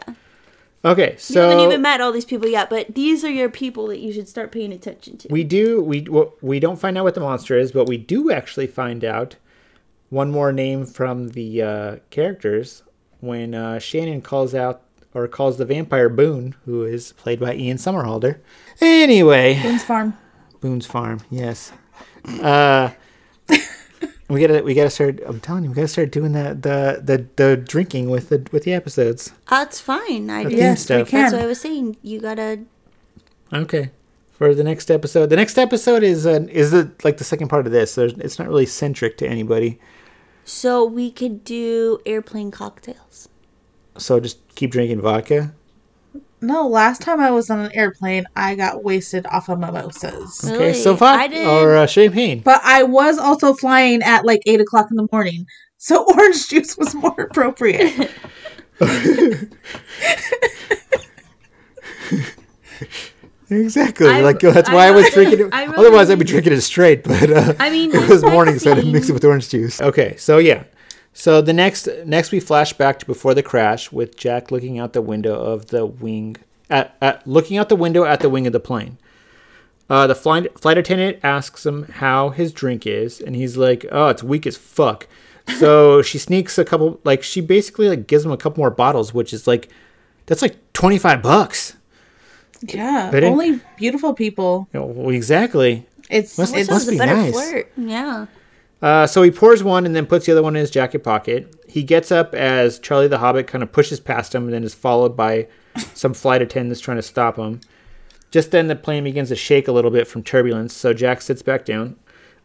Okay, 0.84 1.16
so 1.18 1.42
You 1.44 1.48
haven't 1.48 1.64
even 1.64 1.82
met 1.82 2.00
all 2.00 2.12
these 2.12 2.26
people 2.26 2.48
yet, 2.48 2.68
but 2.68 2.94
these 2.94 3.24
are 3.24 3.30
your 3.30 3.48
people 3.48 3.86
that 3.86 4.00
you 4.00 4.12
should 4.12 4.28
start 4.28 4.52
paying 4.52 4.72
attention 4.72 5.16
to. 5.18 5.28
we 5.30 5.42
do 5.42 5.82
we 5.82 6.02
well, 6.02 6.34
we 6.42 6.60
don't 6.60 6.78
find 6.78 6.98
out 6.98 7.04
what 7.04 7.14
the 7.14 7.20
monster 7.20 7.58
is, 7.58 7.72
but 7.72 7.86
we 7.86 7.96
do 7.96 8.30
actually 8.30 8.66
find 8.66 9.02
out 9.04 9.36
one 10.10 10.30
more 10.30 10.52
name 10.52 10.84
from 10.84 11.28
the 11.30 11.62
uh, 11.62 11.96
characters 12.10 12.82
when 13.20 13.54
uh, 13.54 13.78
Shannon 13.78 14.20
calls 14.20 14.54
out 14.54 14.82
or 15.14 15.26
calls 15.28 15.56
the 15.56 15.64
vampire 15.64 16.08
Boone, 16.08 16.54
who 16.66 16.84
is 16.84 17.12
played 17.12 17.40
by 17.40 17.54
Ian 17.54 17.78
Somerhalder. 17.78 18.40
Anyway, 18.80 19.60
Boone's 19.62 19.84
Farm. 19.84 20.18
Boone's 20.60 20.86
Farm, 20.86 21.20
yes. 21.30 21.72
Uh, 22.42 22.90
we 24.28 24.40
gotta 24.40 24.62
we 24.62 24.74
gotta 24.74 24.90
start. 24.90 25.20
I'm 25.26 25.40
telling 25.40 25.64
you, 25.64 25.70
we 25.70 25.74
gotta 25.76 25.88
start 25.88 26.10
doing 26.12 26.32
that 26.32 26.62
the 26.62 27.00
the 27.02 27.26
the 27.36 27.56
drinking 27.56 28.10
with 28.10 28.28
the 28.30 28.46
with 28.52 28.64
the 28.64 28.72
episodes. 28.72 29.32
That's 29.50 29.80
fine. 29.80 30.30
I 30.30 30.44
The 30.44 30.50
just, 30.50 30.88
theme 30.88 30.98
Yes, 30.98 31.06
we 31.06 31.10
can. 31.10 31.20
that's 31.22 31.32
what 31.34 31.42
I 31.42 31.46
was 31.46 31.60
saying. 31.60 31.96
You 32.02 32.20
gotta. 32.20 32.60
Okay. 33.52 33.90
For 34.32 34.52
the 34.54 34.64
next 34.64 34.90
episode, 34.90 35.26
the 35.30 35.36
next 35.36 35.56
episode 35.58 36.02
is 36.02 36.26
uh, 36.26 36.46
is 36.50 36.72
the, 36.72 36.90
like 37.04 37.18
the 37.18 37.24
second 37.24 37.48
part 37.48 37.66
of 37.66 37.72
this. 37.72 37.94
There's, 37.94 38.14
it's 38.14 38.38
not 38.38 38.48
really 38.48 38.66
centric 38.66 39.16
to 39.18 39.28
anybody, 39.28 39.78
So 40.44 40.84
we 40.84 41.12
could 41.12 41.44
do 41.44 42.00
airplane 42.04 42.50
cocktails. 42.50 43.28
so 43.96 44.18
just 44.18 44.38
keep 44.56 44.72
drinking 44.72 45.00
vodka. 45.02 45.54
No, 46.44 46.68
last 46.68 47.00
time 47.00 47.20
I 47.20 47.30
was 47.30 47.48
on 47.48 47.58
an 47.60 47.72
airplane, 47.72 48.26
I 48.36 48.54
got 48.54 48.84
wasted 48.84 49.26
off 49.26 49.48
of 49.48 49.58
mimosas. 49.58 50.44
Okay, 50.44 50.58
Really? 50.58 50.74
so 50.74 50.92
I 50.92 50.96
vodka 50.96 51.28
did- 51.30 51.46
or 51.46 51.76
uh, 51.76 51.86
champagne. 51.86 52.40
But 52.40 52.60
I 52.62 52.82
was 52.82 53.16
also 53.18 53.54
flying 53.54 54.02
at 54.02 54.26
like 54.26 54.42
eight 54.46 54.60
o'clock 54.60 54.88
in 54.90 54.96
the 54.98 55.08
morning, 55.10 55.46
so 55.78 56.04
orange 56.12 56.48
juice 56.48 56.76
was 56.76 56.94
more 56.94 57.18
appropriate. 57.18 58.10
Exactly. 63.50 64.08
I- 64.08 64.20
like 64.20 64.40
that's 64.40 64.68
I 64.68 64.74
why 64.74 64.86
I, 64.86 64.90
was 64.90 65.04
really- 65.04 65.26
drinking 65.26 65.46
it. 65.46 65.54
I 65.54 65.64
really- 65.64 65.76
Otherwise, 65.76 66.10
I'd 66.10 66.18
be 66.18 66.24
drinking 66.24 66.52
it 66.54 66.60
straight. 66.62 67.04
But 67.04 67.30
uh, 67.30 67.54
I 67.58 67.70
mean, 67.70 67.90
it 67.94 68.08
was 68.08 68.22
like 68.22 68.32
morning, 68.32 68.58
so 68.58 68.72
I 68.72 68.74
didn't 68.74 68.92
mix 68.92 69.08
it 69.08 69.12
with 69.12 69.24
orange 69.24 69.48
juice. 69.48 69.80
Okay, 69.80 70.16
so 70.16 70.38
yeah. 70.38 70.64
So 71.16 71.40
the 71.40 71.52
next 71.52 71.88
next 72.04 72.32
we 72.32 72.40
flash 72.40 72.72
back 72.72 72.98
to 72.98 73.06
before 73.06 73.34
the 73.34 73.42
crash 73.42 73.92
with 73.92 74.16
Jack 74.16 74.50
looking 74.50 74.78
out 74.80 74.92
the 74.94 75.00
window 75.02 75.34
of 75.40 75.66
the 75.66 75.86
wing 75.86 76.36
at, 76.68 76.96
at 77.00 77.24
looking 77.26 77.56
out 77.56 77.68
the 77.68 77.76
window 77.76 78.04
at 78.04 78.18
the 78.20 78.28
wing 78.28 78.46
of 78.48 78.52
the 78.52 78.60
plane. 78.60 78.98
Uh, 79.88 80.06
the 80.08 80.14
flight 80.14 80.58
flight 80.58 80.76
attendant 80.78 81.18
asks 81.22 81.64
him 81.64 81.84
how 81.84 82.30
his 82.30 82.52
drink 82.52 82.84
is, 82.86 83.20
and 83.20 83.36
he's 83.36 83.56
like, 83.56 83.86
"Oh, 83.92 84.08
it's 84.08 84.22
weak 84.24 84.44
as 84.46 84.56
fuck." 84.56 85.06
So 85.58 86.02
she 86.08 86.18
sneaks 86.18 86.58
a 86.58 86.64
couple, 86.64 86.98
like 87.04 87.22
she 87.22 87.40
basically 87.40 87.88
like 87.88 88.06
gives 88.06 88.24
him 88.24 88.32
a 88.32 88.36
couple 88.36 88.60
more 88.62 88.70
bottles, 88.70 89.14
which 89.14 89.32
is 89.32 89.46
like, 89.46 89.68
that's 90.26 90.42
like 90.42 90.56
twenty 90.72 90.98
five 90.98 91.22
bucks. 91.22 91.76
yeah, 92.62 93.10
They 93.12 93.20
didn't- 93.20 93.32
only 93.32 93.60
beautiful 93.76 94.14
people. 94.14 94.68
You 94.72 94.80
know, 94.80 95.10
exactly. 95.10 95.86
It's 96.10 96.38
Must- 96.38 96.56
it's 96.56 96.68
So 96.70 96.76
it's 96.76 96.84
be 96.86 96.96
a 96.96 96.98
better 96.98 97.16
nice. 97.16 97.32
flirt. 97.32 97.70
Yeah. 97.76 98.26
Uh, 98.84 99.06
so 99.06 99.22
he 99.22 99.30
pours 99.30 99.64
one 99.64 99.86
and 99.86 99.96
then 99.96 100.04
puts 100.04 100.26
the 100.26 100.32
other 100.32 100.42
one 100.42 100.54
in 100.54 100.60
his 100.60 100.70
jacket 100.70 101.02
pocket. 101.02 101.50
He 101.66 101.82
gets 101.82 102.12
up 102.12 102.34
as 102.34 102.78
Charlie 102.78 103.08
the 103.08 103.16
Hobbit 103.16 103.46
kind 103.46 103.64
of 103.64 103.72
pushes 103.72 103.98
past 103.98 104.34
him 104.34 104.44
and 104.44 104.52
then 104.52 104.62
is 104.62 104.74
followed 104.74 105.16
by 105.16 105.48
some 105.94 106.12
flight 106.12 106.42
attendants 106.42 106.82
trying 106.82 106.98
to 106.98 107.02
stop 107.02 107.36
him. 107.36 107.62
Just 108.30 108.50
then, 108.50 108.66
the 108.66 108.76
plane 108.76 109.04
begins 109.04 109.30
to 109.30 109.36
shake 109.36 109.68
a 109.68 109.72
little 109.72 109.90
bit 109.90 110.06
from 110.06 110.22
turbulence, 110.22 110.74
so 110.74 110.92
Jack 110.92 111.22
sits 111.22 111.40
back 111.40 111.64
down. 111.64 111.96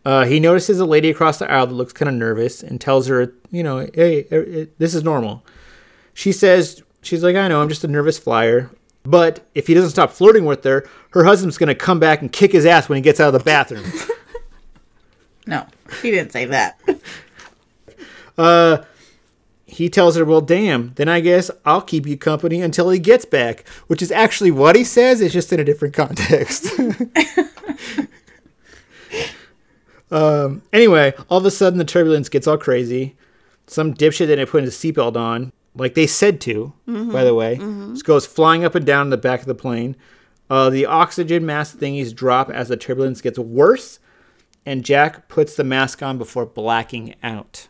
Uh, 0.06 0.24
he 0.24 0.40
notices 0.40 0.80
a 0.80 0.86
lady 0.86 1.10
across 1.10 1.40
the 1.40 1.52
aisle 1.52 1.68
that 1.68 1.74
looks 1.74 1.92
kind 1.92 2.08
of 2.08 2.16
nervous 2.16 2.64
and 2.64 2.80
tells 2.80 3.08
her, 3.08 3.34
you 3.52 3.62
know, 3.62 3.80
hey, 3.94 4.26
eh, 4.32 4.62
eh, 4.62 4.66
this 4.78 4.96
is 4.96 5.04
normal. 5.04 5.44
She 6.14 6.32
says, 6.32 6.82
she's 7.02 7.22
like, 7.22 7.36
I 7.36 7.50
know, 7.50 7.62
I'm 7.62 7.68
just 7.68 7.84
a 7.84 7.90
nervous 7.90 8.18
flyer. 8.18 8.72
But 9.04 9.46
if 9.56 9.68
he 9.68 9.74
doesn't 9.74 9.90
stop 9.90 10.12
flirting 10.12 10.46
with 10.46 10.64
her, 10.64 10.88
her 11.10 11.26
husband's 11.26 11.58
going 11.58 11.68
to 11.68 11.76
come 11.76 12.00
back 12.00 12.22
and 12.22 12.32
kick 12.32 12.54
his 12.54 12.66
ass 12.66 12.88
when 12.88 12.96
he 12.96 13.02
gets 13.02 13.20
out 13.20 13.28
of 13.28 13.34
the 13.34 13.44
bathroom. 13.44 13.84
No, 15.50 15.66
he 16.02 16.12
didn't 16.12 16.32
say 16.32 16.46
that. 16.46 16.80
Uh, 18.38 18.86
he 19.66 19.90
tells 19.90 20.16
her, 20.16 20.24
well, 20.24 20.40
damn, 20.40 20.94
then 20.96 21.10
I 21.10 21.20
guess 21.20 21.52
I'll 21.66 21.82
keep 21.82 22.08
you 22.08 22.18
company 22.18 22.62
until 22.62 22.90
he 22.90 23.00
gets 23.00 23.26
back, 23.26 23.68
which 23.88 24.02
is 24.02 24.14
actually 24.14 24.50
what 24.50 24.78
he 24.78 24.86
says, 24.86 25.20
it's 25.20 25.34
just 25.34 25.52
in 25.52 25.60
a 25.60 25.66
different 25.66 25.94
context. 25.94 26.68
um, 30.10 30.62
anyway, 30.72 31.14
all 31.30 31.40
of 31.40 31.46
a 31.46 31.52
sudden 31.52 31.78
the 31.80 31.84
turbulence 31.84 32.30
gets 32.30 32.48
all 32.48 32.58
crazy. 32.58 33.18
Some 33.68 33.94
dipshit 33.94 34.28
didn't 34.28 34.48
put 34.48 34.64
his 34.64 34.76
seatbelt 34.76 35.18
on, 35.18 35.52
like 35.76 35.94
they 35.94 36.08
said 36.08 36.40
to, 36.42 36.74
by 36.88 37.24
the 37.26 37.36
way, 37.36 37.58
just 37.92 38.06
goes 38.06 38.26
flying 38.26 38.64
up 38.64 38.74
and 38.74 38.86
down 38.86 39.08
in 39.08 39.10
the 39.12 39.18
back 39.18 39.42
of 39.42 39.48
the 39.48 39.56
plane. 39.56 39.96
Uh, 40.50 40.70
the 40.70 40.86
oxygen 40.86 41.46
mask 41.46 41.78
thingies 41.78 42.16
drop 42.16 42.50
as 42.50 42.70
the 42.70 42.78
turbulence 42.78 43.22
gets 43.22 43.38
worse, 43.38 44.00
and 44.66 44.84
Jack 44.86 45.28
puts 45.30 45.56
the 45.56 45.64
mask 45.64 46.02
on 46.04 46.18
before 46.18 46.46
blacking 46.46 47.16
out. 47.24 47.68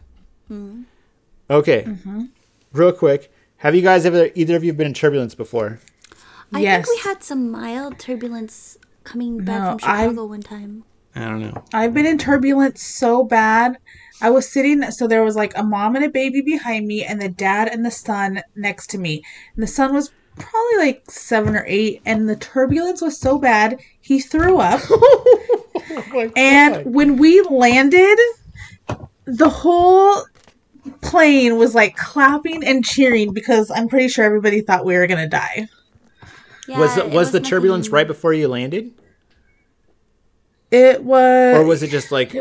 Okay. 0.51 1.83
Mm-hmm. 1.83 2.25
Real 2.73 2.91
quick. 2.91 3.31
Have 3.57 3.75
you 3.75 3.81
guys 3.81 4.05
ever, 4.05 4.29
either 4.35 4.55
of 4.55 4.63
you, 4.63 4.73
been 4.73 4.87
in 4.87 4.93
turbulence 4.93 5.35
before? 5.35 5.79
I 6.53 6.59
Yes. 6.61 6.85
think 6.87 6.97
we 6.97 7.09
had 7.09 7.23
some 7.23 7.51
mild 7.51 7.99
turbulence 7.99 8.77
coming 9.03 9.39
back 9.43 9.59
No, 9.61 9.77
from 9.77 9.89
I've- 9.91 10.03
Chicago 10.09 10.25
one 10.25 10.41
time. 10.41 10.83
I 11.15 11.21
don't 11.21 11.41
know. 11.41 11.63
I've 11.73 11.93
been 11.93 12.05
in 12.05 12.17
turbulence 12.17 12.83
so 12.83 13.23
bad. 13.23 13.77
I 14.21 14.29
was 14.29 14.47
sitting, 14.47 14.81
so 14.91 15.07
there 15.07 15.23
was 15.23 15.35
like 15.35 15.57
a 15.57 15.63
mom 15.63 15.95
and 15.95 16.05
a 16.05 16.09
baby 16.09 16.41
behind 16.41 16.87
me, 16.87 17.03
and 17.03 17.21
the 17.21 17.29
dad 17.29 17.67
and 17.67 17.83
the 17.85 17.91
son 17.91 18.41
next 18.55 18.87
to 18.91 18.97
me. 18.97 19.23
And 19.55 19.63
the 19.63 19.67
son 19.67 19.93
was 19.93 20.11
probably 20.37 20.77
like 20.77 21.03
seven 21.09 21.55
or 21.55 21.65
eight, 21.67 22.01
and 22.05 22.29
the 22.29 22.35
turbulence 22.35 23.01
was 23.01 23.17
so 23.19 23.37
bad 23.39 23.79
he 23.99 24.19
threw 24.19 24.59
up. 24.59 24.81
and 26.35 26.93
when 26.93 27.17
we 27.17 27.41
landed, 27.41 28.17
the 29.25 29.49
whole 29.49 30.23
plane 31.01 31.57
was 31.57 31.75
like 31.75 31.95
clapping 31.95 32.63
and 32.63 32.83
cheering 32.85 33.33
because 33.33 33.69
I'm 33.71 33.87
pretty 33.87 34.07
sure 34.07 34.25
everybody 34.25 34.61
thought 34.61 34.85
we 34.85 34.95
were 34.95 35.07
gonna 35.07 35.29
die. 35.29 35.67
Yeah, 36.67 36.79
was 36.79 36.97
it 36.97 37.05
it, 37.07 37.11
was 37.11 37.31
the 37.31 37.39
nothing- 37.39 37.49
turbulence 37.49 37.89
right 37.89 38.07
before 38.07 38.33
you 38.33 38.47
landed, 38.47 38.91
It 40.71 41.03
was. 41.03 41.57
or 41.57 41.63
was 41.63 41.81
it 41.83 41.89
just 41.89 42.11
like, 42.11 42.35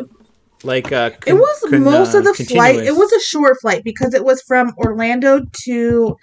like 0.63 0.93
uh? 0.93 1.11
It 1.27 1.35
was 1.35 1.65
most 1.73 2.15
of 2.15 2.25
the 2.25 2.35
flight. 2.35 2.77
It 2.77 2.95
was 2.95 3.13
a 3.13 3.21
short 3.21 3.59
flight 3.61 3.85
because 3.85 4.13
it 4.15 4.25
was 4.25 4.43
from 4.43 4.75
Orlando 4.79 5.41
to. 5.65 6.17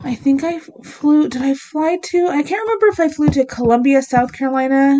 I 0.00 0.14
think 0.14 0.42
I 0.44 0.58
flew. 0.58 1.28
Did 1.28 1.42
I 1.42 1.54
fly 1.54 1.98
to? 2.02 2.26
I 2.26 2.42
can't 2.42 2.60
remember 2.62 2.88
if 2.88 3.00
I 3.00 3.08
flew 3.08 3.28
to 3.28 3.46
Columbia, 3.46 4.02
South 4.02 4.32
Carolina. 4.32 4.98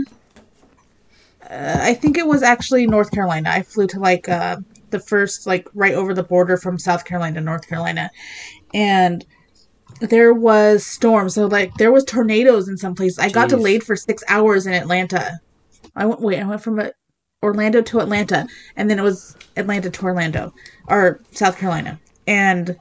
Uh, 1.50 1.78
I 1.80 1.94
think 1.94 2.16
it 2.16 2.26
was 2.26 2.42
actually 2.42 2.86
North 2.86 3.10
Carolina. 3.10 3.50
I 3.50 3.62
flew 3.62 3.86
to 3.88 4.00
like 4.00 4.28
uh, 4.28 4.56
the 4.90 4.98
first, 4.98 5.46
like 5.46 5.68
right 5.74 5.94
over 5.94 6.14
the 6.14 6.22
border 6.22 6.56
from 6.56 6.78
South 6.78 7.04
Carolina 7.04 7.36
to 7.36 7.44
North 7.44 7.68
Carolina, 7.68 8.10
and 8.72 9.24
there 10.00 10.32
was 10.32 10.86
storms. 10.86 11.34
So 11.34 11.46
like 11.46 11.74
there 11.74 11.92
was 11.92 12.04
tornadoes 12.04 12.68
in 12.68 12.76
some 12.76 12.94
places. 12.94 13.18
I 13.18 13.28
got 13.30 13.48
delayed 13.48 13.84
for 13.84 13.96
six 13.96 14.22
hours 14.28 14.66
in 14.66 14.72
Atlanta. 14.72 15.40
I 15.96 16.06
went. 16.06 16.20
Wait, 16.20 16.40
I 16.40 16.46
went 16.46 16.62
from 16.62 16.80
Orlando 17.42 17.82
to 17.82 18.00
Atlanta, 18.00 18.46
and 18.76 18.88
then 18.88 18.98
it 18.98 19.02
was 19.02 19.36
Atlanta 19.56 19.90
to 19.90 20.04
Orlando, 20.04 20.54
or 20.88 21.20
South 21.32 21.58
Carolina, 21.58 22.00
and 22.26 22.76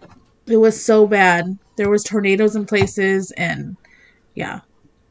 it 0.47 0.57
was 0.57 0.82
so 0.82 1.05
bad. 1.05 1.57
There 1.76 1.89
was 1.89 2.03
tornadoes 2.03 2.55
in 2.55 2.66
places, 2.66 3.32
and 3.32 3.76
yeah, 4.36 4.61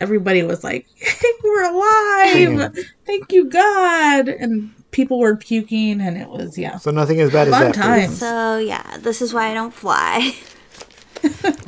everybody 0.02 0.42
was 0.42 0.62
like, 0.64 0.86
"We're 1.44 1.70
alive! 1.70 2.76
Thank 3.06 3.32
you, 3.32 3.48
God!" 3.48 4.28
And 4.28 4.74
people 4.90 5.18
were 5.18 5.36
puking, 5.36 6.00
and 6.00 6.16
it 6.18 6.28
was 6.28 6.58
yeah, 6.58 6.76
So 6.78 6.90
nothing 6.90 7.20
as 7.20 7.30
bad 7.32 7.48
as 7.48 7.54
that. 7.54 7.76
for 7.76 7.96
you. 7.96 8.08
So 8.08 8.58
yeah, 8.58 8.98
this 8.98 9.22
is 9.22 9.32
why 9.32 9.50
I 9.50 9.54
don't 9.54 9.72
fly. 9.72 10.34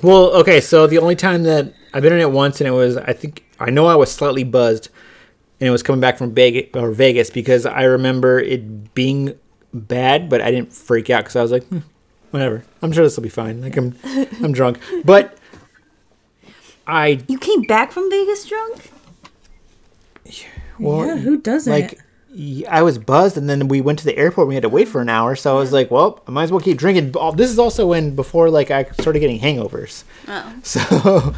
Well, 0.02 0.34
okay, 0.40 0.60
so 0.60 0.86
the 0.88 0.98
only 0.98 1.14
time 1.14 1.44
that 1.44 1.72
I've 1.94 2.02
been 2.02 2.12
in 2.12 2.18
it 2.18 2.30
once, 2.32 2.60
and 2.60 2.66
it 2.68 2.72
was 2.72 2.96
I 2.96 3.12
think 3.12 3.44
I 3.60 3.70
know 3.70 3.86
I 3.86 3.94
was 3.94 4.10
slightly 4.10 4.42
buzzed, 4.44 4.88
and 5.60 5.68
it 5.68 5.70
was 5.70 5.82
coming 5.82 6.00
back 6.00 6.18
from 6.18 6.34
Vegas 6.34 6.68
or 6.74 6.90
Vegas 6.90 7.30
because 7.30 7.64
I 7.64 7.84
remember 7.84 8.40
it 8.40 8.92
being 8.94 9.38
bad, 9.72 10.28
but 10.28 10.40
I 10.42 10.50
didn't 10.50 10.72
freak 10.72 11.08
out 11.08 11.22
because 11.22 11.36
I 11.36 11.42
was 11.42 11.52
like, 11.52 11.64
hmm, 11.68 11.78
whatever. 12.32 12.64
I'm 12.82 12.90
sure 12.92 13.04
this 13.04 13.16
will 13.16 13.22
be 13.22 13.28
fine. 13.28 13.62
Like 13.62 13.76
I'm 13.76 13.96
I'm 14.42 14.52
drunk, 14.52 14.78
but 15.04 15.38
I 16.86 17.20
You 17.28 17.38
came 17.38 17.62
back 17.62 17.92
from 17.92 18.10
Vegas 18.10 18.46
drunk? 18.46 18.90
well, 20.78 21.06
yeah, 21.06 21.16
who 21.16 21.38
doesn't? 21.38 21.72
like 21.72 22.00
I 22.68 22.82
was 22.82 22.98
buzzed, 22.98 23.36
and 23.36 23.48
then 23.48 23.68
we 23.68 23.80
went 23.80 24.00
to 24.00 24.04
the 24.04 24.16
airport. 24.18 24.48
We 24.48 24.54
had 24.54 24.64
to 24.64 24.68
wait 24.68 24.88
for 24.88 25.00
an 25.00 25.08
hour, 25.08 25.36
so 25.36 25.54
I 25.56 25.58
was 25.60 25.72
like, 25.72 25.90
"Well, 25.90 26.20
I 26.26 26.32
might 26.32 26.44
as 26.44 26.50
well 26.50 26.60
keep 26.60 26.76
drinking." 26.78 27.14
This 27.36 27.48
is 27.50 27.58
also 27.60 27.86
when 27.86 28.16
before 28.16 28.50
like 28.50 28.70
I 28.72 28.84
started 29.00 29.20
getting 29.20 29.38
hangovers, 29.38 30.02
Oh. 30.26 30.52
so 30.64 31.34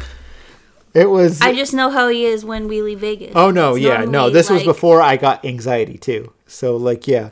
it 0.95 1.05
was. 1.09 1.39
I 1.41 1.53
just 1.53 1.73
know 1.73 1.91
how 1.91 2.07
he 2.09 2.25
is 2.25 2.43
when 2.43 2.67
we 2.67 2.81
leave 2.81 2.99
Vegas. 2.99 3.33
oh 3.35 3.51
no, 3.51 3.75
It's 3.75 3.83
yeah, 3.83 3.97
no. 3.99 4.05
normally, 4.05 4.33
This 4.33 4.49
was 4.49 4.63
before 4.63 5.01
I 5.01 5.17
got 5.17 5.45
anxiety 5.45 5.99
too. 5.99 6.33
So 6.47 6.75
like, 6.77 7.07
yeah, 7.07 7.29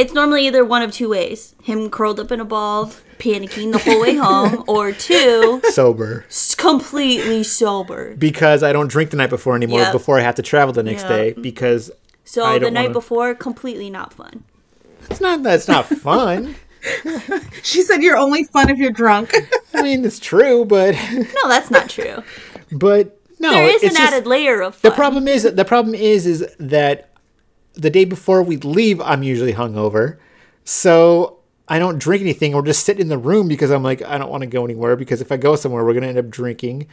It's 0.00 0.12
normally 0.14 0.46
either 0.46 0.64
one 0.64 0.82
of 0.82 0.92
two 0.92 1.08
ways: 1.10 1.54
him 1.62 1.90
curled 1.90 2.18
up 2.20 2.32
in 2.32 2.40
a 2.40 2.44
ball, 2.44 2.86
panicking 3.18 3.72
the 3.72 3.78
whole 3.78 4.00
way 4.00 4.14
home, 4.16 4.64
or 4.68 4.92
two, 4.92 5.60
sober 5.70 6.24
s- 6.28 6.54
completely 6.54 7.42
sober. 7.42 8.14
because 8.16 8.62
I 8.62 8.72
don't 8.72 8.88
drink 8.88 9.10
the 9.10 9.16
night 9.18 9.30
before 9.30 9.54
anymore. 9.56 9.80
Yep. 9.80 9.92
Before 9.92 10.18
I 10.18 10.22
have 10.22 10.36
to 10.36 10.42
travel 10.42 10.72
the 10.72 10.82
next 10.82 11.02
Yep. 11.02 11.08
day 11.10 11.32
because 11.40 11.90
So 12.24 12.44
I 12.44 12.54
the 12.54 12.60
don't 12.66 12.74
night 12.74 12.82
wanna- 12.84 12.94
before, 12.94 13.34
completely 13.34 13.90
not 13.90 14.12
fun. 14.14 14.44
it's 15.10 15.20
not 15.20 15.42
that's 15.42 15.68
not 15.68 15.86
fun. 15.86 16.54
she 17.62 17.82
said, 17.82 18.02
"You're 18.02 18.16
only 18.16 18.44
fun 18.44 18.70
if 18.70 18.78
you're 18.78 18.90
drunk." 18.90 19.34
I 19.74 19.82
mean, 19.82 20.04
it's 20.04 20.18
true, 20.18 20.64
but 20.64 20.94
No, 21.12 21.48
that's 21.48 21.70
not 21.70 21.90
true. 21.90 22.22
but 22.72 23.18
no, 23.38 23.50
there 23.50 23.64
is 23.68 23.82
it's 23.82 23.94
an 23.94 24.00
just- 24.00 24.12
added 24.14 24.26
layer 24.26 24.62
of 24.62 24.76
fun. 24.76 24.90
The 24.90 24.94
problem 24.94 25.28
is 25.28 25.42
the 25.42 25.64
problem 25.64 25.94
is 25.94 26.26
is 26.26 26.46
that 26.58 27.09
the 27.74 27.90
day 27.90 28.04
before 28.04 28.42
we 28.42 28.56
leave, 28.56 29.00
I'm 29.00 29.22
usually 29.22 29.52
hungover, 29.54 30.18
so 30.64 31.38
I 31.68 31.78
don't 31.78 31.98
drink 31.98 32.20
anything 32.22 32.54
or 32.54 32.62
just 32.62 32.84
sit 32.84 32.98
in 33.00 33.08
the 33.08 33.18
room 33.18 33.48
because 33.48 33.70
I'm 33.70 33.82
like 33.82 34.02
I 34.02 34.18
don't 34.18 34.30
want 34.30 34.42
to 34.42 34.46
go 34.46 34.64
anywhere 34.64 34.96
because 34.96 35.20
if 35.20 35.30
I 35.32 35.36
go 35.36 35.56
somewhere, 35.56 35.84
we're 35.84 35.94
gonna 35.94 36.08
end 36.08 36.18
up 36.18 36.28
drinking, 36.30 36.86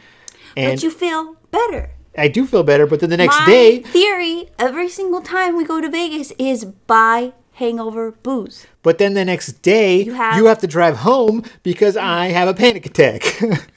and 0.56 0.76
but 0.76 0.82
you 0.82 0.90
feel 0.90 1.36
better. 1.50 1.90
I 2.16 2.28
do 2.28 2.46
feel 2.46 2.62
better. 2.64 2.86
But 2.86 3.00
then 3.00 3.10
the 3.10 3.16
next 3.16 3.38
My 3.38 3.46
day, 3.46 3.78
theory 3.80 4.50
every 4.58 4.88
single 4.88 5.20
time 5.20 5.56
we 5.56 5.64
go 5.64 5.80
to 5.80 5.88
Vegas 5.88 6.32
is 6.38 6.64
buy 6.64 7.32
hangover 7.52 8.12
booze. 8.12 8.66
but 8.84 8.98
then 8.98 9.14
the 9.14 9.24
next 9.24 9.62
day, 9.62 10.02
you 10.02 10.14
have- 10.14 10.36
you 10.36 10.46
have, 10.46 10.58
to 10.60 10.66
drive 10.68 10.98
home 10.98 11.42
because 11.64 11.96
I 11.96 12.26
have 12.28 12.46
a 12.48 12.54
panic 12.54 12.86
attack. 12.86 13.40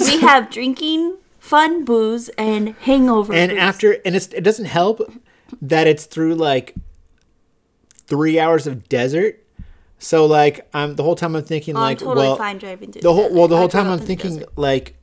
We 0.00 0.20
have 0.20 0.50
drinking, 0.50 1.18
fun 1.38 1.84
booze, 1.84 2.28
and 2.30 2.74
hangover. 2.80 3.32
and 3.34 3.50
booze. 3.52 3.58
after 3.60 3.92
and 4.04 4.16
it's, 4.16 4.28
it 4.28 4.40
doesn't 4.42 4.64
help 4.64 5.00
that 5.62 5.86
it's 5.86 6.04
through 6.04 6.34
like 6.34 6.74
three 8.06 8.38
hours 8.38 8.66
of 8.66 8.88
desert. 8.88 9.42
So 9.98 10.26
like 10.26 10.68
i'm 10.74 10.94
the 10.96 11.02
whole 11.02 11.14
time 11.16 11.34
i'm 11.34 11.42
thinking 11.42 11.74
Oh, 11.74 11.80
like 11.80 12.02
I'm 12.02 12.06
totally 12.08 12.26
well 12.26 12.36
fine 12.36 12.58
driving 12.58 12.92
through 12.92 13.00
the 13.00 13.14
whole 13.14 13.32
well 13.32 13.48
the 13.48 13.56
whole 13.56 13.64
I 13.64 13.68
time 13.68 13.88
i'm 13.88 13.98
thinking 13.98 14.44
like 14.54 14.94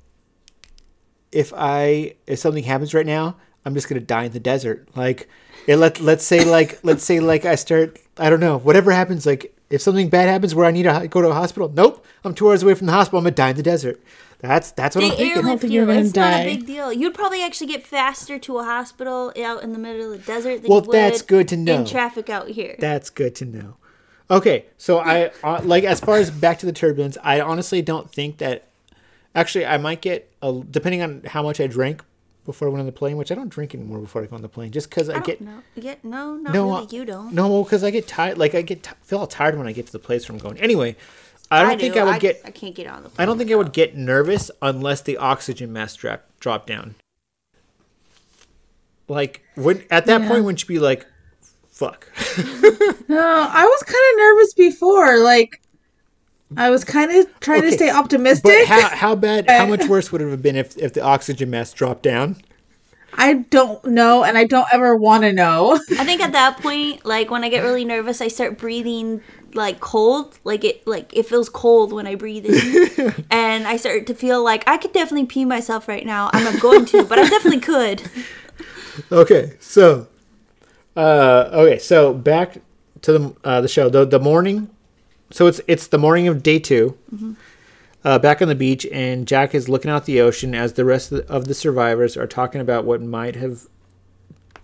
if 1.32 1.52
i 1.56 2.14
if 2.28 2.38
something 2.38 2.64
happens 2.64 2.94
right 2.94 3.06
now 3.06 3.36
i'm 3.66 3.74
just 3.74 3.90
gonna 3.90 4.02
die 4.02 4.26
in 4.26 4.34
the 4.34 4.40
desert. 4.40 4.88
Like 4.96 5.28
it 5.66 5.78
let 5.78 6.00
let's 6.00 6.24
say 6.24 6.46
like 6.46 6.80
let's 6.84 7.04
say 7.04 7.20
like 7.20 7.44
i 7.44 7.56
start 7.56 7.98
i 8.20 8.30
don't 8.30 8.40
know 8.40 8.58
whatever 8.60 8.92
happens 8.92 9.26
like 9.26 9.58
if 9.72 9.82
something 9.82 10.10
bad 10.10 10.30
happens 10.30 10.54
where 10.54 10.68
i 10.68 10.72
need 10.72 10.84
to 10.84 11.08
go 11.10 11.22
to 11.22 11.30
a 11.30 11.34
hospital 11.34 11.72
nope 11.74 12.06
i'm 12.24 12.36
two 12.36 12.48
hours 12.48 12.62
away 12.62 12.76
from 12.76 12.86
the 12.86 12.94
hospital 12.94 13.18
i'm 13.18 13.24
gonna 13.24 13.36
die 13.36 13.50
in 13.50 13.56
the 13.56 13.64
desert 13.64 14.00
that's 14.50 14.72
that's 14.72 14.96
what 14.96 15.02
They 15.02 15.08
i'm 15.12 15.16
thinking 15.18 15.36
don't 15.36 15.46
airlift 15.46 15.62
think 15.62 15.74
you. 15.74 15.80
you're 15.80 15.88
gonna 15.88 16.00
It's 16.02 16.16
not 16.16 16.34
a 16.34 16.44
big 16.46 16.66
deal. 16.66 16.92
You'd 16.94 17.14
probably 17.14 17.42
actually 17.44 17.68
get 17.68 17.86
faster 17.88 18.38
to 18.40 18.58
a 18.60 18.64
hospital 18.64 19.32
out 19.42 19.64
in 19.64 19.72
the 19.74 19.80
middle 19.80 20.12
of 20.14 20.20
the 20.20 20.26
desert 20.26 20.62
than 20.62 20.70
Well, 20.70 20.82
you 20.82 20.88
would 20.88 20.94
that's 20.96 21.22
good 21.22 21.48
to 21.48 21.58
know. 21.58 21.76
in 21.80 21.86
traffic 21.86 22.30
out 22.30 22.50
here. 22.50 22.76
That's 22.80 23.10
good 23.10 23.34
to 23.36 23.46
know. 23.46 23.76
Okay, 24.30 24.66
so 24.78 25.00
I 25.00 25.32
uh, 25.44 25.62
like 25.64 25.84
as 25.84 26.00
far 26.00 26.18
as 26.18 26.30
back 26.32 26.60
to 26.60 26.66
the 26.66 26.72
turbulence, 26.74 27.18
I 27.24 27.42
honestly 27.42 27.82
don't 27.82 28.10
think 28.12 28.38
that. 28.38 28.68
Actually, 29.36 29.66
I 29.66 29.78
might 29.78 30.00
get 30.02 30.32
a, 30.44 30.62
depending 30.70 31.02
on 31.02 31.24
how 31.26 31.42
much 31.42 31.60
I 31.60 31.66
drank 31.66 32.04
before 32.46 32.68
I 32.68 32.72
went 32.72 32.82
on 32.82 32.86
the 32.86 32.92
plane, 32.92 33.18
which 33.18 33.32
I 33.32 33.36
don't 33.36 33.50
drink 33.50 33.74
anymore 33.74 33.98
before 34.00 34.22
I 34.22 34.28
go 34.28 34.36
on 34.36 34.42
the 34.44 34.50
plane, 34.50 34.72
just 34.72 34.90
because 34.90 35.10
I, 35.10 35.16
I 35.16 35.20
get 35.22 35.40
don't 35.44 35.56
know. 35.56 35.62
Yeah, 35.76 35.96
no, 36.04 36.36
not 36.36 36.54
no, 36.54 36.66
really. 36.66 36.84
uh, 36.84 36.88
You 36.92 37.06
don't. 37.06 37.34
no, 37.34 37.64
because 37.64 37.84
I 37.84 37.90
get 37.90 38.08
tired. 38.08 38.38
Like 38.38 38.54
I 38.54 38.62
get 38.62 38.84
t- 38.84 38.92
feel 39.02 39.20
all 39.20 39.28
tired 39.28 39.58
when 39.58 39.66
I 39.68 39.72
get 39.72 39.88
to 39.88 39.92
the 39.92 39.98
place 40.00 40.30
where 40.30 40.36
I'm 40.36 40.42
going. 40.44 40.60
Anyway, 40.60 40.96
I 41.60 41.64
don't 41.64 41.80
think 41.80 41.94
do. 41.94 42.00
I 42.00 42.04
would 42.04 42.20
get. 42.20 42.42
I 42.46 42.52
can't 42.52 42.76
get 42.76 42.88
on 42.88 43.04
the. 43.04 43.12
I 43.18 43.26
don't 43.26 43.38
think 43.38 43.52
I 43.52 43.56
would 43.56 43.74
get 43.74 43.96
nervous 43.96 44.50
unless 44.62 45.02
the 45.02 45.18
oxygen 45.18 45.72
mask 45.74 46.00
drop 46.00 46.24
dropped 46.40 46.68
down. 46.68 46.96
Like 49.08 49.44
when 49.56 49.84
at 49.92 50.06
that 50.06 50.22
Yeah. 50.22 50.28
point, 50.28 50.44
wouldn't 50.46 50.62
you 50.62 50.68
be 50.68 50.80
like, 50.80 51.06
fuck. 51.70 52.08
No, 53.10 53.20
I 53.52 53.64
was 53.66 53.84
kind 53.84 53.98
of 54.14 54.18
nervous 54.18 54.54
before. 54.54 55.20
Like, 55.20 55.62
I 56.58 56.70
was 56.70 56.84
kind 56.84 57.12
of 57.12 57.40
trying 57.42 57.60
Okay, 57.60 57.70
to 57.72 57.76
stay 57.76 57.90
optimistic. 57.92 58.44
But 58.44 58.66
how 58.68 58.90
how 58.90 59.16
bad? 59.16 59.50
How 59.50 59.66
much 59.66 59.86
worse 59.90 60.12
would 60.12 60.22
it 60.22 60.30
have 60.30 60.42
been 60.42 60.56
if 60.56 60.78
if 60.78 60.94
the 60.94 61.02
oxygen 61.02 61.50
mask 61.50 61.76
dropped 61.76 62.04
down? 62.04 62.38
I 63.18 63.34
don't 63.34 63.84
know, 63.86 64.24
and 64.24 64.38
I 64.38 64.46
don't 64.46 64.68
ever 64.72 64.96
want 64.96 65.24
to 65.24 65.34
know. 65.34 65.74
I 65.92 66.06
think 66.06 66.22
at 66.22 66.32
that 66.34 66.58
point, 66.58 67.06
like 67.06 67.30
when 67.30 67.44
I 67.44 67.50
get 67.50 67.64
really 67.64 67.86
nervous, 67.86 68.22
I 68.22 68.28
start 68.28 68.58
breathing 68.58 69.22
like 69.54 69.80
cold, 69.80 70.40
like 70.44 70.64
it 70.64 70.86
like 70.88 71.16
it 71.16 71.26
feels 71.26 71.50
cold 71.50 71.94
when 71.94 72.08
I 72.08 72.16
breathe 72.16 72.46
in, 72.46 73.26
and 73.32 73.68
I 73.68 73.78
start 73.78 74.08
to 74.08 74.14
feel 74.14 74.44
like 74.44 74.68
I 74.68 74.78
could 74.78 74.94
definitely 74.94 75.28
pee 75.28 75.46
myself 75.46 75.88
right 75.88 76.06
now. 76.06 76.30
I'm 76.34 76.44
not 76.44 76.60
going 76.62 76.86
to, 76.86 77.04
but 77.06 77.20
I 77.20 77.28
definitely 77.30 77.62
could. 77.62 78.04
Okay, 79.12 79.54
so, 79.60 80.06
uh, 80.96 81.50
okay, 81.52 81.80
so 81.80 82.14
back 82.14 82.62
to 83.02 83.12
the 83.12 83.36
uh, 83.44 83.60
the 83.60 83.68
show. 83.68 83.90
The 83.90 84.06
the 84.06 84.20
morning, 84.20 84.70
so 85.32 85.48
it's 85.48 85.60
it's 85.68 85.88
the 85.88 85.98
morning 85.98 86.28
of 86.28 86.44
day 86.44 86.60
2 86.60 86.96
Uh, 88.04 88.20
back 88.20 88.42
on 88.42 88.50
the 88.50 88.56
beach, 88.56 88.86
and 88.92 89.26
Jack 89.28 89.56
is 89.56 89.70
looking 89.70 89.90
out 89.90 90.06
the 90.06 90.20
ocean 90.20 90.54
as 90.54 90.74
the 90.74 90.84
rest 90.84 91.12
of 91.12 91.26
the, 91.26 91.34
of 91.34 91.48
the 91.48 91.54
survivors 91.54 92.18
are 92.18 92.28
talking 92.28 92.60
about 92.60 92.84
what 92.84 93.02
might 93.02 93.38
have, 93.38 93.62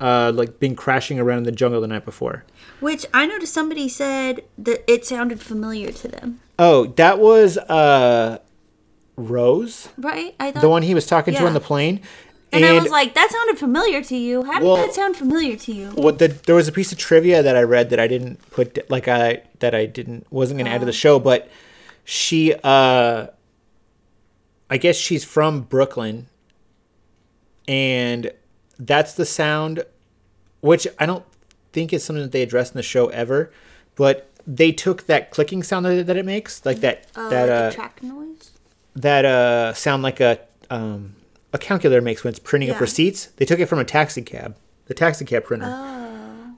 uh, 0.02 0.32
like 0.36 0.60
been 0.60 0.76
crashing 0.76 1.20
around 1.20 1.40
in 1.40 1.44
the 1.46 1.52
jungle 1.54 1.80
the 1.80 1.88
night 1.88 2.04
before. 2.04 2.44
Which 2.82 3.06
I 3.14 3.26
noticed 3.26 3.54
somebody 3.54 3.88
said 3.88 4.44
that 4.58 4.84
it 4.92 5.06
sounded 5.06 5.40
familiar 5.40 5.92
to 5.94 6.08
them, 6.10 6.42
Oh, 6.58 6.88
that 6.98 7.20
was 7.20 7.58
uh, 7.58 8.40
Rose, 9.16 9.88
right? 9.98 10.36
I 10.40 10.52
thought 10.52 10.62
the 10.62 10.70
one 10.70 10.84
he 10.84 10.94
was 10.94 11.06
talking 11.08 11.34
to 11.36 11.46
on 11.46 11.54
the 11.54 11.62
plane, 11.62 12.02
And, 12.52 12.66
I 12.66 12.78
was 12.82 12.92
like, 12.92 13.14
that 13.14 13.30
sounded 13.32 13.58
familiar 13.58 14.04
to 14.04 14.18
you. 14.18 14.44
How 14.44 14.60
did 14.60 14.66
Well- 14.66 14.76
that 14.76 14.94
sound 14.94 15.16
familiar 15.16 15.56
to 15.56 15.72
you? 15.72 15.92
what 15.92 16.20
the 16.20 16.28
there 16.28 16.56
was 16.56 16.68
a 16.68 16.74
piece 16.74 16.92
of 16.92 16.98
trivia 16.98 17.42
that 17.42 17.56
I 17.56 17.62
read 17.64 17.90
that 17.92 18.00
I 18.02 18.08
didn't 18.08 18.40
put 18.52 18.78
like 18.90 19.08
I 19.08 19.44
that 19.60 19.74
I 19.74 19.86
didn't 19.86 20.28
wasn't 20.30 20.58
gonna 20.60 20.72
add 20.72 20.80
to 20.82 20.86
the 20.86 20.92
show, 20.92 21.20
but 21.20 21.48
she 22.12 22.56
uh 22.64 23.28
I 24.68 24.78
guess 24.78 24.96
she's 24.98 25.24
from 25.24 25.62
Brooklyn 25.62 26.26
and 27.68 28.32
that's 28.80 29.14
the 29.14 29.26
sound 29.28 29.84
which 30.62 30.88
I 30.98 31.06
don't 31.06 31.24
think 31.72 31.94
is 31.94 32.04
something 32.04 32.24
that 32.24 32.32
they 32.32 32.42
addressed 32.42 32.74
in 32.74 32.78
the 32.78 32.84
show 32.84 33.10
ever, 33.10 33.52
but 33.96 34.28
they 34.48 34.72
took 34.72 35.06
that 35.06 35.30
clicking 35.30 35.62
sound 35.62 35.86
that, 35.86 36.08
that 36.08 36.18
it 36.18 36.26
makes, 36.26 36.66
like 36.66 36.80
that 36.80 37.06
Uh, 37.16 37.30
that 37.30 37.48
like 37.50 37.74
uh 37.74 37.76
track 37.76 38.02
noise. 38.02 38.52
that 38.96 39.24
uh 39.26 39.74
sound 39.76 40.02
like 40.02 40.20
a 40.20 40.40
um 40.72 41.14
a 41.54 41.60
calculator 41.60 42.02
makes 42.02 42.24
when 42.24 42.32
it's 42.32 42.40
printing 42.40 42.72
up 42.72 42.82
receipts. 42.82 43.28
They 43.38 43.46
took 43.46 43.60
it 43.60 43.68
from 43.68 43.78
a 43.78 43.86
taxi 43.86 44.24
cab, 44.24 44.56
the 44.88 44.96
taxi 44.96 45.26
cab 45.26 45.44
printer. 45.44 45.68
Oh. 45.70 45.99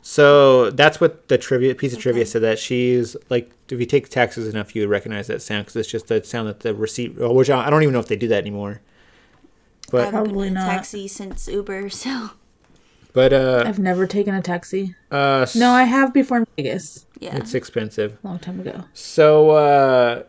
So 0.02 0.72
that's 0.72 1.00
what 1.00 1.28
the 1.28 1.38
trivia 1.38 1.76
piece 1.76 1.94
of 1.94 2.00
trivia 2.00 2.26
said 2.26 2.42
that 2.42 2.58
she's 2.58 3.16
like, 3.30 3.52
if 3.70 3.80
you 3.80 3.86
take 3.86 4.10
taxes 4.10 4.52
enough, 4.52 4.76
you 4.76 4.82
would 4.82 4.90
recognize 4.90 5.28
that 5.28 5.42
sound 5.42 5.66
because 5.66 5.76
it's 5.76 5.90
just 5.90 6.08
the 6.08 6.24
sound 6.24 6.48
that 6.48 6.62
the 6.62 6.74
receipt, 6.74 7.16
oh, 7.20 7.34
which 7.34 7.50
I 7.50 7.68
I 7.68 7.70
don't 7.70 7.84
even 7.84 7.94
know 7.94 8.00
if 8.00 8.08
they 8.08 8.16
do 8.16 8.28
that 8.30 8.40
anymore. 8.40 8.82
I 8.84 9.92
But 9.92 10.06
haven't 10.06 10.24
Probably 10.24 10.48
been 10.50 10.58
in 10.58 10.64
a 10.64 10.66
not. 10.66 10.72
taxi 10.72 11.08
since 11.08 11.48
Uber, 11.48 11.90
so 12.04 12.32
but 13.14 13.34
uh 13.34 13.64
I've 13.66 13.78
never 13.80 14.08
taken 14.08 14.34
a 14.34 14.42
taxi. 14.42 14.96
uh 15.12 15.46
No, 15.56 15.70
I 15.72 15.84
have 15.84 16.14
before 16.14 16.38
in 16.40 16.48
Vegas, 16.58 17.06
yeah. 17.20 17.36
it's 17.36 17.54
expensive. 17.54 18.18
long 18.24 18.40
time 18.40 18.60
ago. 18.60 18.86
So 18.94 19.52
uh 19.52 20.24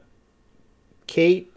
Kate 1.06 1.50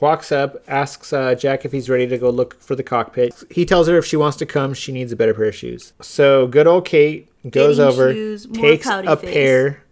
walks 0.00 0.30
up, 0.30 0.62
asks 0.68 1.12
uh, 1.12 1.34
Jack 1.34 1.64
if 1.64 1.72
he's 1.72 1.88
ready 1.88 2.06
to 2.06 2.18
go 2.18 2.28
look 2.30 2.60
for 2.60 2.74
the 2.76 2.82
cockpit. 2.82 3.32
He 3.50 3.64
tells 3.64 3.88
her 3.88 3.96
if 3.96 4.04
she 4.04 4.16
wants 4.16 4.36
to 4.38 4.46
come, 4.46 4.74
she 4.74 4.92
needs 4.92 5.10
a 5.12 5.16
better 5.16 5.32
pair 5.34 5.46
of 5.46 5.54
shoes. 5.54 5.92
So 6.02 6.46
good 6.46 6.66
old 6.66 6.84
Kate 6.84 7.28
goes 7.50 7.78
over, 7.78 8.12
shoes, 8.12 8.46
takes 8.52 8.86
a 8.86 9.16
face. 9.16 9.32
pair 9.32 9.82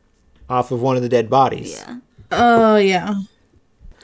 off 0.48 0.70
of 0.70 0.80
one 0.82 0.96
of 0.96 1.02
the 1.02 1.08
dead 1.08 1.28
bodies. 1.30 1.72
Yeah. 1.86 1.98
Oh 2.32 2.76
yeah. 2.76 3.14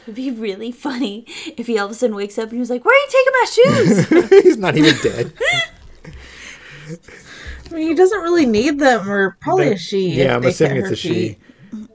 It'd 0.03 0.15
be 0.15 0.31
really 0.31 0.73
funny 0.73 1.25
if 1.57 1.67
he 1.67 1.79
all 1.79 1.87
of 1.87 1.93
a 1.93 1.95
sudden 1.95 2.17
wakes 2.17 2.39
up 2.39 2.51
and 2.51 2.59
he's 2.59 2.71
like, 2.71 2.85
Where 2.85 2.95
are 2.95 2.99
you 2.99 3.09
taking 3.11 3.33
my 3.33 4.25
shoes? 4.25 4.43
he's 4.45 4.57
not 4.57 4.77
even 4.77 4.97
dead. 5.03 5.33
I 7.71 7.75
mean, 7.75 7.89
he 7.89 7.95
doesn't 7.95 8.21
really 8.21 8.47
need 8.47 8.79
them, 8.81 9.09
or 9.09 9.37
probably 9.41 9.69
a 9.73 9.79
she. 9.79 10.11
Yeah, 10.11 10.37
I'm 10.37 10.45
assuming 10.45 10.79
it's 10.79 10.87
a 10.87 10.91
her 10.91 10.97
she. 10.97 11.39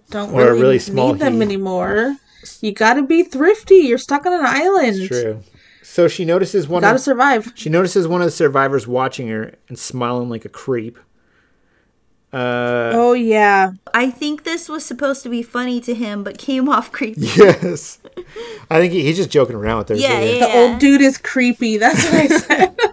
Don't 0.10 0.32
Or 0.34 0.42
a 0.44 0.46
really, 0.52 0.62
really 0.62 0.80
small 0.80 1.14
need 1.14 1.22
them 1.22 1.42
anymore. 1.42 2.16
You 2.62 2.72
gotta 2.72 3.02
be 3.02 3.24
thrifty. 3.24 3.76
You're 3.76 3.98
stuck 3.98 4.26
on 4.26 4.34
an 4.34 4.46
island. 4.46 5.08
True. 5.08 5.42
So 5.84 6.08
she 6.08 6.24
notices 6.26 6.68
one. 6.68 6.82
Gotta 6.82 6.96
Of, 6.96 7.02
survive. 7.02 7.52
she 7.56 7.70
notices 7.70 8.08
one 8.08 8.22
of 8.22 8.26
the 8.26 8.32
survivors 8.32 8.88
watching 8.88 9.28
her 9.30 9.56
and 9.68 9.78
smiling 9.78 10.30
like 10.30 10.46
a 10.46 10.50
creep. 10.50 10.98
Uh, 12.36 12.92
Oh 12.94 13.14
yeah. 13.14 13.72
I 13.94 14.10
think 14.12 14.44
this 14.44 14.68
was 14.68 14.86
supposed 14.86 15.24
to 15.24 15.30
be 15.30 15.42
funny 15.42 15.80
to 15.82 15.94
him, 15.96 16.24
but 16.24 16.38
came 16.38 16.68
off 16.68 16.92
creepy. 16.98 17.22
yes. 17.22 18.00
I 18.70 18.80
think 18.80 18.92
he, 18.94 19.04
he's 19.04 19.18
just 19.18 19.30
joking 19.30 19.56
around 19.56 19.78
with 19.80 19.90
her. 19.90 19.96
Yeah, 19.96 20.20
too. 20.20 20.26
yeah. 20.26 20.40
The 20.48 20.58
old 20.58 20.80
dude 20.80 21.02
is 21.02 21.18
creepy. 21.18 21.78
That's 21.78 22.04
what 22.06 22.14
I 22.14 22.28
said. 22.28 22.78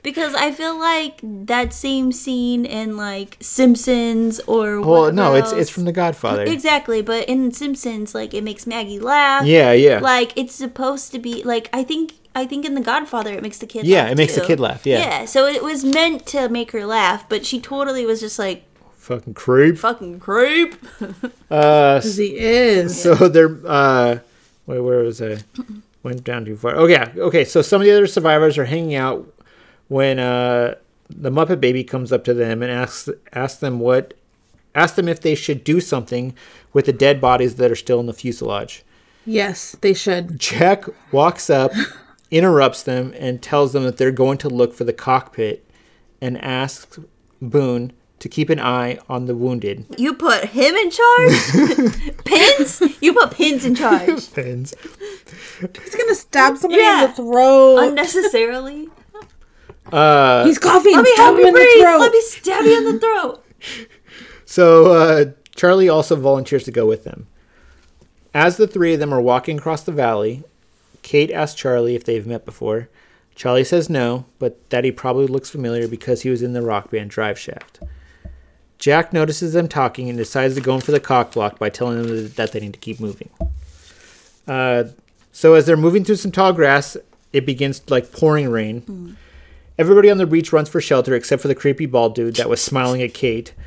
Because 0.00 0.32
I 0.34 0.52
feel 0.52 0.78
like 0.78 1.18
that 1.22 1.74
same 1.74 2.12
scene 2.12 2.64
in 2.64 2.96
like 2.96 3.36
Simpsons 3.40 4.38
or 4.46 4.80
Well, 4.80 5.12
no, 5.12 5.32
whatever 5.32 5.38
it's 5.38 5.52
it's 5.52 5.70
from 5.70 5.84
The 5.84 5.92
Godfather. 5.92 6.44
exactly. 6.44 7.02
But 7.02 7.28
in 7.28 7.50
Simpsons, 7.52 8.14
like 8.14 8.32
it 8.32 8.44
makes 8.44 8.64
Maggie 8.66 9.00
laugh. 9.00 9.44
Yeah, 9.44 9.72
yeah. 9.72 9.98
Like 9.98 10.32
it's 10.38 10.54
supposed 10.54 11.10
to 11.12 11.18
be 11.18 11.42
like 11.42 11.68
I 11.72 11.82
think 11.82 12.12
I 12.34 12.46
think 12.46 12.64
in 12.64 12.74
The 12.74 12.80
Godfather 12.80 13.32
it 13.32 13.42
makes 13.42 13.58
the 13.58 13.66
kid. 13.66 13.84
Yeah, 13.86 14.04
laugh 14.04 14.12
it 14.12 14.16
makes 14.18 14.34
the 14.36 14.40
kid 14.46 14.60
laugh, 14.60 14.86
yeah. 14.86 14.98
Yeah. 15.00 15.24
So 15.24 15.46
it 15.46 15.62
was 15.64 15.84
meant 15.84 16.24
to 16.26 16.48
make 16.48 16.70
her 16.70 16.86
laugh, 16.86 17.28
but 17.28 17.44
she 17.44 17.60
totally 17.60 18.06
was 18.06 18.20
just 18.20 18.38
like 18.38 18.62
Fucking 19.08 19.32
creep. 19.34 19.78
fucking 19.78 20.20
creep. 20.20 20.74
Uh, 21.50 21.98
'Cause 22.02 22.18
he 22.18 22.36
is. 22.36 23.00
so 23.00 23.14
they're 23.14 23.58
uh, 23.66 24.18
wait, 24.66 24.80
where 24.80 24.98
was 24.98 25.22
I? 25.22 25.38
Went 26.02 26.22
down 26.22 26.44
too 26.44 26.56
far. 26.58 26.76
Oh 26.76 26.86
yeah, 26.86 27.10
okay. 27.16 27.42
So 27.46 27.62
some 27.62 27.80
of 27.80 27.86
the 27.86 27.92
other 27.92 28.06
survivors 28.06 28.58
are 28.58 28.66
hanging 28.66 28.94
out 28.96 29.26
when 29.88 30.18
uh, 30.18 30.74
the 31.08 31.30
Muppet 31.30 31.58
Baby 31.58 31.84
comes 31.84 32.12
up 32.12 32.22
to 32.24 32.34
them 32.34 32.62
and 32.62 32.70
asks 32.70 33.08
asks 33.32 33.60
them 33.60 33.80
what 33.80 34.12
asks 34.74 34.96
them 34.96 35.08
if 35.08 35.20
they 35.22 35.34
should 35.34 35.64
do 35.64 35.80
something 35.80 36.34
with 36.74 36.84
the 36.84 36.92
dead 36.92 37.18
bodies 37.18 37.54
that 37.54 37.70
are 37.70 37.74
still 37.76 37.98
in 37.98 38.04
the 38.04 38.12
fuselage. 38.12 38.84
Yes, 39.24 39.74
they 39.80 39.94
should. 39.94 40.38
Jack 40.38 40.84
walks 41.12 41.48
up, 41.48 41.72
interrupts 42.30 42.82
them, 42.82 43.14
and 43.18 43.40
tells 43.40 43.72
them 43.72 43.84
that 43.84 43.96
they're 43.96 44.10
going 44.10 44.36
to 44.38 44.50
look 44.50 44.74
for 44.74 44.84
the 44.84 44.92
cockpit, 44.92 45.64
and 46.20 46.36
asks 46.44 46.98
Boone 47.40 47.92
to 48.20 48.28
keep 48.28 48.50
an 48.50 48.58
eye 48.60 48.98
on 49.08 49.26
the 49.26 49.34
wounded. 49.36 49.86
You 49.96 50.14
put 50.14 50.44
him 50.46 50.74
in 50.74 50.90
charge. 50.90 52.14
pins. 52.24 52.82
You 53.00 53.12
put 53.14 53.30
pins 53.32 53.64
in 53.64 53.74
charge 53.74 54.32
Pins. 54.34 54.74
He's 55.60 55.94
gonna 55.94 56.14
stab 56.14 56.56
somebody 56.56 56.82
Yeah. 56.82 57.04
in 57.04 57.10
the 57.10 57.16
throat. 57.16 57.76
unnecessarily. 57.78 58.88
Uh, 59.92 60.44
He's 60.44 60.58
coughing. 60.58 60.94
Let 60.96 61.04
me 61.04 61.12
Stab 61.14 61.24
help 61.24 61.38
you 61.38 61.46
in 61.48 61.54
the 61.54 61.60
breathe. 61.60 61.82
throat. 61.82 61.98
Let 62.00 62.12
me 62.12 62.20
stab 62.22 62.64
you 62.64 62.76
in 62.78 62.84
the 62.94 63.00
throat. 63.00 63.44
So 64.44 64.92
uh, 64.92 65.24
Charlie 65.56 65.88
also 65.88 66.16
volunteers 66.16 66.64
to 66.64 66.70
go 66.70 66.86
with 66.86 67.04
them. 67.04 67.26
As 68.34 68.56
the 68.58 68.66
three 68.66 68.92
of 68.94 69.00
them 69.00 69.14
are 69.14 69.20
walking 69.20 69.58
across 69.58 69.82
the 69.82 69.92
valley, 69.92 70.44
Kate 71.02 71.30
asks 71.30 71.58
Charlie 71.58 71.94
if 71.94 72.04
they've 72.04 72.26
met 72.26 72.44
before. 72.44 72.88
Charlie 73.34 73.64
says 73.64 73.88
no, 73.88 74.26
but 74.38 74.68
that 74.70 74.84
he 74.84 74.90
probably 74.92 75.26
looks 75.26 75.48
familiar 75.48 75.88
because 75.88 76.22
he 76.22 76.28
was 76.30 76.42
in 76.42 76.52
the 76.52 76.62
rock 76.62 76.90
band 76.90 77.10
Drive 77.10 77.38
Shaft. 77.38 77.80
Jack 78.78 79.12
notices 79.12 79.52
them 79.52 79.68
talking 79.68 80.08
and 80.08 80.16
decides 80.16 80.54
to 80.54 80.60
go 80.60 80.74
in 80.74 80.80
for 80.80 80.92
the 80.92 81.00
cock 81.00 81.32
block 81.32 81.58
by 81.58 81.68
telling 81.68 82.02
them 82.02 82.28
that 82.36 82.52
they 82.52 82.60
need 82.60 82.72
to 82.74 82.78
keep 82.78 83.00
moving. 83.00 83.28
Uh, 84.46 84.84
so 85.32 85.54
as 85.54 85.66
they're 85.66 85.76
moving 85.76 86.04
through 86.04 86.16
some 86.16 86.32
tall 86.32 86.52
grass, 86.52 86.96
it 87.32 87.44
begins 87.44 87.82
like 87.90 88.12
pouring 88.12 88.48
rain. 88.48 89.16
Everybody 89.78 90.10
on 90.10 90.18
the 90.18 90.26
beach 90.26 90.52
runs 90.52 90.68
for 90.68 90.80
shelter 90.80 91.14
except 91.14 91.42
for 91.42 91.48
the 91.48 91.54
creepy 91.54 91.86
bald 91.86 92.14
dude 92.14 92.36
that 92.36 92.48
was 92.48 92.60
smiling 92.60 93.02
at 93.02 93.14
Kate. 93.14 93.54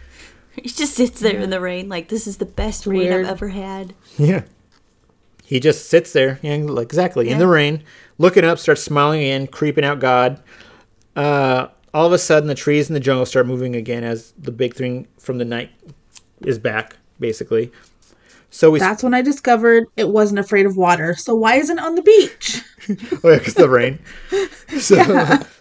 He 0.53 0.67
just 0.67 0.95
sits 0.95 1.21
there 1.21 1.39
in 1.39 1.49
the 1.49 1.61
rain, 1.61 1.87
like 1.87 2.09
this 2.09 2.27
is 2.27 2.35
the 2.35 2.45
best 2.45 2.85
rain 2.85 2.97
weird. 2.97 3.25
I've 3.25 3.31
ever 3.31 3.47
had. 3.47 3.93
Yeah. 4.17 4.43
He 5.45 5.61
just 5.61 5.89
sits 5.89 6.11
there, 6.11 6.39
yeah, 6.41 6.57
like, 6.57 6.83
exactly, 6.83 7.29
in 7.29 7.37
the 7.37 7.47
rain, 7.47 7.83
looking 8.17 8.43
up, 8.43 8.59
starts 8.59 8.83
smiling 8.83 9.21
in, 9.21 9.47
creeping 9.47 9.85
out 9.85 9.99
God. 9.99 10.41
Uh, 11.15 11.67
all 11.93 12.05
of 12.05 12.13
a 12.13 12.17
sudden, 12.17 12.47
the 12.47 12.55
trees 12.55 12.89
in 12.89 12.93
the 12.93 12.99
jungle 12.99 13.25
start 13.25 13.47
moving 13.47 13.75
again 13.75 14.03
as 14.03 14.33
the 14.37 14.51
big 14.51 14.73
thing 14.75 15.07
from 15.19 15.37
the 15.37 15.45
night 15.45 15.71
is 16.41 16.57
back, 16.59 16.97
basically. 17.19 17.71
So 18.49 18.69
we, 18.71 18.79
That's 18.79 19.01
when 19.03 19.13
I 19.13 19.21
discovered 19.21 19.85
it 19.95 20.09
wasn't 20.09 20.39
afraid 20.39 20.65
of 20.65 20.75
water. 20.75 21.15
So 21.15 21.33
why 21.35 21.55
isn't 21.55 21.77
it 21.79 21.83
on 21.83 21.95
the 21.95 22.01
beach? 22.01 22.61
oh 23.23 23.29
yeah, 23.31 23.39
'cause 23.39 23.53
the 23.53 23.69
rain. 23.69 23.99
So 24.79 24.95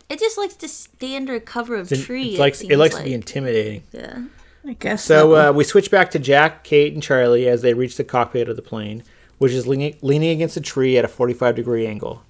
It 0.08 0.18
just 0.18 0.36
likes 0.38 0.54
to 0.56 0.66
stay 0.68 1.14
under 1.16 1.34
a 1.34 1.40
cover 1.40 1.76
of 1.76 1.88
tree. 1.88 2.34
it 2.34 2.40
likes 2.40 2.58
seems 2.58 2.72
it 2.72 2.76
likes 2.78 2.94
like. 2.94 3.04
to 3.04 3.08
be 3.10 3.14
intimidating. 3.14 3.84
Yeah. 3.92 4.24
I 4.66 4.72
guess 4.74 5.04
So 5.04 5.34
so. 5.34 5.50
uh, 5.50 5.52
we 5.52 5.62
switch 5.64 5.90
back 5.90 6.10
to 6.12 6.18
Jack, 6.18 6.64
Kate, 6.64 6.92
and 6.92 7.00
Charlie 7.02 7.48
as 7.48 7.62
they 7.62 7.74
reach 7.74 7.96
the 7.96 8.02
cockpit 8.04 8.48
of 8.48 8.56
the 8.56 8.62
plane, 8.62 9.04
which 9.38 9.52
is 9.52 9.66
leaning, 9.68 9.96
leaning 10.02 10.30
against 10.30 10.56
a 10.56 10.60
tree 10.60 10.98
at 10.98 11.04
a 11.04 11.08
45 11.08 11.54
degree 11.54 11.86
angle. 11.86 12.24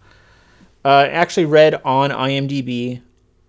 Uh, 0.85 1.07
actually 1.11 1.47
read 1.47 1.81
on 1.85 2.11
IMDb 2.11 3.01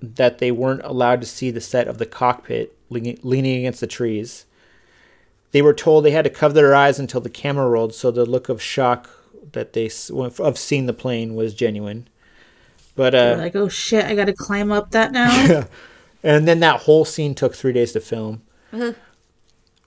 that 0.02 0.40
they 0.40 0.52
weren't 0.52 0.84
allowed 0.84 1.22
to 1.22 1.28
see 1.28 1.52
the 1.52 1.62
set 1.62 1.88
of 1.88 1.98
the 1.98 2.06
cockpit 2.06 2.76
leaning, 2.90 3.58
against 3.60 3.80
the 3.82 3.88
trees. 3.88 4.46
They 5.52 5.62
were 5.62 5.74
told 5.74 6.04
they 6.06 6.12
had 6.12 6.24
to 6.24 6.30
cover 6.30 6.54
their 6.54 6.74
eyes 6.76 7.00
until 7.00 7.22
the 7.22 7.30
camera 7.30 7.70
rolled, 7.70 7.94
so 7.94 8.10
the 8.12 8.26
look 8.26 8.50
of 8.50 8.62
shock 8.62 9.10
that 9.52 9.74
they 9.74 9.90
of 10.16 10.58
seeing 10.58 10.86
the 10.86 10.94
plane 10.94 11.36
was 11.36 11.54
genuine. 11.54 12.08
But 12.96 13.16
uh, 13.16 13.36
like, 13.38 13.56
oh 13.56 13.70
shit, 13.70 14.06
I 14.06 14.16
gotta 14.16 14.34
climb 14.34 14.72
up 14.72 14.92
that 14.92 15.12
now. 15.12 15.66
and 16.24 16.48
then 16.48 16.60
that 16.62 16.82
whole 16.82 17.06
scene 17.06 17.36
took 17.36 17.56
three 17.56 17.74
days 17.74 17.94
to 17.94 18.00
film. 18.00 18.42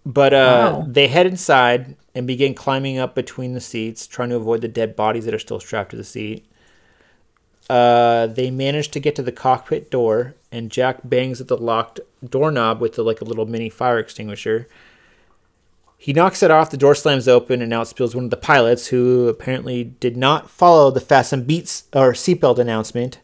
But 0.06 0.34
uh, 0.34 0.70
Wow. 0.80 0.86
they 0.88 1.08
head 1.08 1.26
inside 1.26 1.96
and 2.14 2.26
begin 2.26 2.54
climbing 2.54 2.98
up 2.98 3.14
between 3.14 3.54
the 3.54 3.60
seats, 3.60 4.06
trying 4.06 4.28
to 4.30 4.36
avoid 4.36 4.60
the 4.60 4.68
dead 4.68 4.94
bodies 4.96 5.24
that 5.24 5.34
are 5.34 5.38
still 5.38 5.60
strapped 5.60 5.90
to 5.90 5.96
the 5.96 6.04
seat. 6.04 6.46
Uh, 7.70 8.26
they 8.26 8.50
manage 8.50 8.90
to 8.90 9.00
get 9.00 9.16
to 9.16 9.22
the 9.22 9.32
cockpit 9.32 9.90
door, 9.90 10.34
and 10.52 10.70
Jack 10.70 10.98
bangs 11.02 11.40
at 11.40 11.48
the 11.48 11.56
locked 11.56 12.00
doorknob 12.26 12.80
with 12.80 12.94
the, 12.94 13.02
like 13.02 13.20
a 13.20 13.24
little 13.24 13.46
mini 13.46 13.70
fire 13.70 13.98
extinguisher. 13.98 14.68
He 15.96 16.12
knocks 16.12 16.42
it 16.42 16.50
off, 16.50 16.70
the 16.70 16.76
door 16.76 16.94
slams 16.94 17.26
open, 17.26 17.62
and 17.62 17.72
out 17.72 17.88
spills 17.88 18.14
one 18.14 18.24
of 18.24 18.30
the 18.30 18.36
pilots, 18.36 18.88
who 18.88 19.28
apparently 19.28 19.84
did 19.84 20.16
not 20.16 20.50
follow 20.50 20.90
the 20.90 21.00
fasten 21.00 21.44
beats 21.44 21.84
or 21.94 22.12
seatbelt 22.12 22.58
announcement. 22.58 23.20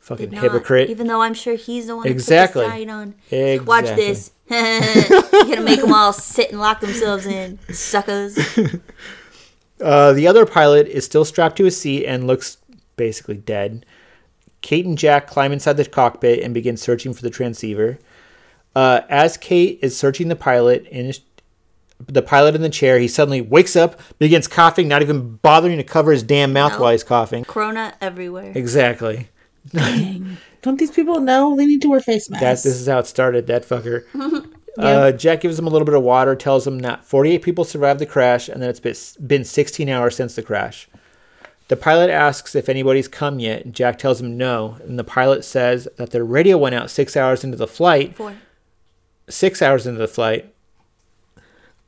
Fucking 0.00 0.30
Not- 0.30 0.42
hypocrite. 0.42 0.88
Even 0.88 1.06
though 1.06 1.20
I'm 1.20 1.34
sure 1.34 1.54
he's 1.54 1.88
the 1.88 1.96
one 1.96 2.06
Exactly. 2.06 2.64
put 2.64 2.70
the 2.70 2.76
sign 2.78 2.88
on. 2.88 3.14
Exactly. 3.30 3.66
Watch 3.66 3.84
this. 3.96 4.30
You're 4.50 5.44
gonna 5.44 5.60
make 5.60 5.82
them 5.82 5.92
all 5.92 6.14
sit 6.14 6.50
and 6.50 6.58
lock 6.58 6.80
themselves 6.80 7.26
in, 7.26 7.58
suckers. 7.70 8.38
Uh, 9.80 10.12
the 10.12 10.26
other 10.26 10.44
pilot 10.44 10.88
is 10.88 11.04
still 11.04 11.24
strapped 11.24 11.56
to 11.56 11.64
his 11.64 11.80
seat 11.80 12.04
and 12.04 12.26
looks 12.26 12.56
basically 12.98 13.36
dead. 13.38 13.86
Kate 14.60 14.84
and 14.84 14.98
Jack 14.98 15.26
climb 15.26 15.52
inside 15.52 15.78
the 15.78 15.84
cockpit 15.86 16.42
and 16.42 16.52
begin 16.52 16.76
searching 16.76 17.14
for 17.14 17.22
the 17.22 17.30
transceiver. 17.30 17.98
Uh, 18.76 19.00
as 19.08 19.36
Kate 19.38 19.78
is 19.80 19.96
searching 19.96 20.28
the 20.28 20.36
pilot 20.36 20.84
in 20.88 21.06
his, 21.06 21.20
the 22.06 22.22
pilot 22.22 22.54
in 22.54 22.60
the 22.62 22.68
chair, 22.68 22.98
he 22.98 23.08
suddenly 23.08 23.40
wakes 23.40 23.74
up, 23.76 23.98
begins 24.18 24.46
coughing, 24.46 24.86
not 24.88 25.00
even 25.00 25.36
bothering 25.36 25.78
to 25.78 25.84
cover 25.84 26.12
his 26.12 26.22
damn 26.22 26.52
mouth 26.52 26.72
No. 26.72 26.80
while 26.82 26.92
he's 26.92 27.02
coughing. 27.04 27.44
Corona 27.44 27.94
everywhere. 28.00 28.52
Exactly. 28.54 29.28
Don't 29.72 30.78
these 30.78 30.90
people 30.90 31.20
know 31.20 31.56
they 31.56 31.66
need 31.66 31.82
to 31.82 31.88
wear 31.88 32.00
face 32.00 32.26
That 32.28 32.40
masks? 32.40 32.64
this 32.64 32.80
is 32.80 32.86
how 32.88 32.98
it 32.98 33.06
started. 33.06 33.46
That 33.46 33.64
fucker. 33.64 34.04
uh, 34.78 35.12
Jack 35.12 35.40
gives 35.42 35.58
him 35.58 35.66
a 35.66 35.70
little 35.70 35.86
bit 35.86 35.94
of 35.94 36.02
water, 36.02 36.34
tells 36.34 36.66
him 36.66 36.80
that 36.80 37.04
48 37.04 37.42
people 37.42 37.64
survived 37.64 38.00
the 38.00 38.06
crash, 38.06 38.48
and 38.48 38.62
that 38.62 38.70
it's 38.70 38.80
been- 38.80 39.26
been 39.26 39.44
16 39.44 39.88
hours 39.88 40.16
since 40.16 40.34
the 40.34 40.42
crash. 40.42 40.88
The 41.68 41.76
pilot 41.76 42.10
asks 42.10 42.54
if 42.54 42.68
anybody's 42.68 43.08
come 43.08 43.38
yet, 43.38 43.64
and 43.64 43.74
Jack 43.74 43.98
tells 43.98 44.20
him 44.20 44.36
no. 44.36 44.78
And 44.82 44.98
the 44.98 45.04
pilot 45.04 45.44
says 45.44 45.86
that 45.96 46.10
their 46.10 46.24
radio 46.24 46.56
went 46.56 46.74
out 46.74 46.90
six 46.90 47.16
hours 47.16 47.44
into 47.44 47.56
the 47.56 47.66
flight. 47.66 48.16
Four. 48.16 48.36
Six 49.28 49.60
hours 49.60 49.86
into 49.86 49.98
the 49.98 50.08
flight. 50.08 50.54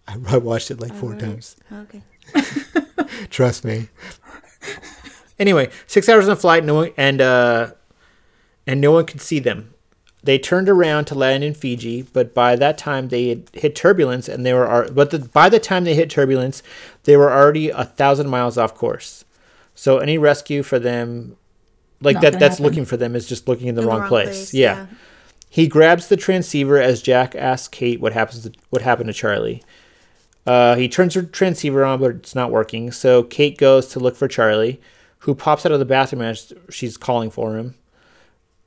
I 0.07 0.16
I 0.28 0.37
watched 0.37 0.70
it 0.70 0.81
like 0.81 0.95
four 0.95 1.14
Alright. 1.14 1.24
times. 1.24 1.57
Okay. 1.72 2.03
Trust 3.31 3.64
me. 3.64 3.89
Anyway, 5.39 5.70
six 5.87 6.09
hours 6.09 6.24
on 6.24 6.35
the 6.35 6.41
flight, 6.41 6.64
no 6.64 6.74
one 6.74 6.91
and 6.97 7.20
uh, 7.20 7.72
and 8.66 8.81
no 8.81 8.93
one 8.93 9.07
could 9.07 9.20
see 9.20 9.39
them. 9.39 9.72
They 10.22 10.39
turned 10.39 10.68
around 10.68 11.07
to 11.07 11.14
land 11.14 11.43
in 11.43 11.55
Fiji, 11.55 12.03
but 12.03 12.35
by 12.35 12.55
that 12.57 12.76
time 12.76 13.09
they 13.09 13.31
had 13.31 13.51
hit 13.55 13.74
turbulence, 13.74 14.28
and 14.28 14.45
they 14.45 14.53
were 14.53 14.91
but 14.93 15.11
the, 15.11 15.20
by 15.20 15.49
the 15.49 15.59
time 15.59 15.85
they 15.85 15.95
hit 15.95 16.11
turbulence, 16.11 16.62
they 17.05 17.16
were 17.16 17.33
already 17.33 17.70
a 17.70 17.85
thousand 17.85 18.28
miles 18.28 18.59
off 18.59 18.74
course. 18.74 19.24
So 19.75 19.99
any 19.99 20.18
rescue 20.18 20.62
for 20.62 20.79
them, 20.79 21.37
like 22.01 22.14
Not 22.14 22.23
that, 22.23 22.33
that's 22.39 22.59
happen. 22.59 22.64
looking 22.64 22.85
for 22.85 22.97
them 22.97 23.14
is 23.16 23.27
just 23.27 23.49
looking 23.49 23.68
in 23.68 23.75
the, 23.75 23.83
In 23.83 23.89
wrong, 23.89 24.09
place. 24.09 24.53
Yeah. 24.53 24.75
yeah. 24.75 24.87
He 25.49 25.66
grabs 25.66 26.09
the 26.09 26.16
transceiver 26.16 26.81
as 26.81 27.03
Jack 27.03 27.35
asks 27.35 27.68
Kate 27.68 28.01
what 28.01 28.12
happens 28.12 28.43
to, 28.45 28.53
what 28.71 28.83
happened 28.83 29.09
to 29.09 29.12
Charlie. 29.12 29.62
Uh, 30.47 30.77
he 30.77 30.89
turns 30.89 31.14
her 31.14 31.23
transceiver 31.23 31.85
on, 31.85 32.01
but 32.01 32.12
it's 32.12 32.35
not 32.35 32.51
working. 32.51 32.93
So 32.93 33.23
Kate 33.25 33.59
goes 33.59 33.89
to 33.89 34.01
look 34.01 34.16
for 34.16 34.29
Charlie, 34.29 34.81
who 35.18 35.35
pops 35.35 35.66
out 35.66 35.73
of 35.73 35.79
the 35.79 35.85
bathroom 35.85 36.23
as 36.23 36.53
she's 36.71 36.97
calling 36.97 37.31
for 37.31 37.57
him. 37.57 37.75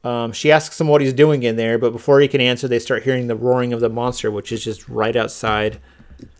Um, 0.04 0.34
she 0.34 0.52
asks 0.52 0.80
him 0.80 0.88
what 0.90 1.00
he's 1.02 1.14
doing 1.14 1.44
in 1.44 1.56
there, 1.56 1.78
but 1.78 1.92
before 1.94 2.20
he 2.20 2.28
can 2.28 2.42
answer, 2.42 2.68
they 2.68 2.80
start 2.80 3.04
hearing 3.04 3.28
the 3.28 3.36
roaring 3.36 3.72
of 3.72 3.80
the 3.80 3.90
monster, 3.90 4.30
which 4.30 4.52
is 4.52 4.64
just 4.64 4.90
right 4.90 5.16
outside. 5.16 5.80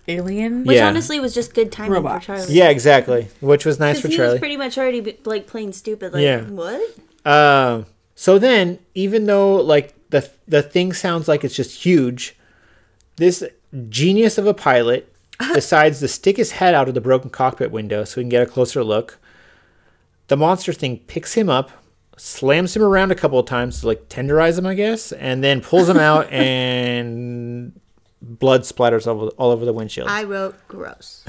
Alien. 0.08 0.64
Which 0.66 0.78
Yeah. 0.78 0.88
honestly 0.88 1.20
was 1.20 1.34
just 1.34 1.54
good 1.54 1.72
timing 1.72 1.94
Robot. 1.94 2.22
for 2.22 2.28
Charlie. 2.28 2.54
Yeah, 2.54 2.70
exactly. 2.70 3.28
Which 3.42 3.66
was 3.66 3.80
nice 3.80 4.02
for 4.02 4.08
Because 4.08 4.16
he 4.28 4.32
was 4.32 4.40
pretty 4.40 4.58
much 4.58 4.78
already 4.78 5.02
be- 5.02 5.18
like 5.26 5.48
playing 5.48 5.74
stupid. 5.74 6.14
Like 6.14 6.24
Yeah. 6.24 6.42
what? 6.44 6.82
Um, 7.26 7.86
so 8.16 8.38
then, 8.38 8.80
even 8.96 9.26
though 9.26 9.56
like 9.56 9.94
the 10.10 10.30
the 10.48 10.62
thing 10.62 10.94
sounds 10.94 11.28
like 11.28 11.44
it's 11.44 11.56
just 11.56 11.84
huge, 11.84 12.36
this 13.16 13.44
genius 13.90 14.38
of 14.38 14.46
a 14.46 14.54
pilot 14.54 15.12
decides 15.54 16.00
to 16.00 16.08
stick 16.08 16.38
his 16.38 16.52
head 16.52 16.74
out 16.76 16.88
of 16.88 16.94
the 16.94 17.02
broken 17.02 17.30
cockpit 17.30 17.72
window 17.72 18.04
so 18.04 18.16
he 18.20 18.24
can 18.24 18.30
get 18.30 18.42
a 18.44 18.46
closer 18.46 18.84
look. 18.84 19.20
The 20.28 20.38
monster 20.38 20.72
thing 20.74 20.98
picks 21.08 21.34
him 21.34 21.50
up, 21.50 21.72
slams 22.18 22.76
him 22.76 22.84
around 22.84 23.12
a 23.12 23.16
couple 23.16 23.40
of 23.40 23.46
times 23.46 23.82
to 23.82 23.88
like 23.88 24.08
tenderize 24.10 24.58
him, 24.60 24.66
I 24.66 24.74
guess, 24.76 25.12
and 25.14 25.44
then 25.44 25.62
pulls 25.62 25.90
him 25.90 25.98
out 25.98 26.32
and 26.32 27.80
blood 28.24 28.62
splatters 28.62 29.06
all 29.06 29.22
over, 29.22 29.32
all 29.38 29.52
over 29.52 29.66
the 29.66 29.74
windshield. 29.74 30.08
I 30.08 30.24
wrote 30.24 30.56
gross. 30.68 31.24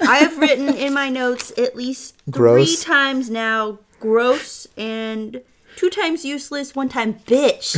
I 0.00 0.16
have 0.16 0.38
written 0.38 0.68
in 0.74 0.92
my 0.94 1.08
notes 1.08 1.52
at 1.56 1.76
least 1.76 2.16
Gross. 2.30 2.82
three 2.82 2.84
times 2.94 3.30
now 3.30 3.78
gross 4.00 4.66
and 4.76 5.40
two 5.76 5.90
times 5.90 6.24
useless, 6.24 6.74
one 6.74 6.88
time 6.88 7.14
bitch. 7.26 7.76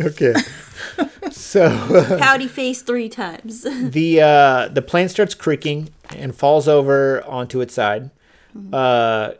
okay. 0.00 0.32
so 1.30 2.16
Pouty 2.18 2.48
face 2.48 2.80
three 2.82 3.08
times. 3.08 3.62
the 3.64 4.20
uh, 4.22 4.68
the 4.68 4.82
plane 4.82 5.08
starts 5.08 5.34
creaking 5.34 5.90
and 6.10 6.34
falls 6.34 6.68
over 6.68 7.22
onto 7.24 7.60
its 7.60 7.74
side. 7.74 8.10
Uh, 8.72 9.32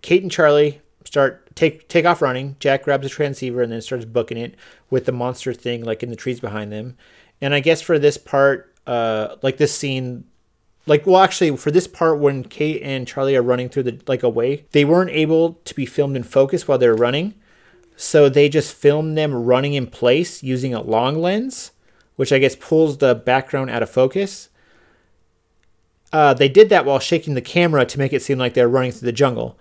Kate 0.00 0.22
and 0.22 0.30
Charlie 0.30 0.80
start 1.04 1.54
take 1.54 1.88
take 1.88 2.04
off 2.04 2.22
running. 2.22 2.56
Jack 2.60 2.84
grabs 2.84 3.06
a 3.06 3.08
transceiver 3.10 3.62
and 3.62 3.72
then 3.72 3.80
starts 3.82 4.04
booking 4.04 4.38
it 4.38 4.54
with 4.90 5.04
the 5.06 5.12
monster 5.12 5.52
thing 5.52 5.84
like 5.84 6.02
in 6.02 6.10
the 6.10 6.16
trees 6.16 6.40
behind 6.40 6.72
them. 6.72 6.96
And 7.44 7.54
I 7.54 7.60
guess 7.60 7.82
for 7.82 7.98
this 7.98 8.16
part, 8.16 8.74
uh, 8.86 9.36
like 9.42 9.58
this 9.58 9.76
scene, 9.76 10.24
like 10.86 11.06
well, 11.06 11.20
actually 11.20 11.54
for 11.58 11.70
this 11.70 11.86
part 11.86 12.18
when 12.18 12.42
Kate 12.42 12.80
and 12.82 13.06
Charlie 13.06 13.36
are 13.36 13.42
running 13.42 13.68
through 13.68 13.82
the 13.82 14.00
like 14.06 14.22
away, 14.22 14.64
they 14.72 14.86
weren't 14.86 15.10
able 15.10 15.60
to 15.66 15.74
be 15.74 15.84
filmed 15.84 16.16
in 16.16 16.22
focus 16.22 16.66
while 16.66 16.78
they 16.78 16.88
were 16.88 16.96
running. 16.96 17.34
So 17.96 18.30
they 18.30 18.48
just 18.48 18.74
filmed 18.74 19.18
them 19.18 19.34
running 19.34 19.74
in 19.74 19.88
place 19.88 20.42
using 20.42 20.72
a 20.72 20.80
long 20.80 21.20
lens, 21.20 21.72
which 22.16 22.32
I 22.32 22.38
guess 22.38 22.56
pulls 22.56 22.96
the 22.96 23.14
background 23.14 23.68
out 23.68 23.82
of 23.82 23.90
focus. 23.90 24.48
Uh, 26.14 26.32
they 26.32 26.48
did 26.48 26.70
that 26.70 26.86
while 26.86 26.98
shaking 26.98 27.34
the 27.34 27.42
camera 27.42 27.84
to 27.84 27.98
make 27.98 28.14
it 28.14 28.22
seem 28.22 28.38
like 28.38 28.54
they're 28.54 28.68
running 28.70 28.92
through 28.92 29.04
the 29.04 29.12
jungle. 29.12 29.58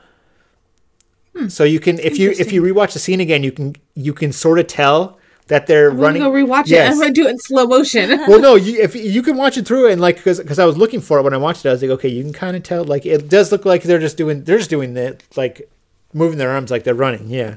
So 1.49 1.65
you 1.65 1.81
can, 1.81 1.99
if 1.99 2.17
you 2.17 2.31
if 2.31 2.53
you 2.53 2.61
rewatch 2.61 2.93
the 2.93 2.99
scene 2.99 3.19
again, 3.19 3.43
you 3.43 3.51
can 3.51 3.75
you 3.93 4.13
can 4.13 4.31
sort 4.31 4.59
of 4.59 4.67
tell 4.67 5.19
that 5.47 5.67
they're 5.67 5.91
I'm 5.91 5.97
running. 5.99 6.21
gonna 6.21 6.45
go 6.45 6.47
rewatch 6.47 6.67
Yes. 6.67 6.89
it. 6.89 6.91
I'm 6.93 6.99
gonna 6.99 7.13
do 7.13 7.27
it 7.27 7.31
in 7.31 7.39
slow 7.39 7.65
motion. 7.67 8.09
well, 8.27 8.39
no, 8.39 8.55
you, 8.55 8.81
if 8.81 8.95
you 8.95 9.21
can 9.21 9.35
watch 9.37 9.57
it 9.57 9.67
through 9.67 9.89
and 9.89 9.99
like 10.01 10.17
because 10.23 10.59
I 10.59 10.65
was 10.65 10.77
looking 10.77 11.01
for 11.01 11.19
it 11.19 11.23
when 11.23 11.33
I 11.33 11.37
watched 11.37 11.65
it, 11.65 11.69
I 11.69 11.71
was 11.73 11.81
like, 11.81 11.91
okay, 11.91 12.09
you 12.09 12.23
can 12.23 12.33
kind 12.33 12.55
of 12.55 12.63
tell 12.63 12.83
like 12.83 13.05
it 13.05 13.29
does 13.29 13.51
look 13.51 13.65
like 13.65 13.83
they're 13.83 13.99
just 13.99 14.17
doing 14.17 14.43
they're 14.43 14.57
just 14.57 14.69
doing 14.69 14.93
that 14.93 15.23
like 15.35 15.69
moving 16.13 16.37
their 16.37 16.51
arms 16.51 16.71
like 16.71 16.83
they're 16.83 16.93
running. 16.95 17.29
Yeah. 17.29 17.55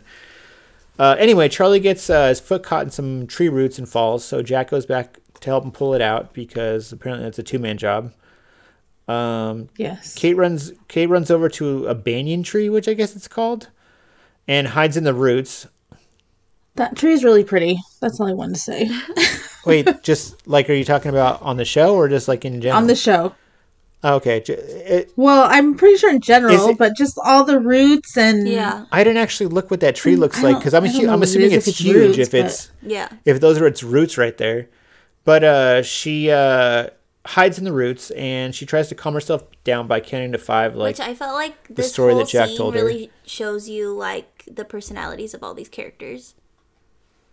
Uh, 0.99 1.15
anyway, 1.19 1.49
Charlie 1.49 1.79
gets 1.81 2.09
uh, 2.09 2.29
his 2.29 2.41
foot 2.41 2.63
caught 2.63 2.85
in 2.85 2.91
some 2.91 3.27
tree 3.27 3.51
roots 3.51 3.79
and 3.79 3.87
falls, 3.89 4.25
so 4.25 4.43
Jack 4.43 4.71
goes 4.71 4.87
back 4.87 5.19
to 5.41 5.51
help 5.51 5.63
him 5.63 5.71
pull 5.71 5.93
it 5.93 6.01
out 6.01 6.33
because 6.33 6.91
apparently 6.91 7.29
it's 7.29 7.39
a 7.39 7.43
two 7.43 7.59
man 7.59 7.77
job. 7.77 8.13
Um, 9.07 9.69
yes. 9.77 10.15
Kate 10.15 10.35
runs 10.35 10.73
Kate 10.89 11.07
runs 11.09 11.31
over 11.31 11.49
to 11.51 11.87
a 11.87 11.95
banyan 11.95 12.43
tree, 12.43 12.69
which 12.69 12.89
I 12.89 12.95
guess 12.95 13.15
it's 13.15 13.29
called, 13.29 13.69
and 14.49 14.69
hides 14.69 14.97
in 14.97 15.05
the 15.05 15.15
roots. 15.15 15.67
That 16.77 16.97
tree 16.97 17.13
is 17.13 17.25
really 17.25 17.45
pretty. 17.45 17.79
That's 18.01 18.21
all 18.21 18.29
I 18.29 18.33
wanted 18.33 18.55
to 18.55 18.61
say. 18.61 18.91
Wait, 19.67 19.89
just 20.03 20.47
like 20.47 20.71
are 20.71 20.75
you 20.75 20.85
talking 20.85 21.11
about 21.11 21.43
on 21.43 21.57
the 21.57 21.65
show 21.65 21.95
or 21.95 22.09
just 22.09 22.29
like 22.29 22.45
in 22.45 22.61
general? 22.61 22.81
On 22.81 22.87
the 22.87 22.95
show. 22.95 23.35
Okay, 24.05 24.39
it, 24.47 25.11
Well, 25.17 25.49
I'm 25.51 25.75
pretty 25.75 25.97
sure 25.97 26.11
in 26.11 26.21
general, 26.21 26.69
it- 26.69 26.79
but 26.79 26.95
just 26.97 27.19
all 27.25 27.43
the 27.45 27.59
roots 27.59 28.17
and 28.17 28.47
yeah. 28.47 28.85
I 28.93 29.03
didn't 29.03 29.17
actually 29.17 29.47
look 29.47 29.71
what 29.71 29.81
that 29.81 29.97
tree 29.97 30.15
looks 30.17 30.43
like 30.43 30.59
because 30.59 30.75
I'm 30.75 30.85
I 30.85 30.87
don't 30.89 30.97
assu- 30.97 31.07
know 31.07 31.13
I'm 31.15 31.19
what 31.21 31.29
it 31.29 31.31
assuming 31.31 31.53
it's, 31.53 31.67
it's 31.67 31.79
huge 31.79 32.17
roots, 32.17 32.19
if 32.19 32.35
it's 32.35 32.71
Yeah. 32.83 33.09
if 33.25 33.41
those 33.41 33.59
are 33.61 33.67
its 33.67 33.83
roots 33.83 34.17
right 34.17 34.37
there. 34.37 34.69
But 35.25 35.43
uh, 35.43 35.83
she 35.83 36.31
uh, 36.31 36.91
hides 37.27 37.59
in 37.59 37.65
the 37.65 37.73
roots 37.73 38.11
and 38.13 38.55
she 38.55 38.65
tries 38.67 38.89
to 38.91 38.95
calm 38.95 39.15
herself 39.15 39.43
down 39.65 39.89
by 39.89 39.99
counting 39.99 40.31
to 40.33 40.39
five. 40.39 40.77
Like 40.77 40.99
Which 40.99 41.01
I 41.09 41.15
felt 41.15 41.35
like 41.35 41.67
this 41.69 41.93
story 41.93 42.13
whole 42.13 42.21
that 42.23 42.29
Jack 42.29 42.49
scene 42.51 42.59
told 42.59 42.75
her. 42.77 42.85
really 42.85 43.11
shows 43.25 43.69
you 43.69 43.93
like 43.93 44.45
the 44.47 44.65
personalities 44.65 45.35
of 45.35 45.43
all 45.43 45.55
these 45.55 45.71
characters. 45.71 46.35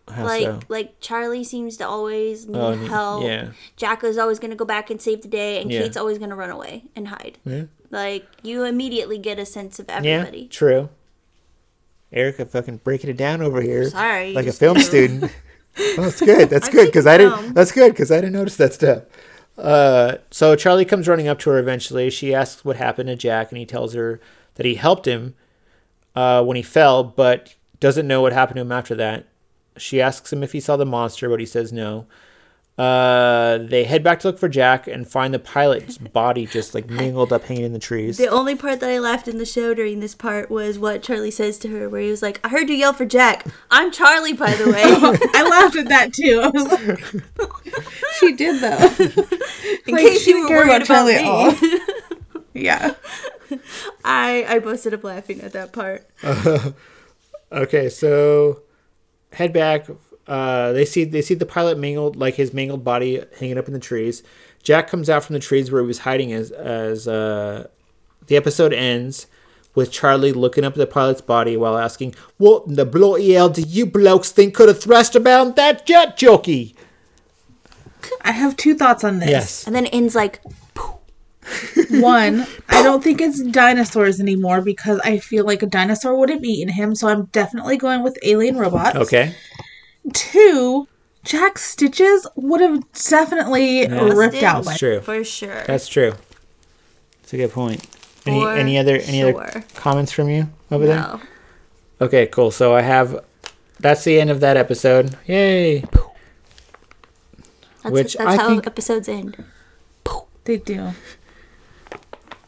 How 0.08 0.26
like 0.26 0.44
so? 0.44 0.60
like 0.70 1.00
Charlie 1.00 1.44
seems 1.44 1.78
to 1.78 1.88
always 1.88 2.48
need 2.48 2.58
Oh, 2.58 2.76
help. 2.76 3.24
yeah. 3.24 3.50
Jacko's 3.78 4.18
always 4.18 4.40
gonna 4.40 4.56
go 4.56 4.66
back 4.66 4.90
and 4.90 5.02
save 5.02 5.22
the 5.22 5.28
day, 5.28 5.62
and 5.62 5.72
Yeah. 5.72 5.82
Kate's 5.84 5.98
always 5.98 6.18
gonna 6.20 6.36
run 6.36 6.50
away 6.50 6.84
and 6.96 7.08
hide. 7.08 7.38
Yeah. 7.46 7.64
Like 7.90 8.26
you 8.44 8.64
immediately 8.64 9.18
get 9.18 9.40
a 9.40 9.46
sense 9.46 9.80
of 9.80 9.86
Yeah, 9.88 9.96
everybody. 10.00 10.48
true. 10.48 10.90
Erica 12.12 12.46
fucking 12.46 12.78
breaking 12.84 13.10
it 13.10 13.18
down 13.18 13.42
over 13.42 13.62
here. 13.62 13.90
Sorry, 13.90 14.34
Like 14.34 14.46
a 14.48 14.52
film 14.52 14.80
student. 14.80 15.32
Oh, 15.78 15.96
that's 15.98 16.22
good. 16.22 16.50
That's 16.50 16.70
good 16.70 16.86
because 16.88 17.08
I 17.08 17.18
didn't. 17.18 17.54
That's 17.56 17.72
good 17.72 17.92
because 17.94 18.12
I 18.12 18.18
didn't 18.18 18.34
notice 18.34 18.56
that 18.58 18.74
stuff. 18.74 19.04
Uh, 19.58 20.18
so 20.32 20.56
Charlie 20.56 20.86
comes 20.86 21.08
running 21.08 21.28
up 21.28 21.40
to 21.40 21.50
her 21.52 21.58
eventually. 21.60 22.10
She 22.10 22.34
asks 22.34 22.64
what 22.66 22.76
happened 22.78 23.08
to 23.08 23.16
Jack, 23.16 23.50
and 23.52 23.58
he 23.58 23.66
tells 23.66 23.94
her 23.94 24.20
that 24.56 24.66
he 24.66 24.76
helped 24.76 25.08
him 25.08 25.36
uh, 26.16 26.44
when 26.44 26.56
he 26.58 26.62
fell, 26.64 27.04
but 27.04 27.56
doesn't 27.80 28.08
know 28.08 28.22
what 28.22 28.34
happened 28.34 28.56
to 28.58 28.62
him 28.62 28.72
after 28.72 28.94
that. 28.96 29.26
She 29.78 30.02
asks 30.02 30.32
him 30.32 30.44
if 30.44 30.52
he 30.52 30.60
saw 30.60 30.78
the 30.78 30.86
monster, 30.86 31.30
but 31.30 31.40
he 31.40 31.46
says 31.46 31.72
no. 31.74 32.06
Uh, 32.76 33.60
they 33.60 33.84
head 33.84 34.04
back 34.04 34.20
to 34.20 34.28
look 34.28 34.40
for 34.40 34.50
Jack 34.50 34.88
and 34.88 35.08
find 35.08 35.32
the 35.32 35.38
pilot's 35.38 35.98
body 36.14 36.48
just 36.48 36.74
like 36.74 36.90
mingled 36.90 37.32
up, 37.32 37.44
hanging 37.44 37.66
in 37.66 37.74
the 37.74 37.78
trees. 37.78 38.18
The 38.18 38.28
only 38.28 38.56
part 38.56 38.80
that 38.80 38.90
I 38.90 38.98
laughed 38.98 39.28
in 39.28 39.38
the 39.38 39.46
show 39.46 39.76
during 39.76 40.00
this 40.00 40.16
part 40.16 40.50
was 40.50 40.80
what 40.80 41.04
Charlie 41.04 41.30
says 41.30 41.60
to 41.60 41.68
her, 41.70 41.88
where 41.88 42.02
he 42.02 42.10
was 42.10 42.24
like, 42.24 42.40
"I 42.44 42.50
heard 42.50 42.70
you 42.70 42.76
yell 42.76 42.94
for 42.94 43.06
Jack. 43.06 43.46
I'm 43.70 43.92
Charlie, 43.92 44.34
by 44.34 44.56
the 44.56 44.72
way." 44.72 44.82
I 45.36 45.48
laughed 45.48 45.76
at 45.76 45.90
that 45.90 46.14
too. 46.14 46.42
I 46.44 46.48
was 46.50 46.66
like, 46.72 47.84
she 48.20 48.32
did 48.34 48.60
though. 48.60 49.06
In 49.86 49.94
Like, 49.94 50.06
case 50.06 50.22
she 50.24 50.32
you 50.32 50.38
didn't 50.38 50.42
were 50.44 50.48
care 50.48 50.58
worried 50.58 50.82
about 50.82 50.82
about 50.82 50.88
Charlie 50.88 51.14
me, 51.14 51.20
at 51.20 51.82
all. 51.86 52.40
Yeah. 52.56 52.94
I 54.04 54.46
I 54.50 54.60
busted 54.60 54.96
up 54.96 55.04
laughing 55.04 55.42
at 55.42 55.54
that 55.54 55.74
part. 55.74 56.08
Okay, 57.52 57.88
so 57.90 58.63
head 59.34 59.54
back. 59.54 59.88
Uh, 60.28 60.72
they 60.72 60.86
see 60.86 61.04
they 61.04 61.22
see 61.22 61.34
the 61.34 61.46
pilot 61.46 61.78
mangled, 61.78 62.16
like 62.16 62.36
his 62.36 62.54
mangled 62.54 62.84
body 62.84 63.24
hanging 63.40 63.58
up 63.58 63.68
in 63.68 63.74
the 63.74 63.80
trees. 63.80 64.24
Jack 64.62 64.88
comes 64.88 65.10
out 65.10 65.24
from 65.24 65.34
the 65.34 65.40
trees 65.40 65.72
where 65.72 65.82
he 65.82 65.88
was 65.88 66.00
hiding 66.00 66.32
as 66.32 66.52
as 66.52 67.08
uh, 67.08 67.68
the 68.28 68.38
episode 68.38 68.74
ends 68.74 69.28
with 69.76 69.92
Charlie 69.92 70.32
looking 70.32 70.64
up 70.64 70.74
at 70.74 70.78
the 70.78 70.88
pilot's 70.88 71.22
body 71.22 71.58
while 71.58 71.78
asking, 71.78 72.16
"What 72.38 72.68
in 72.68 72.76
the 72.76 72.86
bloody 72.86 73.34
hell 73.34 73.50
do 73.50 73.62
you 73.62 73.86
blokes 73.86 74.32
think 74.32 74.54
could 74.54 74.70
have 74.70 74.82
thrashed 74.82 75.16
about 75.16 75.56
that 75.58 75.86
jet 75.86 76.16
jockey?" 76.16 76.76
I 78.22 78.32
have 78.32 78.56
two 78.56 78.76
thoughts 78.76 79.04
on 79.04 79.20
this. 79.20 79.30
Yes. 79.30 79.68
And 79.68 79.76
then 79.76 79.86
it 79.86 79.94
ends 79.94 80.16
like, 80.16 80.42
One, 81.90 82.46
I 82.70 82.82
don't 82.84 83.04
think 83.04 83.22
it's 83.22 83.42
dinosaurs 83.44 84.20
anymore 84.20 84.62
because 84.62 85.00
I 85.04 85.18
feel 85.20 85.46
like 85.46 85.62
a 85.64 85.66
dinosaur 85.66 86.18
would 86.18 86.30
have 86.30 86.44
eaten 86.44 86.74
him, 86.74 86.96
so 86.96 87.08
I'm 87.08 87.26
definitely 87.26 87.78
going 87.78 88.04
with 88.04 88.18
alien 88.24 88.58
robots. 88.58 88.96
Okay. 88.96 89.36
Two, 90.14 90.88
Jack 91.24 91.58
stitches 91.58 92.28
would 92.36 92.62
have 92.62 92.84
definitely 92.94 93.88
ripped 93.88 94.34
Busted. 94.34 94.44
out. 94.44 94.66
That's 94.66 94.68
By 94.68 94.78
true. 94.78 95.00
for 95.02 95.24
sure. 95.24 95.64
That's 95.66 95.88
true. 95.88 96.14
That's 97.22 97.34
a 97.34 97.38
good 97.38 97.52
point. 97.52 97.86
Any 98.26 98.40
For 98.40 98.52
any 98.54 98.78
other 98.78 98.96
any 98.98 99.22
other 99.24 99.64
comments 99.76 100.12
from 100.12 100.30
you 100.30 100.50
over 100.72 100.86
there? 100.86 101.20
Okay, 102.02 102.26
cool. 102.28 102.52
So 102.52 102.74
I 102.74 102.82
have 102.82 103.24
that's 103.80 104.04
the 104.04 104.20
end 104.20 104.30
of 104.30 104.40
that 104.42 104.56
episode. 104.58 105.18
Yay. 105.28 105.82
That's, 107.84 107.92
Which 107.94 108.14
that's 108.16 108.30
I 108.30 108.36
how 108.38 108.48
think- 108.50 108.68
episodes 108.68 109.10
end. 109.10 109.44
They 110.46 110.58
do. 110.58 110.92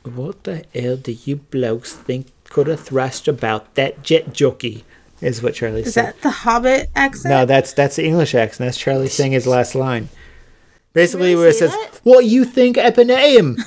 What 0.06 0.44
the 0.44 0.66
hell 0.74 0.98
do 0.98 1.12
you 1.12 1.38
blokes 1.38 1.94
think 1.94 2.28
could 2.50 2.68
have 2.68 2.80
thrashed 2.82 3.28
about 3.28 3.74
that 3.76 4.04
jet 4.04 4.34
jockey? 4.34 4.84
Is 5.22 5.42
what 5.42 5.56
Charlie 5.56 5.82
Is 5.82 5.94
said. 5.94 6.06
that 6.08 6.22
the 6.22 6.30
Hobbit 6.30 6.90
accent? 6.96 7.32
No, 7.32 7.46
that's 7.46 7.74
that's 7.74 7.96
the 7.96 8.06
English 8.06 8.36
accent. 8.36 8.68
That's 8.68 8.78
Charlie 8.78 9.08
saying 9.08 9.32
his 9.32 9.48
last 9.48 9.74
line. 9.74 10.10
Basically, 10.94 11.30
Really 11.34 11.36
where 11.40 11.50
it 11.50 11.56
says, 11.56 11.72
that? 11.72 12.00
"What 12.04 12.26
you 12.26 12.44
think 12.46 12.78
up 12.78 12.98
in 12.98 13.10
aim?" 13.10 13.58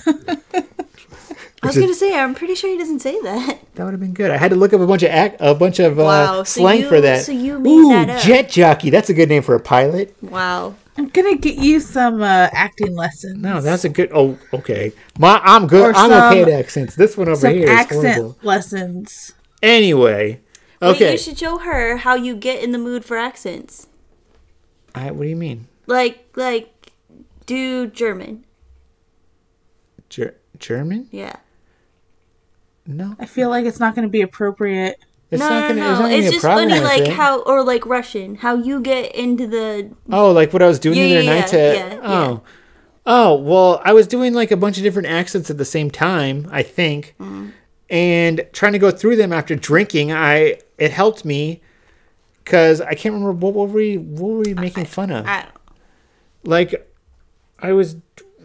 I 1.61 1.67
was 1.67 1.77
gonna 1.77 1.93
say, 1.95 2.15
I'm 2.17 2.35
pretty 2.37 2.55
sure 2.55 2.71
he 2.71 2.79
doesn't 2.79 3.01
say 3.01 3.21
that. 3.23 3.59
That 3.75 3.85
would 3.85 3.93
have 3.93 4.01
been 4.01 4.13
good. 4.15 4.31
I 4.31 4.37
had 4.37 4.51
to 4.51 4.57
look 4.57 4.73
up 4.73 4.81
a 4.81 4.87
bunch 4.87 5.03
of 5.03 5.11
ac- 5.11 5.37
a 5.41 5.55
bunch 5.55 5.79
of 5.81 5.99
uh, 5.99 6.03
Wow, 6.05 6.37
so 6.45 6.61
slang 6.61 6.81
you- 6.83 6.89
for 6.89 7.01
that. 7.01 7.25
so 7.25 7.33
you 7.33 7.59
made 7.59 7.71
Ooh, 7.71 7.89
that 7.89 8.11
up. 8.11 8.23
jet 8.23 8.49
jockey. 8.49 8.91
That's 8.91 9.09
a 9.11 9.15
good 9.15 9.29
name 9.29 9.43
for 9.43 9.55
a 9.55 9.61
pilot. 9.61 10.15
Wow. 10.23 10.75
I'm 10.99 11.09
gonna 11.09 11.37
get 11.37 11.57
you 11.57 11.79
some 11.79 12.21
uh, 12.23 12.49
acting 12.53 12.97
lessons. 12.97 13.41
No, 13.41 13.61
that's 13.61 13.85
a 13.85 13.89
good. 13.89 14.11
Oh, 14.13 14.37
okay. 14.53 14.93
My, 15.17 15.41
I'm 15.45 15.69
good. 15.69 15.95
Or 15.95 15.97
I'm 15.97 16.11
okay 16.11 16.43
at 16.43 16.49
accents. 16.49 16.97
This 16.97 17.17
one 17.17 17.29
over 17.29 17.37
some 17.37 17.55
here 17.55 17.65
is 17.65 17.71
accent 17.71 18.17
horrible. 18.17 18.39
lessons. 18.43 19.33
Anyway, 19.63 20.41
Wait, 20.83 20.89
okay. 20.89 21.13
you 21.13 21.19
should 21.19 21.39
show 21.39 21.59
her 21.59 21.99
how 21.99 22.17
you 22.17 22.35
get 22.35 22.63
in 22.63 22.73
the 22.73 22.79
mood 22.79 23.05
for 23.05 23.17
accents. 23.17 23.87
I, 24.95 25.13
what 25.13 25.23
do 25.23 25.29
you 25.29 25.37
mean? 25.37 25.69
Like, 25.87 26.27
like, 26.35 26.93
do 27.47 27.87
German. 27.87 28.45
Ger- 30.09 30.37
German? 30.59 31.09
Yeah. 31.13 31.37
No, 32.87 33.15
I 33.21 33.27
feel 33.27 33.51
like 33.51 33.67
it's 33.67 33.79
not 33.79 33.95
gonna 33.95 34.09
be 34.09 34.23
appropriate. 34.23 34.99
It's 35.31 35.41
no, 35.41 35.49
not 35.49 35.69
gonna. 35.69 35.81
no, 35.81 35.91
It's, 35.91 36.01
no. 36.01 36.07
It's 36.07 36.27
be 36.27 36.33
just 36.33 36.45
problem 36.45 36.69
funny, 36.71 36.81
like 36.83 37.07
how, 37.09 37.41
or 37.43 37.63
like 37.63 37.85
Russian, 37.87 38.37
how 38.37 38.57
you 38.57 38.81
get 38.81 39.15
into 39.15 39.47
the. 39.47 39.91
Oh, 40.11 40.33
like 40.33 40.53
what 40.53 40.63
I 40.63 40.67
was 40.67 40.79
doing 40.79 40.97
Yeah, 40.97 41.07
the 41.09 41.15
other 41.17 41.23
yeah, 41.23 41.41
night 41.41 41.47
to. 41.49 41.57
yeah, 41.57 41.93
yeah, 41.95 42.01
oh. 42.03 42.43
Oh, 43.11 43.35
well, 43.37 43.81
I 43.85 43.95
was 43.95 44.07
doing 44.07 44.35
like 44.35 44.51
a 44.51 44.57
bunch 44.57 44.77
of 44.77 44.83
different 44.83 45.09
accents 45.09 45.49
at 45.51 45.57
the 45.57 45.65
same 45.65 45.91
time, 45.91 46.47
I 46.51 46.63
think. 46.63 47.15
Mm. 47.19 47.53
And 47.89 48.47
trying 48.53 48.73
to 48.75 48.79
go 48.79 48.91
through 48.91 49.17
them 49.17 49.33
after 49.33 49.55
drinking, 49.57 50.13
I 50.13 50.59
it 50.77 50.91
helped 50.91 51.25
me 51.25 51.63
cuz 52.45 52.81
I 52.83 52.95
can't 52.95 53.15
remember 53.15 53.33
what, 53.33 53.55
what 53.55 53.69
were 53.69 53.75
we 53.75 53.97
what 53.97 54.29
were 54.31 54.41
we 54.41 54.55
making 54.55 54.85
fun 54.85 55.11
of? 55.11 55.27
I 55.27 55.47
like 56.45 56.87
I 57.61 57.73
was 57.73 57.97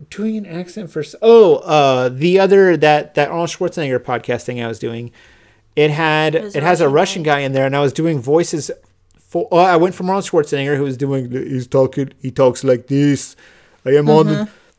doing 0.09 0.37
an 0.37 0.45
accent 0.45 0.89
for 0.91 1.03
oh 1.21 1.55
uh 1.57 2.09
the 2.09 2.39
other 2.39 2.75
that 2.77 3.15
that 3.15 3.29
Arnold 3.29 3.49
Schwarzenegger 3.49 3.99
podcast 3.99 4.43
thing 4.43 4.61
I 4.61 4.67
was 4.67 4.79
doing 4.79 5.11
it 5.75 5.91
had 5.91 6.35
it 6.35 6.55
a 6.55 6.61
has 6.61 6.81
a 6.81 6.89
Russian 6.89 6.93
Russian 7.03 7.23
guy 7.23 7.39
in 7.39 7.53
there 7.53 7.65
and 7.65 7.75
I 7.75 7.81
was 7.81 7.93
doing 7.93 8.19
voices 8.19 8.71
for 9.17 9.47
oh, 9.51 9.57
I 9.57 9.77
went 9.77 9.95
from 9.95 10.09
Arnold 10.09 10.25
Schwarzenegger 10.25 10.77
who 10.77 10.83
was 10.83 10.97
doing 10.97 11.31
he's 11.31 11.67
talking 11.67 12.13
he 12.21 12.31
talks 12.31 12.63
like 12.63 12.87
this 12.87 13.35
I 13.85 13.91
am 13.91 14.09
on 14.09 14.27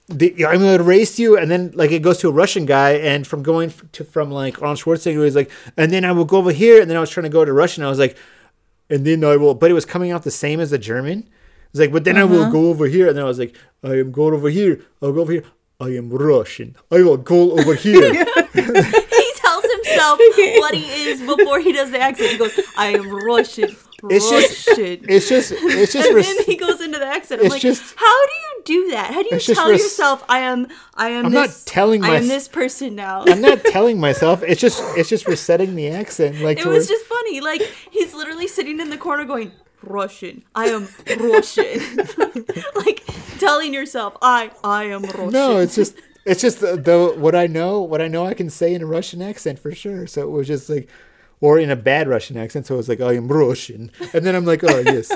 the, 0.09 0.31
mm-hmm. 0.31 0.47
I'm 0.47 0.61
gonna 0.61 0.83
race 0.83 1.19
you 1.19 1.37
and 1.37 1.51
then 1.51 1.73
like 1.75 1.91
it 1.91 2.03
goes 2.03 2.19
to 2.19 2.29
a 2.29 2.33
Russian 2.33 2.67
guy 2.67 2.93
and 2.93 3.27
from 3.27 3.43
going 3.43 3.73
to 3.93 4.05
from 4.05 4.31
like 4.31 4.61
Arnold 4.63 4.79
Schwarzenegger 4.79 5.19
was 5.19 5.37
like 5.37 5.51
and 5.77 5.93
then 5.93 6.05
I 6.05 6.13
will 6.13 6.25
go 6.25 6.39
over 6.39 6.53
here 6.53 6.81
and 6.81 6.91
then 6.91 6.97
I 6.97 7.01
was 7.01 7.11
trying 7.11 7.25
to 7.25 7.31
go 7.31 7.45
to 7.45 7.53
Russian 7.53 7.85
I 7.85 7.89
was 7.89 7.99
like 7.99 8.17
and 8.89 9.07
then 9.07 9.25
I 9.25 9.37
will 9.37 9.55
but 9.55 9.71
it 9.71 9.75
was 9.75 9.85
coming 9.85 10.11
out 10.11 10.23
the 10.23 10.31
same 10.31 10.61
as 10.61 10.71
the 10.71 10.79
German 10.79 11.29
it's 11.75 11.81
like, 11.81 11.91
but 11.91 12.05
then 12.05 12.17
I 12.17 12.23
will 12.23 12.43
mm-hmm. 12.43 12.53
go 12.53 12.69
over 12.69 12.87
here, 12.87 13.09
and 13.09 13.17
then 13.17 13.25
I 13.25 13.27
was 13.27 13.41
like, 13.41 13.57
I 13.83 13.99
am 13.99 14.13
going 14.13 14.33
over 14.33 14.49
here. 14.49 14.81
I'll 15.03 15.11
go 15.11 15.23
over 15.23 15.33
here. 15.33 15.43
I 15.81 15.89
am 15.89 16.09
Russian. 16.09 16.77
I 16.89 17.03
will 17.03 17.17
go 17.17 17.59
over 17.59 17.75
here. 17.75 18.25
himself 20.19 20.19
what 20.61 20.75
he 20.75 21.09
is 21.09 21.21
before 21.21 21.61
he 21.61 21.73
does 21.73 21.91
the 21.91 22.01
accent. 22.01 22.33
He 22.33 22.39
goes, 22.39 22.59
"I 22.77 22.89
am 22.89 23.11
Russian, 23.11 23.77
It's 24.11 24.29
just- 24.31 24.69
Russian." 24.69 25.05
it's 25.09 25.29
just, 25.29 25.53
it's 25.53 25.93
just, 25.93 26.07
and 26.09 26.15
res- 26.17 26.37
then 26.37 26.45
he 26.47 26.57
goes 26.57 26.81
into 26.81 26.99
the 26.99 27.07
accent. 27.07 27.41
I'm 27.41 27.47
it's 27.47 27.55
like, 27.55 27.63
just- 27.63 27.95
how 27.97 28.27
do 28.27 28.33
you 28.33 28.63
do 28.65 28.91
that? 28.93 29.13
How 29.15 29.23
do 29.23 29.29
you 29.33 29.39
tell 29.41 29.71
res- 29.71 29.83
yourself, 29.83 30.25
"I 30.29 30.39
am, 30.41 30.69
I 30.95 31.09
am 31.11 31.27
I'm 31.27 31.33
not 31.33 31.49
this, 31.49 31.65
telling 31.65 32.05
I 32.05 32.09
my- 32.09 32.17
am 32.17 32.29
this 32.29 32.49
person 32.49 32.95
now"? 32.95 33.25
I'm 33.27 33.41
not 33.41 33.65
telling 33.65 33.99
myself. 34.01 34.43
It's 34.43 34.61
just, 34.61 34.83
it's 34.97 35.09
just 35.09 35.27
resetting 35.27 35.75
the 35.75 35.89
accent. 35.89 36.41
Like, 36.41 36.59
it 36.59 36.67
was 36.67 36.87
just 36.89 37.05
funny. 37.07 37.41
Like 37.41 37.63
he's 37.91 38.15
literally 38.15 38.47
sitting 38.49 38.81
in 38.81 38.91
the 38.91 38.97
corner 38.99 39.25
going, 39.25 39.53
"Russian, 39.83 40.45
I 40.55 40.67
am 40.69 40.89
Russian," 41.19 41.81
like 42.77 43.05
telling 43.39 43.75
yourself, 43.75 44.17
"I, 44.23 44.51
I 44.63 44.85
am 44.85 45.03
Russian." 45.03 45.31
no, 45.31 45.59
it's 45.59 45.75
just, 45.75 45.97
it's 46.25 46.41
just 46.41 46.61
the, 46.61 46.77
the 46.77 47.15
what 47.17 47.35
I 47.35 47.47
know, 47.47 47.81
what 47.81 48.01
I 48.01 48.09
know, 48.09 48.27
I 48.27 48.35
can 48.35 48.51
say 48.51 48.75
in 48.75 48.83
a 48.83 48.87
Russian 48.87 49.23
accent 49.23 49.59
for 49.59 49.75
sure. 49.75 50.07
So 50.07 50.23
it 50.23 50.31
was 50.31 50.47
just 50.47 50.69
like, 50.69 50.89
or 51.41 51.59
in 51.59 51.71
a 51.71 51.77
bad 51.77 52.09
Russian 52.09 52.37
accent. 52.37 52.67
So 52.67 52.75
it 52.75 52.79
was 52.79 52.89
like, 52.89 53.01
I 53.01 53.15
am 53.15 53.29
Russian, 53.29 53.91
and 54.13 54.25
then 54.25 54.35
I'm 54.35 54.45
like, 54.45 54.65
oh 54.65 54.81
yes, 54.81 55.13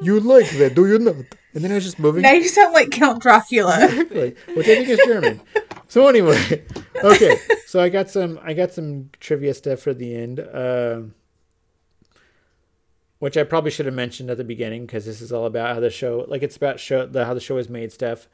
you 0.00 0.20
like 0.20 0.50
that, 0.58 0.74
do 0.74 0.86
you 0.86 0.98
not? 0.98 1.16
And 1.54 1.64
then 1.64 1.72
I 1.72 1.76
was 1.76 1.84
just 1.84 1.98
moving. 1.98 2.22
Now 2.22 2.32
you 2.32 2.48
sound 2.48 2.74
like 2.74 2.90
Count 2.90 3.22
Dracula. 3.22 3.84
Exactly, 3.84 4.36
which 4.54 4.68
I 4.68 4.74
think 4.76 4.88
is 4.88 5.00
German. 5.06 5.40
So 5.88 6.06
anyway, 6.08 6.64
okay. 7.02 7.38
So 7.66 7.80
I 7.80 7.88
got 7.88 8.10
some 8.10 8.38
I 8.42 8.52
got 8.54 8.72
some 8.72 9.10
trivia 9.20 9.54
stuff 9.54 9.80
for 9.80 9.94
the 9.94 10.14
end, 10.14 10.40
uh, 10.40 11.02
which 13.18 13.36
I 13.36 13.44
probably 13.44 13.70
should 13.70 13.86
have 13.86 13.94
mentioned 13.94 14.30
at 14.30 14.36
the 14.36 14.44
beginning 14.44 14.86
because 14.86 15.06
this 15.06 15.20
is 15.20 15.32
all 15.32 15.46
about 15.46 15.74
how 15.74 15.80
the 15.80 15.90
show, 15.90 16.26
like 16.28 16.42
it's 16.42 16.56
about 16.56 16.78
show 16.78 17.06
the 17.06 17.24
how 17.24 17.34
the 17.34 17.40
show 17.40 17.56
is 17.56 17.68
made 17.68 17.92
stuff. 17.92 18.28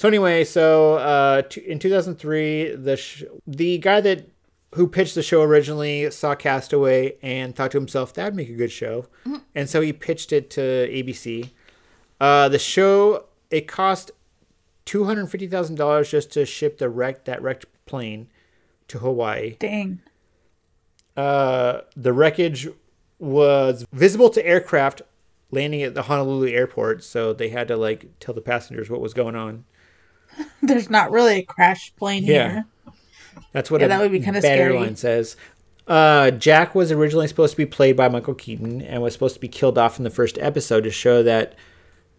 So 0.00 0.08
anyway, 0.08 0.44
so 0.44 0.94
uh, 0.94 1.42
t- 1.42 1.60
in 1.60 1.78
2003, 1.78 2.74
the 2.74 2.96
sh- 2.96 3.24
the 3.46 3.76
guy 3.76 4.00
that 4.00 4.30
who 4.74 4.88
pitched 4.88 5.14
the 5.14 5.22
show 5.22 5.42
originally 5.42 6.10
saw 6.10 6.34
Castaway 6.34 7.18
and 7.20 7.54
thought 7.54 7.72
to 7.72 7.78
himself 7.78 8.14
that'd 8.14 8.34
make 8.34 8.48
a 8.48 8.54
good 8.54 8.72
show, 8.72 9.08
and 9.54 9.68
so 9.68 9.82
he 9.82 9.92
pitched 9.92 10.32
it 10.32 10.48
to 10.52 10.62
ABC. 10.62 11.50
Uh, 12.18 12.48
the 12.48 12.58
show 12.58 13.26
it 13.50 13.68
cost 13.68 14.10
two 14.86 15.04
hundred 15.04 15.26
fifty 15.26 15.46
thousand 15.46 15.74
dollars 15.74 16.10
just 16.10 16.32
to 16.32 16.46
ship 16.46 16.78
the 16.78 16.88
wreck 16.88 17.26
that 17.26 17.42
wrecked 17.42 17.66
plane 17.84 18.28
to 18.88 19.00
Hawaii. 19.00 19.56
Dang. 19.58 20.00
Uh, 21.14 21.82
the 21.94 22.14
wreckage 22.14 22.68
was 23.18 23.84
visible 23.92 24.30
to 24.30 24.46
aircraft 24.46 25.02
landing 25.50 25.82
at 25.82 25.92
the 25.92 26.04
Honolulu 26.04 26.48
airport, 26.48 27.04
so 27.04 27.34
they 27.34 27.50
had 27.50 27.68
to 27.68 27.76
like 27.76 28.18
tell 28.18 28.34
the 28.34 28.40
passengers 28.40 28.88
what 28.88 29.02
was 29.02 29.12
going 29.12 29.36
on. 29.36 29.66
There's 30.62 30.90
not 30.90 31.10
really 31.10 31.38
a 31.38 31.42
crash 31.42 31.92
plane 31.96 32.24
Yeah. 32.24 32.50
here. 32.50 32.64
That's 33.52 33.70
what 33.70 33.80
Yeah, 33.80 33.88
that 33.88 34.00
would 34.00 34.12
be 34.12 34.20
kinda 34.20 34.40
bad 34.40 34.56
scary. 34.56 34.76
airline 34.76 34.96
says. 34.96 35.36
Uh, 35.88 36.30
Jack 36.30 36.74
was 36.74 36.92
originally 36.92 37.26
supposed 37.26 37.52
to 37.52 37.56
be 37.56 37.66
played 37.66 37.96
by 37.96 38.08
Michael 38.08 38.34
Keaton 38.34 38.80
and 38.80 39.02
was 39.02 39.12
supposed 39.12 39.34
to 39.34 39.40
be 39.40 39.48
killed 39.48 39.76
off 39.76 39.98
in 39.98 40.04
the 40.04 40.10
first 40.10 40.38
episode 40.38 40.82
to 40.84 40.90
show 40.90 41.22
that 41.24 41.54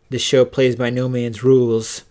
the 0.09 0.19
show 0.19 0.43
plays 0.43 0.75
by 0.75 0.89
no 0.89 1.07
man's 1.07 1.41
rules 1.41 2.03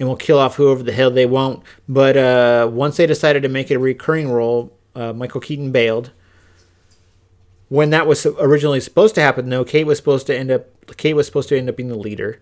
and 0.00 0.08
will 0.08 0.16
kill 0.16 0.38
off 0.38 0.56
whoever 0.56 0.82
the 0.82 0.92
hell 0.92 1.10
they 1.10 1.26
want. 1.26 1.62
But 1.88 2.16
uh, 2.16 2.68
once 2.72 2.96
they 2.96 3.06
decided 3.06 3.42
to 3.44 3.48
make 3.48 3.70
it 3.70 3.74
a 3.76 3.78
recurring 3.78 4.28
role, 4.30 4.72
uh, 4.96 5.12
Michael 5.12 5.40
Keaton 5.40 5.70
bailed. 5.70 6.10
When 7.68 7.90
that 7.90 8.06
was 8.06 8.24
originally 8.26 8.80
supposed 8.80 9.14
to 9.16 9.20
happen, 9.20 9.50
though, 9.50 9.64
Kate 9.64 9.84
was 9.86 9.98
supposed 9.98 10.26
to 10.28 10.36
end 10.36 10.50
up 10.50 10.96
Kate 10.96 11.14
was 11.14 11.26
supposed 11.26 11.50
to 11.50 11.58
end 11.58 11.68
up 11.68 11.76
being 11.76 11.90
the 11.90 11.98
leader. 11.98 12.40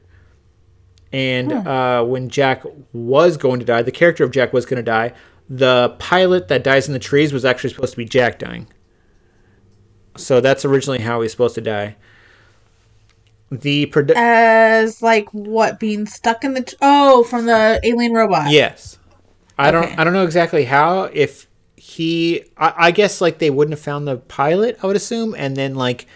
And 1.13 1.53
uh, 1.53 2.05
when 2.05 2.29
Jack 2.29 2.63
was 2.93 3.37
going 3.37 3.61
to 3.61 3.67
die, 3.67 3.83
the 3.83 3.93
character 3.93 4.25
of 4.25 4.31
Jack 4.33 4.53
was 4.53 4.67
going 4.67 4.77
to 4.79 4.83
die. 4.83 5.13
The 5.49 5.95
pilot 5.99 6.49
that 6.49 6.65
dies 6.65 6.89
in 6.89 6.93
the 6.93 6.99
trees 6.99 7.33
was 7.33 7.45
actually 7.45 7.71
supposed 7.71 7.93
to 7.93 7.97
be 7.97 8.05
Jack 8.05 8.39
dying. 8.39 8.67
So 10.17 10.41
that's 10.41 10.65
originally 10.65 10.99
how 11.01 11.19
he 11.21 11.25
was 11.25 11.31
supposed 11.33 11.55
to 11.57 11.61
die. 11.61 11.97
The 13.51 13.87
produ- 13.87 14.17
As 14.17 15.03
like 15.03 15.29
what 15.31 15.79
being 15.79 16.07
stuck 16.07 16.43
in 16.43 16.55
the 16.55 16.63
t- 16.63 16.77
oh 16.83 17.23
from 17.25 17.47
the 17.47 17.79
alien 17.85 18.13
robot. 18.13 18.51
Yes. 18.51 18.99
I 19.57 19.69
Okay. 19.69 19.73
don't 19.89 19.99
I 20.01 20.05
don't 20.05 20.13
know 20.13 20.25
exactly 20.25 20.65
how 20.65 21.05
if 21.13 21.47
he 21.77 22.43
I, 22.57 22.75
I 22.77 22.91
guess 22.91 23.21
like 23.21 23.39
they 23.39 23.51
wouldn't 23.51 23.73
have 23.73 23.81
found 23.85 24.09
the 24.09 24.17
pilot, 24.17 24.79
I 24.83 24.87
would 24.89 24.97
assume, 24.97 25.35
and 25.39 25.57
then 25.57 25.77
like 25.77 26.07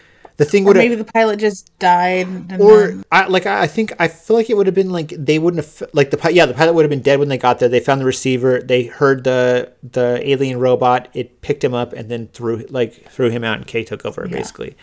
the 0.40 0.46
thing 0.46 0.64
would 0.64 0.76
maybe 0.76 0.94
the 0.94 1.04
pilot 1.04 1.38
just 1.38 1.70
died. 1.78 2.26
Or 2.60 2.88
then- 2.88 3.04
I 3.12 3.26
like 3.26 3.44
I 3.46 3.62
I 3.62 3.66
think 3.66 3.92
I 3.98 4.08
feel 4.08 4.36
like 4.36 4.48
it 4.48 4.56
would 4.56 4.66
have 4.66 4.74
been 4.74 4.90
like 4.90 5.10
they 5.16 5.38
wouldn't 5.38 5.62
have 5.64 5.88
like 5.92 6.10
the 6.10 6.32
yeah 6.32 6.46
the 6.46 6.54
pilot 6.54 6.72
would 6.72 6.82
have 6.84 6.90
been 6.90 7.02
dead 7.02 7.18
when 7.18 7.28
they 7.28 7.36
got 7.38 7.58
there. 7.58 7.68
They 7.68 7.80
found 7.80 8.00
the 8.00 8.06
receiver. 8.06 8.60
They 8.60 8.84
heard 8.84 9.24
the 9.24 9.72
the 9.82 10.20
alien 10.24 10.58
robot. 10.58 11.08
It 11.14 11.42
picked 11.42 11.62
him 11.62 11.74
up 11.74 11.92
and 11.92 12.10
then 12.10 12.28
threw 12.28 12.64
like 12.70 13.10
threw 13.10 13.28
him 13.30 13.44
out 13.44 13.58
and 13.58 13.66
Kate 13.66 13.86
took 13.86 14.04
over 14.06 14.26
basically. 14.26 14.76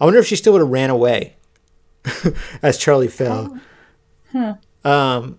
I 0.00 0.04
wonder 0.04 0.18
if 0.18 0.26
she 0.26 0.36
still 0.36 0.52
would 0.54 0.60
have 0.62 0.70
ran 0.70 0.90
away 0.90 1.36
as 2.62 2.78
Charlie 2.78 3.08
fell. 3.08 3.58
Um, 4.84 5.38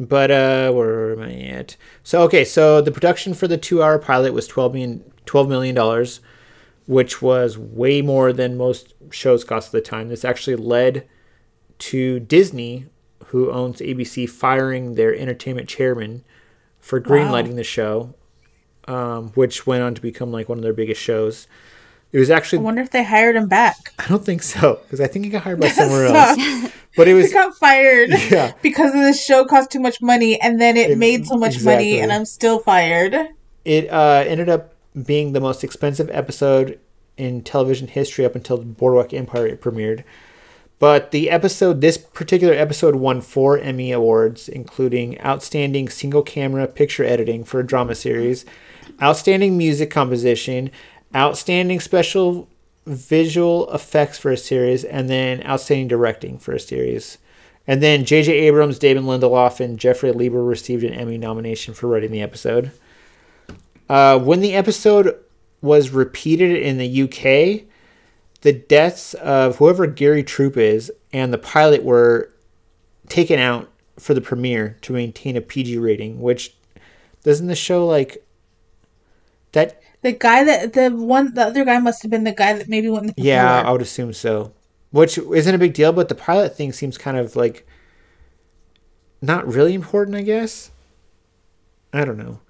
but 0.00 0.30
uh, 0.30 0.72
where 0.72 1.12
am 1.12 1.20
I 1.22 1.32
at? 1.34 1.76
So 2.02 2.22
okay, 2.22 2.44
so 2.44 2.80
the 2.80 2.90
production 2.92 3.34
for 3.34 3.48
the 3.48 3.56
two-hour 3.58 3.98
pilot 3.98 4.32
was 4.32 4.46
twelve 4.46 4.72
million 4.74 5.04
twelve 5.26 5.48
million 5.48 5.74
dollars, 5.74 6.20
which 6.88 7.20
was 7.20 7.58
way 7.58 8.00
more 8.00 8.32
than 8.32 8.56
most 8.56 8.94
shows 9.10 9.44
cost 9.44 9.68
at 9.68 9.72
the 9.72 9.80
time. 9.82 10.08
This 10.08 10.24
actually 10.24 10.56
led 10.56 11.06
to 11.80 12.18
Disney, 12.20 12.86
who 13.26 13.50
owns 13.52 13.80
ABC, 13.80 14.26
firing 14.28 14.94
their 14.94 15.14
entertainment 15.14 15.68
chairman 15.68 16.24
for 16.80 16.98
greenlighting 16.98 17.56
the 17.56 17.62
show, 17.62 18.14
um, 18.86 19.28
which 19.34 19.66
went 19.66 19.82
on 19.82 19.94
to 19.94 20.00
become 20.00 20.32
like 20.32 20.48
one 20.48 20.56
of 20.56 20.64
their 20.64 20.72
biggest 20.72 21.00
shows. 21.02 21.46
It 22.10 22.18
was 22.18 22.30
I 22.30 22.36
actually 22.38 22.60
wonder 22.60 22.80
if 22.80 22.88
they 22.90 23.04
hired 23.04 23.36
him 23.36 23.48
back. 23.48 23.76
I 23.98 24.06
don't 24.08 24.24
think 24.24 24.42
so 24.42 24.80
because 24.84 24.98
I 25.02 25.06
think 25.08 25.26
he 25.26 25.30
got 25.30 25.42
hired 25.42 25.60
by 25.60 25.68
somewhere 25.68 26.06
else. 26.06 26.72
But 26.96 27.06
it 27.06 27.12
was 27.14 27.26
He 27.26 27.32
got 27.34 27.54
fired 27.58 28.08
Yeah. 28.30 28.54
because 28.62 28.88
of 28.94 29.00
this 29.02 29.22
show 29.22 29.44
cost 29.44 29.70
too 29.70 29.78
much 29.78 30.00
money, 30.00 30.40
and 30.40 30.58
then 30.58 30.76
it, 30.78 30.92
It- 30.92 30.98
made 30.98 31.26
so 31.26 31.36
much 31.36 31.54
exactly. 31.54 31.90
money, 31.92 32.00
and 32.00 32.10
I'm 32.10 32.24
still 32.24 32.58
fired. 32.60 33.14
it 33.64 33.88
uh, 33.90 34.24
ended 34.26 34.48
up 34.48 34.72
being 35.02 35.32
the 35.32 35.40
most 35.40 35.64
expensive 35.64 36.10
episode 36.10 36.78
in 37.16 37.42
television 37.42 37.88
history 37.88 38.24
up 38.24 38.34
until 38.34 38.58
Boardwalk 38.58 39.12
Empire 39.12 39.56
premiered. 39.56 40.04
But 40.78 41.10
the 41.10 41.28
episode, 41.28 41.80
this 41.80 41.98
particular 41.98 42.54
episode, 42.54 42.94
won 42.94 43.20
four 43.20 43.58
Emmy 43.58 43.90
Awards, 43.90 44.48
including 44.48 45.20
Outstanding 45.20 45.88
Single 45.88 46.22
Camera 46.22 46.68
Picture 46.68 47.04
Editing 47.04 47.42
for 47.42 47.60
a 47.60 47.66
Drama 47.66 47.96
Series, 47.96 48.44
Outstanding 49.02 49.58
Music 49.58 49.90
Composition, 49.90 50.70
Outstanding 51.14 51.80
Special 51.80 52.48
Visual 52.86 53.72
Effects 53.72 54.18
for 54.18 54.30
a 54.30 54.36
Series, 54.36 54.84
and 54.84 55.10
then 55.10 55.44
Outstanding 55.44 55.88
Directing 55.88 56.38
for 56.38 56.52
a 56.52 56.60
Series. 56.60 57.18
And 57.66 57.82
then 57.82 58.04
J.J. 58.04 58.32
Abrams, 58.32 58.78
David 58.78 59.02
Lindelof, 59.02 59.60
and 59.60 59.78
Jeffrey 59.78 60.12
Lieber 60.12 60.42
received 60.42 60.84
an 60.84 60.94
Emmy 60.94 61.18
nomination 61.18 61.74
for 61.74 61.88
writing 61.88 62.12
the 62.12 62.22
episode. 62.22 62.70
Uh, 63.88 64.18
when 64.18 64.40
the 64.40 64.54
episode 64.54 65.18
was 65.60 65.90
repeated 65.90 66.56
in 66.62 66.78
the 66.78 67.02
UK, 67.02 67.66
the 68.42 68.52
deaths 68.52 69.14
of 69.14 69.56
whoever 69.56 69.86
Gary 69.86 70.22
Troup 70.22 70.56
is 70.56 70.92
and 71.12 71.32
the 71.32 71.38
pilot 71.38 71.82
were 71.82 72.32
taken 73.08 73.38
out 73.38 73.68
for 73.98 74.14
the 74.14 74.20
premiere 74.20 74.76
to 74.82 74.92
maintain 74.92 75.36
a 75.36 75.40
PG 75.40 75.78
rating. 75.78 76.20
Which 76.20 76.54
doesn't 77.24 77.46
the 77.46 77.56
show 77.56 77.86
like 77.86 78.24
that? 79.52 79.80
The 80.02 80.12
guy 80.12 80.44
that 80.44 80.74
the 80.74 80.90
one 80.90 81.34
the 81.34 81.46
other 81.46 81.64
guy 81.64 81.78
must 81.80 82.02
have 82.02 82.10
been 82.10 82.24
the 82.24 82.32
guy 82.32 82.52
that 82.52 82.68
maybe 82.68 82.88
went 82.88 83.06
in 83.06 83.14
the 83.16 83.22
Yeah, 83.22 83.62
I 83.62 83.72
would 83.72 83.82
assume 83.82 84.12
so. 84.12 84.52
Which 84.90 85.18
isn't 85.18 85.54
a 85.54 85.58
big 85.58 85.74
deal, 85.74 85.92
but 85.92 86.08
the 86.08 86.14
pilot 86.14 86.56
thing 86.56 86.72
seems 86.72 86.96
kind 86.96 87.16
of 87.16 87.34
like 87.34 87.66
not 89.20 89.46
really 89.46 89.74
important. 89.74 90.16
I 90.16 90.22
guess. 90.22 90.70
I 91.92 92.04
don't 92.04 92.18
know. 92.18 92.40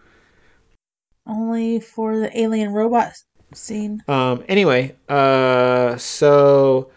Only 1.28 1.78
for 1.78 2.18
the 2.18 2.40
alien 2.40 2.72
robot 2.72 3.12
scene. 3.54 4.02
Um, 4.08 4.42
anyway, 4.48 4.96
uh, 5.08 5.96
so 5.96 6.90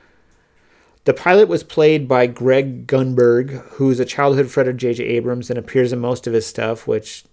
the 1.03 1.13
pilot 1.13 1.47
was 1.47 1.63
played 1.63 2.07
by 2.07 2.27
Greg 2.27 2.87
Grunberg, 2.87 3.51
who's 3.73 3.99
a 3.99 4.05
childhood 4.05 4.49
friend 4.49 4.69
of 4.69 4.77
J.J. 4.77 5.03
Abrams 5.03 5.49
and 5.49 5.59
appears 5.59 5.91
in 5.91 5.99
most 5.99 6.27
of 6.27 6.33
his 6.33 6.47
stuff, 6.47 6.87
which 6.87 7.25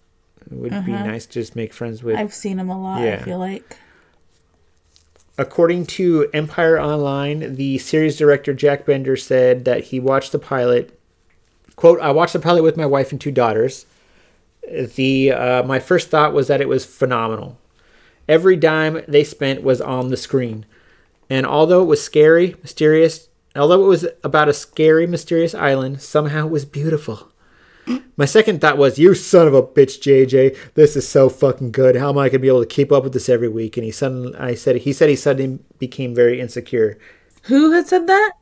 would 0.51 0.85
be 0.85 0.93
nice 0.93 1.27
to 1.27 1.35
just 1.35 1.55
make 1.55 1.73
friends 1.73 2.03
with. 2.03 2.17
I've 2.17 2.35
seen 2.35 2.59
him 2.59 2.69
a 2.69 2.81
lot. 2.81 3.03
Yeah. 3.03 3.19
I 3.21 3.25
feel 3.25 3.39
like 3.39 3.77
According 5.41 5.87
to 5.87 6.29
Empire 6.35 6.81
Online, 6.81 7.55
the 7.55 7.79
series 7.79 8.17
director 8.17 8.53
Jack 8.53 8.85
Bender 8.85 9.15
said 9.17 9.65
that 9.67 9.85
he 9.85 10.01
watched 10.01 10.33
the 10.33 10.39
pilot. 10.41 10.99
"Quote: 11.77 12.01
I 12.01 12.11
watched 12.11 12.33
the 12.33 12.41
pilot 12.41 12.65
with 12.65 12.77
my 12.77 12.87
wife 12.87 13.13
and 13.13 13.21
two 13.21 13.31
daughters. 13.31 13.87
The 14.71 15.33
uh, 15.33 15.63
my 15.65 15.79
first 15.79 16.09
thought 16.11 16.33
was 16.33 16.49
that 16.49 16.61
it 16.61 16.69
was 16.69 16.85
phenomenal. 16.85 17.59
Every 18.29 18.57
dime 18.57 19.03
they 19.09 19.25
spent 19.25 19.63
was 19.63 19.81
on 19.81 20.09
the 20.09 20.17
screen, 20.17 20.67
and 21.31 21.47
although 21.47 21.83
it 21.83 21.87
was 21.87 22.03
scary, 22.03 22.55
mysterious, 22.63 23.29
although 23.57 23.85
it 23.85 23.89
was 23.89 24.07
about 24.23 24.49
a 24.49 24.53
scary, 24.53 25.07
mysterious 25.07 25.55
island, 25.55 26.03
somehow 26.03 26.47
it 26.47 26.51
was 26.51 26.65
beautiful." 26.65 27.33
My 28.19 28.27
second 28.27 28.61
thought 28.61 28.77
was, 28.77 28.99
"You 28.99 29.15
son 29.15 29.49
of 29.49 29.55
a 29.55 29.63
bitch, 29.63 30.01
JJ! 30.01 30.55
This 30.75 30.95
is 30.95 31.09
so 31.09 31.31
fucking 31.31 31.73
good. 31.73 31.97
How 31.97 32.11
am 32.11 32.19
I 32.19 32.29
gonna 32.29 32.41
be 32.41 32.49
able 32.49 32.61
to 32.61 32.67
keep 32.67 32.93
up 32.93 33.05
with 33.05 33.15
this 33.15 33.29
every 33.31 33.49
week?" 33.49 33.77
And 33.79 33.85
he 33.85 33.91
suddenly, 33.91 34.35
I 34.37 34.55
said, 34.55 34.77
he 34.77 34.93
said 34.93 35.09
he 35.09 35.17
suddenly 35.17 35.61
became 35.79 36.15
very 36.15 36.39
insecure. 36.41 36.99
who 37.45 37.73
had 37.73 37.87
said 37.87 38.07
that? 38.07 38.33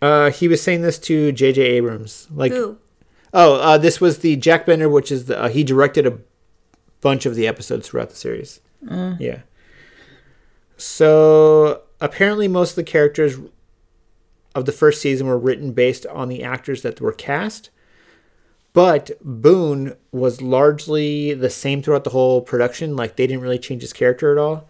Uh, 0.00 0.30
he 0.30 0.48
was 0.48 0.62
saying 0.62 0.82
this 0.82 0.98
to 0.98 1.32
J.J. 1.32 1.62
Abrams, 1.62 2.28
like, 2.34 2.52
Who? 2.52 2.78
Oh, 3.32 3.54
uh, 3.56 3.78
this 3.78 4.00
was 4.00 4.18
the 4.18 4.36
Jack 4.36 4.66
Bender, 4.66 4.88
which 4.88 5.10
is 5.12 5.26
the 5.26 5.40
uh, 5.40 5.48
he 5.48 5.64
directed 5.64 6.06
a 6.06 6.18
bunch 7.00 7.26
of 7.26 7.34
the 7.34 7.46
episodes 7.46 7.88
throughout 7.88 8.10
the 8.10 8.16
series. 8.16 8.60
Yeah. 9.18 9.40
So 10.76 11.82
apparently, 12.00 12.48
most 12.48 12.70
of 12.70 12.76
the 12.76 12.84
characters 12.84 13.36
of 14.54 14.64
the 14.64 14.72
first 14.72 15.00
season 15.00 15.26
were 15.26 15.38
written 15.38 15.72
based 15.72 16.06
on 16.06 16.28
the 16.28 16.42
actors 16.42 16.82
that 16.82 17.00
were 17.00 17.12
cast. 17.12 17.70
But 18.72 19.10
Boone 19.22 19.96
was 20.12 20.40
largely 20.40 21.34
the 21.34 21.50
same 21.50 21.82
throughout 21.82 22.04
the 22.04 22.10
whole 22.10 22.42
production. 22.42 22.94
Like 22.96 23.16
they 23.16 23.26
didn't 23.26 23.42
really 23.42 23.58
change 23.58 23.82
his 23.82 23.92
character 23.92 24.30
at 24.30 24.38
all. 24.38 24.68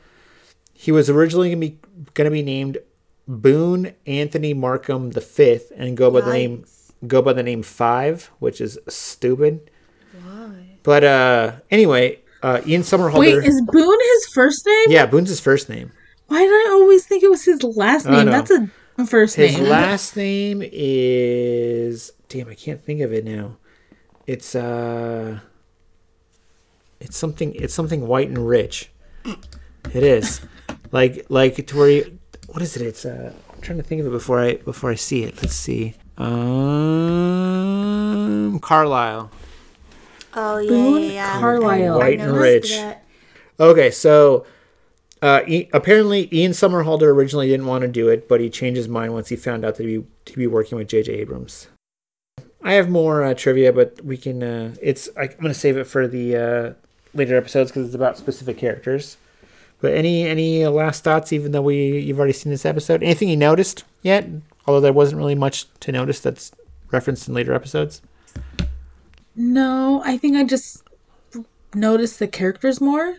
He 0.73 0.93
was 0.93 1.11
originally 1.11 1.51
gonna 1.51 1.61
be 1.61 1.79
gonna 2.15 2.31
be 2.31 2.43
named 2.43 2.79
Boone 3.27 3.95
Anthony 4.07 4.55
Markham 4.55 5.11
the 5.11 5.21
Fifth, 5.21 5.73
and 5.77 5.97
go 5.97 6.11
by 6.11 6.23
the 6.23 6.33
name 6.33 6.59
Yikes. 6.59 6.88
Go 7.07 7.23
by 7.23 7.33
the 7.33 7.43
name 7.43 7.63
Five, 7.63 8.31
which 8.39 8.61
is 8.61 8.79
stupid. 8.89 9.71
Why? 10.23 10.79
But 10.83 11.05
uh, 11.05 11.53
anyway, 11.71 12.21
uh, 12.43 12.61
Ian 12.67 12.83
Somerhalder. 12.83 13.19
Wait, 13.19 13.35
is 13.45 13.61
Boone 13.67 13.99
his 14.01 14.27
first 14.35 14.67
name? 14.67 14.87
yeah, 14.89 15.07
Boone's 15.07 15.29
his 15.29 15.41
first 15.41 15.69
name. 15.69 15.93
Why 16.29 16.41
did 16.41 16.51
I 16.51 16.71
always 16.73 17.07
think 17.07 17.23
it 17.23 17.31
was 17.31 17.45
his 17.45 17.63
last 17.63 18.07
name? 18.07 18.27
know. 18.27 18.33
That's 18.33 18.51
a 18.51 19.07
first 19.07 19.37
His 19.37 19.57
name. 19.57 19.69
last 19.69 20.17
name 20.17 20.63
is 20.63 22.13
damn. 22.29 22.49
I 22.49 22.55
can't 22.55 22.85
think 22.85 23.01
of 23.01 23.13
it 23.13 23.25
now. 23.25 23.57
It's 24.27 24.55
uh, 24.55 25.41
it's 27.01 27.17
something. 27.17 27.55
It's 27.55 27.73
something 27.73 28.07
white 28.07 28.29
and 28.29 28.47
rich. 28.47 28.91
It 29.95 30.03
is, 30.03 30.41
like 30.91 31.27
like 31.29 31.67
to 31.67 31.77
where 31.77 31.89
you, 31.91 32.19
what 32.49 32.61
is 32.61 32.77
it? 32.77 32.83
It's 32.83 33.05
uh, 33.07 33.33
I'm 33.55 33.61
trying 33.61 33.79
to 33.79 33.85
think 33.85 34.01
of 34.01 34.07
it 34.09 34.11
before 34.11 34.41
I 34.41 34.57
before 34.57 34.91
I 34.91 34.97
see 34.97 35.23
it. 35.25 35.41
Let's 35.41 35.55
see. 35.55 35.95
Um, 37.19 38.59
Carlyle. 38.61 39.31
Oh 40.35 40.59
yeah, 40.59 40.69
Boone 40.69 41.03
yeah, 41.05 41.09
yeah. 41.11 41.39
Carlyle. 41.41 41.95
I- 41.95 41.97
I 41.97 41.99
White 41.99 42.21
and 42.21 42.37
rich. 42.37 42.71
that. 42.71 43.05
Okay, 43.61 43.91
so 43.91 44.47
uh, 45.23 45.41
e- 45.47 45.69
apparently 45.73 46.29
Ian 46.33 46.53
Somerhalder 46.53 47.09
originally 47.13 47.49
didn't 47.49 47.67
want 47.67 47.83
to 47.83 47.89
do 47.89 48.09
it, 48.09 48.29
but 48.29 48.41
he 48.41 48.49
changed 48.51 48.77
his 48.77 48.87
mind 48.89 49.13
once 49.15 49.29
he 49.31 49.37
found 49.37 49.65
out 49.65 49.77
that 49.77 49.87
he 49.87 50.05
to 50.27 50.37
be 50.37 50.47
working 50.47 50.79
with 50.79 50.89
J.J. 50.89 51.13
Abrams. 51.13 51.69
I 52.63 52.73
have 52.75 52.89
more 52.89 53.25
uh, 53.25 53.35
trivia, 53.35 53.73
but 53.73 54.01
we 54.05 54.17
can. 54.17 54.43
Uh, 54.43 54.75
it's 54.83 55.09
I, 55.17 55.23
I'm 55.23 55.29
going 55.41 55.49
to 55.49 55.55
save 55.55 55.77
it 55.77 55.85
for 55.85 56.07
the 56.07 56.37
uh, 56.37 56.73
later 57.15 57.37
episodes 57.37 57.71
because 57.71 57.87
it's 57.87 57.95
about 57.95 58.17
specific 58.19 58.59
characters. 58.59 59.17
But 59.81 59.95
any 59.95 60.25
any 60.25 60.67
last 60.67 61.05
thoughts? 61.05 61.33
Even 61.33 61.53
though 61.53 61.63
we 61.63 61.99
you've 62.01 62.19
already 62.19 62.33
seen 62.33 62.51
this 62.51 62.67
episode, 62.67 63.03
anything 63.03 63.29
you 63.29 63.37
noticed 63.37 63.85
yet? 64.03 64.29
Although 64.67 64.81
there 64.81 64.93
wasn't 64.93 65.19
really 65.19 65.35
much 65.35 65.67
to 65.81 65.93
notice 65.93 66.21
that's 66.21 66.53
referenced 66.91 67.29
in 67.29 67.35
later 67.35 67.55
episodes. 67.55 68.03
No, 69.35 70.03
I 70.05 70.17
think 70.17 70.37
I 70.37 70.45
just 70.45 70.83
noticed 71.75 72.19
the 72.19 72.27
characters 72.27 72.81
more 72.81 73.17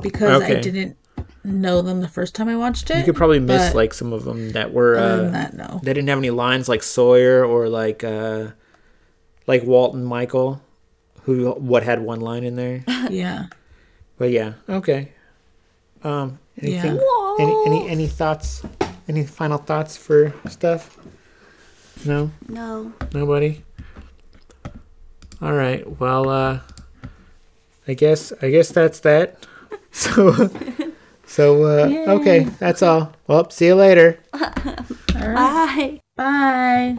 because 0.00 0.42
Okay. 0.42 0.56
I 0.56 0.60
didn't 0.60 0.96
know 1.44 1.82
them 1.82 2.00
the 2.00 2.08
first 2.08 2.34
time 2.34 2.48
I 2.48 2.56
watched 2.56 2.90
it. 2.90 2.98
You 2.98 3.04
could 3.04 3.16
probably 3.16 3.40
miss 3.40 3.74
like 3.74 3.94
some 3.94 4.12
of 4.12 4.24
them 4.24 4.50
that 4.50 4.72
were 4.72 4.96
other 4.96 5.16
than 5.16 5.28
uh, 5.28 5.32
that, 5.32 5.54
no. 5.54 5.80
they 5.82 5.92
didn't 5.92 6.08
have 6.08 6.18
any 6.18 6.30
lines 6.30 6.68
like 6.68 6.82
Sawyer 6.82 7.44
or 7.44 7.68
like 7.68 8.04
uh, 8.04 8.48
like 9.46 9.62
Walt 9.64 9.94
and 9.94 10.06
Michael, 10.06 10.62
who 11.22 11.50
what 11.52 11.82
had 11.82 12.00
one 12.02 12.20
line 12.20 12.44
in 12.44 12.56
there. 12.56 12.84
Yeah. 13.10 13.46
But 14.18 14.30
yeah, 14.30 14.52
okay. 14.68 15.12
Um, 16.04 16.38
anything? 16.60 16.96
Yeah. 16.96 17.36
Any 17.40 17.62
any 17.66 17.88
any 17.88 18.06
thoughts? 18.06 18.62
Any 19.08 19.24
final 19.26 19.58
thoughts 19.58 19.96
for 19.96 20.32
stuff? 20.48 20.96
No, 22.04 22.30
No. 22.48 22.92
nobody. 23.12 23.62
All 25.42 25.52
right. 25.54 25.98
Well, 26.00 26.28
uh, 26.28 26.60
I 27.88 27.94
guess 27.94 28.32
I 28.42 28.50
guess 28.50 28.70
that's 28.70 29.00
that. 29.00 29.46
So, 29.92 30.48
so 31.26 31.64
uh, 31.64 32.20
okay, 32.20 32.44
that's 32.60 32.80
all. 32.80 33.12
Well, 33.26 33.50
see 33.50 33.66
you 33.66 33.74
later. 33.74 34.20
All 34.32 34.40
right. 34.40 36.00
Bye. 36.16 36.98